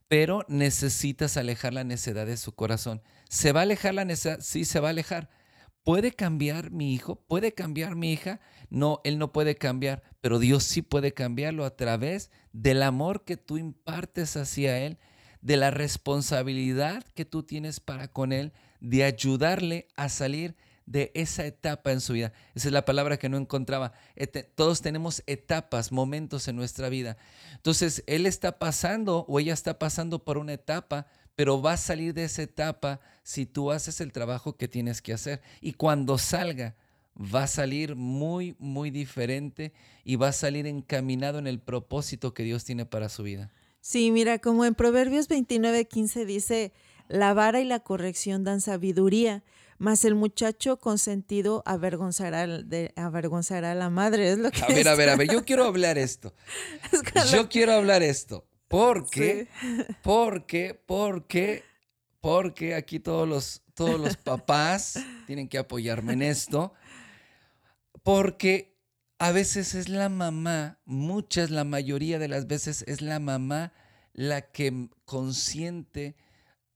pero 0.08 0.44
necesitas 0.48 1.36
alejar 1.36 1.72
la 1.72 1.84
necedad 1.84 2.26
de 2.26 2.36
su 2.36 2.50
corazón. 2.56 3.00
¿Se 3.28 3.52
va 3.52 3.60
a 3.60 3.62
alejar 3.62 3.94
la 3.94 4.04
necedad? 4.04 4.40
Sí, 4.40 4.64
se 4.64 4.80
va 4.80 4.88
a 4.88 4.90
alejar. 4.90 5.30
¿Puede 5.84 6.12
cambiar 6.12 6.70
mi 6.70 6.92
hijo? 6.94 7.16
¿Puede 7.26 7.52
cambiar 7.52 7.96
mi 7.96 8.12
hija? 8.12 8.40
No, 8.70 9.00
él 9.04 9.18
no 9.18 9.32
puede 9.32 9.56
cambiar, 9.56 10.02
pero 10.20 10.38
Dios 10.38 10.64
sí 10.64 10.80
puede 10.80 11.12
cambiarlo 11.12 11.64
a 11.64 11.76
través 11.76 12.30
del 12.52 12.82
amor 12.82 13.24
que 13.24 13.36
tú 13.36 13.58
impartes 13.58 14.36
hacia 14.36 14.78
él 14.78 14.98
de 15.42 15.56
la 15.56 15.70
responsabilidad 15.70 17.04
que 17.14 17.24
tú 17.24 17.42
tienes 17.42 17.80
para 17.80 18.08
con 18.08 18.32
Él, 18.32 18.52
de 18.80 19.04
ayudarle 19.04 19.88
a 19.96 20.08
salir 20.08 20.56
de 20.86 21.12
esa 21.14 21.46
etapa 21.46 21.92
en 21.92 22.00
su 22.00 22.14
vida. 22.14 22.32
Esa 22.54 22.68
es 22.68 22.72
la 22.72 22.84
palabra 22.84 23.16
que 23.16 23.28
no 23.28 23.36
encontraba. 23.36 23.92
Todos 24.54 24.82
tenemos 24.82 25.22
etapas, 25.26 25.92
momentos 25.92 26.48
en 26.48 26.56
nuestra 26.56 26.88
vida. 26.88 27.16
Entonces, 27.54 28.02
Él 28.06 28.26
está 28.26 28.58
pasando 28.58 29.24
o 29.28 29.38
ella 29.38 29.54
está 29.54 29.78
pasando 29.78 30.24
por 30.24 30.36
una 30.36 30.54
etapa, 30.54 31.06
pero 31.36 31.62
va 31.62 31.74
a 31.74 31.78
salir 31.78 32.12
de 32.12 32.24
esa 32.24 32.42
etapa 32.42 33.00
si 33.22 33.46
tú 33.46 33.70
haces 33.70 34.00
el 34.00 34.12
trabajo 34.12 34.56
que 34.56 34.68
tienes 34.68 35.00
que 35.00 35.12
hacer. 35.12 35.40
Y 35.60 35.74
cuando 35.74 36.18
salga, 36.18 36.74
va 37.16 37.44
a 37.44 37.46
salir 37.46 37.96
muy, 37.96 38.56
muy 38.58 38.90
diferente 38.90 39.72
y 40.04 40.16
va 40.16 40.28
a 40.28 40.32
salir 40.32 40.66
encaminado 40.66 41.38
en 41.38 41.46
el 41.46 41.60
propósito 41.60 42.34
que 42.34 42.42
Dios 42.42 42.64
tiene 42.64 42.86
para 42.86 43.08
su 43.08 43.22
vida. 43.22 43.52
Sí, 43.80 44.10
mira, 44.10 44.38
como 44.38 44.64
en 44.64 44.74
Proverbios 44.74 45.28
29, 45.28 45.86
15 45.86 46.26
dice, 46.26 46.72
la 47.08 47.34
vara 47.34 47.60
y 47.60 47.64
la 47.64 47.80
corrección 47.80 48.44
dan 48.44 48.60
sabiduría, 48.60 49.42
mas 49.78 50.04
el 50.04 50.14
muchacho 50.14 50.78
consentido 50.78 51.62
avergonzará, 51.64 52.46
de, 52.46 52.92
avergonzará 52.96 53.72
a 53.72 53.74
la 53.74 53.88
madre. 53.88 54.32
Es 54.32 54.38
lo 54.38 54.50
que 54.50 54.62
a 54.62 54.68
ver, 54.68 54.88
a 54.88 54.94
ver, 54.94 55.08
a 55.08 55.16
ver, 55.16 55.30
yo 55.30 55.44
quiero 55.44 55.64
hablar 55.64 55.96
esto. 55.96 56.34
yo 57.32 57.48
quiero 57.48 57.72
hablar 57.72 58.02
esto. 58.02 58.46
Porque, 58.68 59.48
porque, 60.02 60.80
porque, 60.86 61.64
porque 62.20 62.74
aquí 62.74 63.00
todos 63.00 63.26
los, 63.26 63.62
todos 63.74 63.98
los 63.98 64.16
papás 64.16 65.00
tienen 65.26 65.48
que 65.48 65.58
apoyarme 65.58 66.12
en 66.12 66.22
esto. 66.22 66.72
Porque 68.02 68.78
a 69.18 69.32
veces 69.32 69.74
es 69.74 69.88
la 69.88 70.08
mamá, 70.08 70.80
muchas, 70.84 71.50
la 71.50 71.64
mayoría 71.64 72.18
de 72.18 72.28
las 72.28 72.46
veces 72.46 72.84
es 72.88 73.02
la 73.02 73.18
mamá 73.18 73.72
la 74.12 74.50
que 74.50 74.88
consiente 75.04 76.16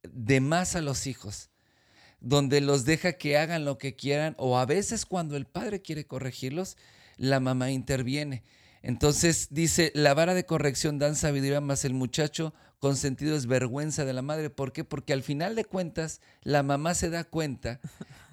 de 0.03 0.41
más 0.41 0.77
a 0.77 0.83
los 0.83 1.07
hijos, 1.07 1.51
donde 2.20 2.61
los 2.61 2.85
deja 2.85 3.14
que 3.14 3.39
hagan 3.39 3.64
lo 3.64 3.79
que 3.79 3.97
quieran 3.97 4.35
o 4.39 4.59
a 4.59 4.66
veces 4.66 5.07
cuando 5.07 5.37
el 5.37 5.47
padre 5.47 5.81
quiere 5.81 6.07
corregirlos, 6.07 6.77
la 7.16 7.41
mamá 7.41 7.70
interviene. 7.70 8.43
Entonces 8.83 9.49
dice, 9.51 9.93
la 9.95 10.12
vara 10.12 10.35
de 10.35 10.45
corrección 10.45 10.99
dan 10.99 11.16
sabiduría, 11.16 11.62
más 11.62 11.87
el 11.87 11.95
muchacho 11.95 12.53
consentido 12.79 13.35
es 13.35 13.47
vergüenza 13.47 14.05
de 14.05 14.12
la 14.12 14.20
madre. 14.20 14.51
¿Por 14.51 14.75
qué? 14.75 14.85
Porque 14.85 15.14
al 15.14 15.22
final 15.22 15.55
de 15.55 15.64
cuentas, 15.64 16.20
la 16.43 16.62
mamá 16.62 16.95
se 16.95 17.09
da 17.09 17.25
cuenta 17.25 17.81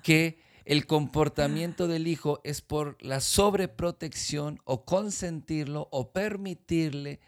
que 0.03 0.41
el 0.65 0.85
comportamiento 0.85 1.87
del 1.87 2.07
hijo 2.07 2.41
es 2.43 2.61
por 2.61 2.97
la 3.03 3.19
sobreprotección 3.19 4.59
o 4.63 4.85
consentirlo 4.85 5.87
o 5.91 6.11
permitirle 6.11 7.19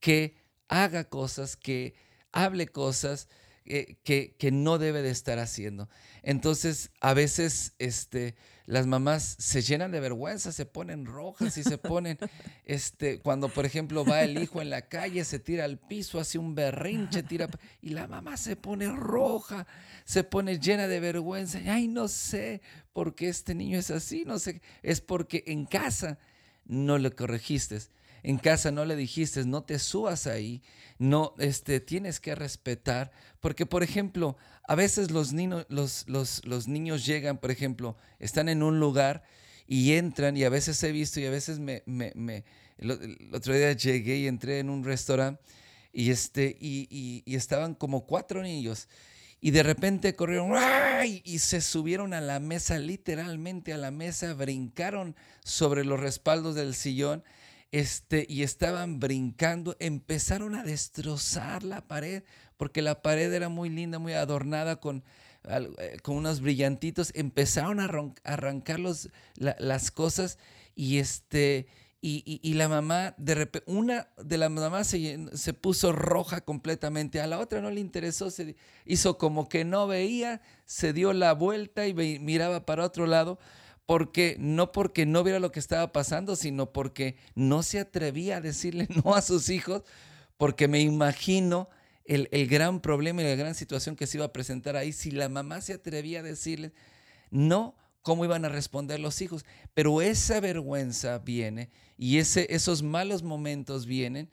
que 0.00 0.36
haga 0.68 1.04
cosas, 1.04 1.56
que 1.56 1.94
hable 2.32 2.68
cosas 2.68 3.28
eh, 3.64 3.96
que, 4.02 4.34
que, 4.38 4.50
no 4.50 4.78
debe 4.78 5.02
de 5.02 5.10
estar 5.10 5.38
haciendo. 5.38 5.88
Entonces, 6.22 6.90
a 7.00 7.14
veces 7.14 7.74
este, 7.78 8.34
las 8.66 8.86
mamás 8.86 9.36
se 9.38 9.62
llenan 9.62 9.90
de 9.90 10.00
vergüenza, 10.00 10.52
se 10.52 10.66
ponen 10.66 11.06
rojas 11.06 11.56
y 11.58 11.62
se 11.62 11.78
ponen, 11.78 12.18
este, 12.64 13.20
cuando 13.20 13.48
por 13.48 13.66
ejemplo 13.66 14.04
va 14.04 14.22
el 14.22 14.40
hijo 14.42 14.62
en 14.62 14.70
la 14.70 14.82
calle, 14.82 15.24
se 15.24 15.38
tira 15.38 15.64
al 15.64 15.78
piso, 15.78 16.20
hace 16.20 16.38
un 16.38 16.54
berrinche, 16.54 17.22
tira, 17.22 17.48
y 17.80 17.90
la 17.90 18.06
mamá 18.06 18.36
se 18.36 18.56
pone 18.56 18.90
roja, 18.90 19.66
se 20.04 20.24
pone 20.24 20.58
llena 20.58 20.86
de 20.86 21.00
vergüenza, 21.00 21.60
y, 21.60 21.68
ay, 21.68 21.88
no 21.88 22.08
sé 22.08 22.60
por 22.92 23.14
qué 23.14 23.28
este 23.28 23.54
niño 23.54 23.78
es 23.78 23.90
así, 23.90 24.24
no 24.26 24.38
sé, 24.38 24.60
es 24.82 25.00
porque 25.00 25.44
en 25.46 25.66
casa 25.66 26.18
no 26.64 26.98
le 26.98 27.10
corregiste 27.10 27.78
en 28.22 28.38
casa 28.38 28.70
no 28.70 28.84
le 28.84 28.96
dijiste, 28.96 29.44
no 29.44 29.64
te 29.64 29.78
subas 29.78 30.26
ahí, 30.26 30.62
no, 30.98 31.34
este, 31.38 31.80
tienes 31.80 32.20
que 32.20 32.34
respetar, 32.34 33.10
porque 33.40 33.66
por 33.66 33.82
ejemplo, 33.82 34.36
a 34.68 34.74
veces 34.74 35.10
los, 35.10 35.32
niños, 35.32 35.66
los, 35.68 36.06
los, 36.06 36.68
niños 36.68 37.04
llegan, 37.04 37.38
por 37.38 37.50
ejemplo, 37.50 37.96
están 38.20 38.48
en 38.48 38.62
un 38.62 38.78
lugar 38.78 39.24
y 39.66 39.94
entran, 39.94 40.36
y 40.36 40.44
a 40.44 40.48
veces 40.48 40.82
he 40.84 40.92
visto, 40.92 41.18
y 41.18 41.26
a 41.26 41.30
veces 41.30 41.58
me, 41.58 41.82
me, 41.86 42.12
me 42.14 42.44
el, 42.78 43.30
otro 43.32 43.54
día 43.54 43.72
llegué 43.72 44.18
y 44.18 44.28
entré 44.28 44.60
en 44.60 44.70
un 44.70 44.84
restaurante 44.84 45.42
y, 45.92 46.10
este, 46.10 46.56
y, 46.60 47.22
y, 47.26 47.34
estaban 47.34 47.74
como 47.74 48.06
cuatro 48.06 48.42
niños. 48.42 48.88
y 49.40 49.50
de 49.50 49.64
repente 49.64 50.14
corrieron 50.14 50.52
¡ay! 50.54 51.20
y 51.24 51.40
se 51.40 51.60
subieron 51.60 52.14
a 52.14 52.20
la 52.20 52.38
mesa, 52.38 52.78
literalmente 52.78 53.72
a 53.72 53.76
la 53.76 53.90
mesa, 53.90 54.32
brincaron 54.34 55.16
sobre 55.44 55.84
los 55.84 55.98
respaldos 55.98 56.54
del 56.54 56.74
sillón 56.74 57.24
este, 57.72 58.26
y 58.28 58.42
estaban 58.42 59.00
brincando, 59.00 59.76
empezaron 59.80 60.54
a 60.54 60.62
destrozar 60.62 61.62
la 61.64 61.80
pared, 61.88 62.22
porque 62.56 62.82
la 62.82 63.02
pared 63.02 63.32
era 63.32 63.48
muy 63.48 63.70
linda, 63.70 63.98
muy 63.98 64.12
adornada 64.12 64.76
con, 64.76 65.02
eh, 65.44 65.96
con 66.02 66.16
unos 66.16 66.40
brillantitos, 66.40 67.10
empezaron 67.14 67.80
a 67.80 67.90
arrancar 68.24 68.78
los, 68.78 69.08
las 69.34 69.90
cosas 69.90 70.38
y 70.76 70.98
este 70.98 71.66
y, 72.04 72.54
la 72.54 72.68
mamá, 72.68 73.14
de 73.16 73.36
repente, 73.36 73.70
una 73.70 74.08
de 74.16 74.36
las 74.36 74.50
mamás 74.50 74.88
se, 74.88 75.24
se, 75.34 75.54
puso 75.54 75.92
roja 75.92 76.40
completamente, 76.40 77.20
a 77.20 77.28
la 77.28 77.38
otra 77.38 77.60
no 77.60 77.70
le 77.70 77.80
interesó, 77.80 78.28
se 78.32 78.56
hizo 78.84 79.18
como 79.18 79.48
que 79.48 79.64
no 79.64 79.86
veía, 79.86 80.42
se 80.64 80.92
dio 80.92 81.12
la 81.12 81.32
vuelta 81.32 81.86
y 81.86 81.94
miraba 82.18 82.66
para 82.66 82.84
otro 82.84 83.06
lado, 83.06 83.38
porque 83.86 84.36
no 84.38 84.72
porque 84.72 85.06
no 85.06 85.24
viera 85.24 85.40
lo 85.40 85.52
que 85.52 85.60
estaba 85.60 85.92
pasando, 85.92 86.36
sino 86.36 86.72
porque 86.72 87.16
no 87.34 87.62
se 87.62 87.80
atrevía 87.80 88.36
a 88.36 88.40
decirle 88.40 88.88
no 89.04 89.14
a 89.14 89.22
sus 89.22 89.48
hijos, 89.48 89.82
porque 90.36 90.68
me 90.68 90.80
imagino 90.80 91.68
el, 92.04 92.28
el 92.32 92.46
gran 92.46 92.80
problema 92.80 93.22
y 93.22 93.24
la 93.24 93.34
gran 93.34 93.54
situación 93.54 93.96
que 93.96 94.06
se 94.06 94.18
iba 94.18 94.26
a 94.26 94.32
presentar 94.32 94.76
ahí, 94.76 94.92
si 94.92 95.10
la 95.10 95.28
mamá 95.28 95.60
se 95.60 95.74
atrevía 95.74 96.20
a 96.20 96.22
decirle 96.24 96.72
no, 97.30 97.74
cómo 98.02 98.24
iban 98.24 98.44
a 98.44 98.48
responder 98.48 99.00
los 99.00 99.22
hijos. 99.22 99.44
Pero 99.74 100.02
esa 100.02 100.40
vergüenza 100.40 101.18
viene 101.18 101.70
y 101.96 102.18
ese, 102.18 102.46
esos 102.50 102.82
malos 102.82 103.22
momentos 103.22 103.86
vienen 103.86 104.30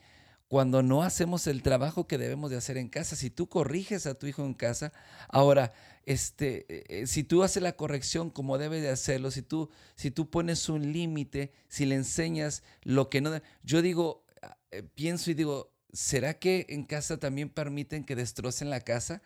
cuando 0.48 0.82
no 0.82 1.02
hacemos 1.02 1.46
el 1.46 1.62
trabajo 1.62 2.06
que 2.06 2.18
debemos 2.18 2.50
de 2.50 2.56
hacer 2.56 2.76
en 2.76 2.88
casa. 2.88 3.16
Si 3.16 3.30
tú 3.30 3.48
corriges 3.48 4.06
a 4.06 4.14
tu 4.14 4.26
hijo 4.26 4.44
en 4.44 4.54
casa, 4.54 4.92
ahora, 5.28 5.72
este, 6.06 6.66
eh, 7.00 7.06
si 7.06 7.24
tú 7.24 7.42
haces 7.42 7.62
la 7.62 7.72
corrección 7.76 8.30
como 8.30 8.58
debe 8.58 8.80
de 8.80 8.90
hacerlo, 8.90 9.30
si 9.30 9.42
tú, 9.42 9.70
si 9.96 10.10
tú 10.10 10.30
pones 10.30 10.68
un 10.68 10.92
límite, 10.92 11.52
si 11.68 11.86
le 11.86 11.94
enseñas 11.94 12.62
lo 12.82 13.08
que 13.10 13.20
no... 13.20 13.30
Yo 13.62 13.82
digo, 13.82 14.24
eh, 14.70 14.82
pienso 14.94 15.30
y 15.30 15.34
digo, 15.34 15.72
¿será 15.92 16.34
que 16.34 16.66
en 16.68 16.84
casa 16.84 17.18
también 17.18 17.48
permiten 17.48 18.04
que 18.04 18.16
destrocen 18.16 18.70
la 18.70 18.80
casa? 18.80 19.22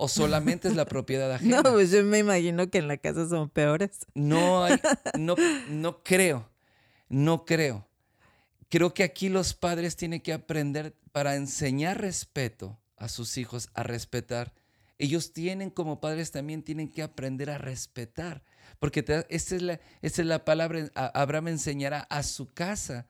o 0.00 0.08
solamente 0.08 0.68
es 0.68 0.76
la 0.76 0.84
propiedad 0.86 1.30
ajena? 1.30 1.60
No, 1.62 1.72
pues 1.72 1.90
yo 1.90 2.02
me 2.04 2.18
imagino 2.18 2.70
que 2.70 2.78
en 2.78 2.88
la 2.88 2.96
casa 2.96 3.28
son 3.28 3.50
peores. 3.50 4.06
No 4.14 4.64
hay, 4.64 4.80
no, 5.18 5.34
no 5.68 6.02
creo, 6.02 6.48
no 7.08 7.44
creo. 7.44 7.86
Creo 8.70 8.94
que 8.94 9.02
aquí 9.02 9.28
los 9.28 9.54
padres 9.54 9.96
tienen 9.96 10.20
que 10.20 10.32
aprender 10.32 10.94
para 11.12 11.36
enseñar 11.36 12.00
respeto 12.00 12.78
a 12.96 13.08
sus 13.08 13.36
hijos, 13.36 13.70
a 13.74 13.82
respetar. 13.82 14.54
Ellos 14.98 15.32
tienen 15.32 15.70
como 15.70 16.00
padres 16.00 16.30
también 16.32 16.62
tienen 16.62 16.88
que 16.88 17.02
aprender 17.02 17.50
a 17.50 17.58
respetar, 17.58 18.42
porque 18.78 19.04
esa, 19.28 19.56
es 19.56 19.62
la, 19.62 19.80
es 20.02 20.18
la 20.18 20.44
palabra, 20.44 20.90
Abraham 20.94 21.48
enseñará 21.48 22.00
a 22.10 22.22
su 22.22 22.52
casa. 22.52 23.06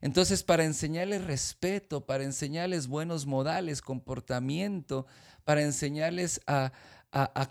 Entonces, 0.00 0.42
para 0.42 0.64
enseñarles 0.64 1.24
respeto, 1.24 2.06
para 2.06 2.24
enseñarles 2.24 2.86
buenos 2.86 3.26
modales, 3.26 3.82
comportamiento, 3.82 5.06
para 5.44 5.62
enseñarles 5.62 6.40
a, 6.46 6.72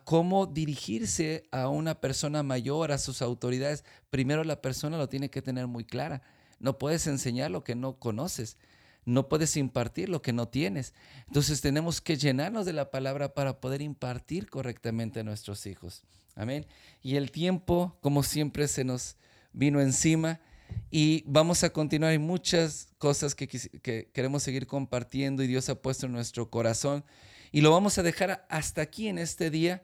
cómo 0.06 0.48
dirigirse 0.48 1.44
a 1.52 1.68
una 1.68 2.02
persona 2.02 2.42
mayor, 2.42 2.92
a 2.92 2.98
sus 2.98 3.22
autoridades. 3.22 3.84
Primero 4.10 4.44
la 4.44 4.62
persona 4.62 4.98
lo 4.98 5.08
tiene 5.08 5.30
que 5.30 5.42
tener 5.42 5.68
muy 5.68 5.86
clara. 5.86 6.24
No 6.60 6.78
puedes 6.78 7.06
enseñar 7.08 7.52
lo 7.52 7.64
que 7.64 7.76
no 7.76 8.00
conoces. 8.00 8.58
No 9.06 9.28
puedes 9.30 9.58
impartir 9.58 10.10
lo 10.10 10.22
que 10.22 10.34
no 10.34 10.48
tienes. 10.48 10.94
Entonces 11.28 11.62
tenemos 11.62 12.02
que 12.02 12.18
llenarnos 12.18 12.66
de 12.66 12.74
la 12.74 12.92
palabra 12.92 13.34
para 13.34 13.60
poder 13.60 13.82
impartir 13.82 14.50
correctamente 14.50 15.20
a 15.20 15.24
nuestros 15.24 15.66
hijos. 15.66 16.04
Amén. 16.36 16.66
Y 17.02 17.16
el 17.16 17.32
tiempo, 17.32 17.98
como 18.02 18.24
siempre, 18.24 18.68
se 18.68 18.84
nos 18.84 19.18
vino 19.54 19.82
encima 19.82 20.40
y 20.90 21.24
vamos 21.26 21.64
a 21.64 21.72
continuar. 21.72 22.12
Hay 22.12 22.20
muchas 22.20 22.90
cosas 22.98 23.36
que, 23.36 23.48
que 23.48 24.10
queremos 24.14 24.44
seguir 24.44 24.68
compartiendo 24.68 25.44
y 25.44 25.48
Dios 25.48 25.70
ha 25.70 25.76
puesto 25.76 26.06
en 26.06 26.14
nuestro 26.14 26.50
corazón. 26.50 27.04
Y 27.52 27.62
lo 27.62 27.72
vamos 27.72 27.98
a 27.98 28.04
dejar 28.04 28.46
hasta 28.50 28.82
aquí 28.82 29.08
en 29.08 29.18
este 29.18 29.50
día. 29.50 29.82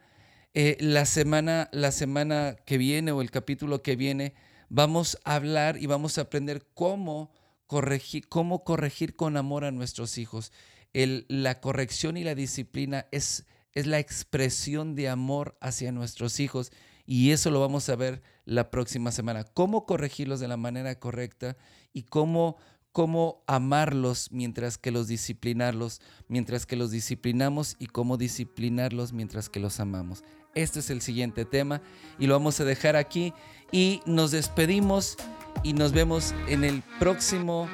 Eh, 0.53 0.77
la, 0.79 1.05
semana, 1.05 1.69
la 1.71 1.91
semana 1.91 2.55
que 2.65 2.77
viene 2.77 3.11
o 3.11 3.21
el 3.21 3.29
capítulo 3.29 3.83
que 3.83 3.95
viene, 3.95 4.33
vamos 4.69 5.19
a 5.23 5.35
hablar 5.35 5.77
y 5.77 5.85
vamos 5.85 6.17
a 6.17 6.21
aprender 6.21 6.65
cómo 6.73 7.31
corregir, 7.67 8.27
cómo 8.27 8.63
corregir 8.63 9.15
con 9.15 9.37
amor 9.37 9.65
a 9.65 9.71
nuestros 9.71 10.17
hijos. 10.17 10.51
La 10.93 11.59
corrección 11.59 12.17
y 12.17 12.23
la 12.23 12.33
disciplina 12.33 13.05
es, 13.11 13.45
es 13.73 13.85
la 13.85 13.99
expresión 13.99 14.95
de 14.95 15.09
amor 15.09 15.57
hacia 15.61 15.91
nuestros 15.91 16.39
hijos 16.39 16.71
y 17.05 17.31
eso 17.31 17.51
lo 17.51 17.59
vamos 17.59 17.87
a 17.89 17.95
ver 17.95 18.23
la 18.45 18.71
próxima 18.71 19.11
semana. 19.11 19.43
Cómo 19.43 19.85
corregirlos 19.85 20.39
de 20.39 20.47
la 20.47 20.57
manera 20.57 20.99
correcta 20.99 21.55
y 21.93 22.03
cómo 22.03 22.57
cómo 22.97 23.43
amarlos 23.45 24.31
mientras 24.31 24.79
que 24.79 24.89
los 24.89 25.07
disciplinarlos, 25.07 26.01
mientras 26.27 26.65
que 26.65 26.75
los 26.75 26.89
disciplinamos 26.89 27.75
y 27.77 27.85
cómo 27.85 28.17
disciplinarlos 28.17 29.13
mientras 29.13 29.49
que 29.49 29.59
los 29.59 29.79
amamos. 29.79 30.23
Este 30.57 30.79
es 30.79 30.89
el 30.89 31.01
siguiente 31.01 31.45
tema 31.45 31.81
y 32.17 32.25
lo 32.25 32.33
vamos 32.33 32.59
a 32.59 32.65
dejar 32.65 32.95
aquí 32.95 33.31
y 33.71 34.01
nos 34.07 34.31
despedimos 34.31 35.15
y 35.61 35.73
nos 35.73 35.91
vemos 35.91 36.33
en 36.47 36.63
el 36.63 36.81
próximo, 36.97 37.69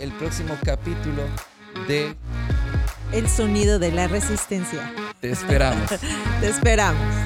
el 0.00 0.10
próximo 0.12 0.56
capítulo 0.64 1.22
de 1.86 2.16
El 3.12 3.28
sonido 3.28 3.78
de 3.78 3.92
la 3.92 4.08
resistencia. 4.08 4.92
Te 5.20 5.30
esperamos. 5.30 5.88
Te 6.40 6.48
esperamos. 6.48 7.25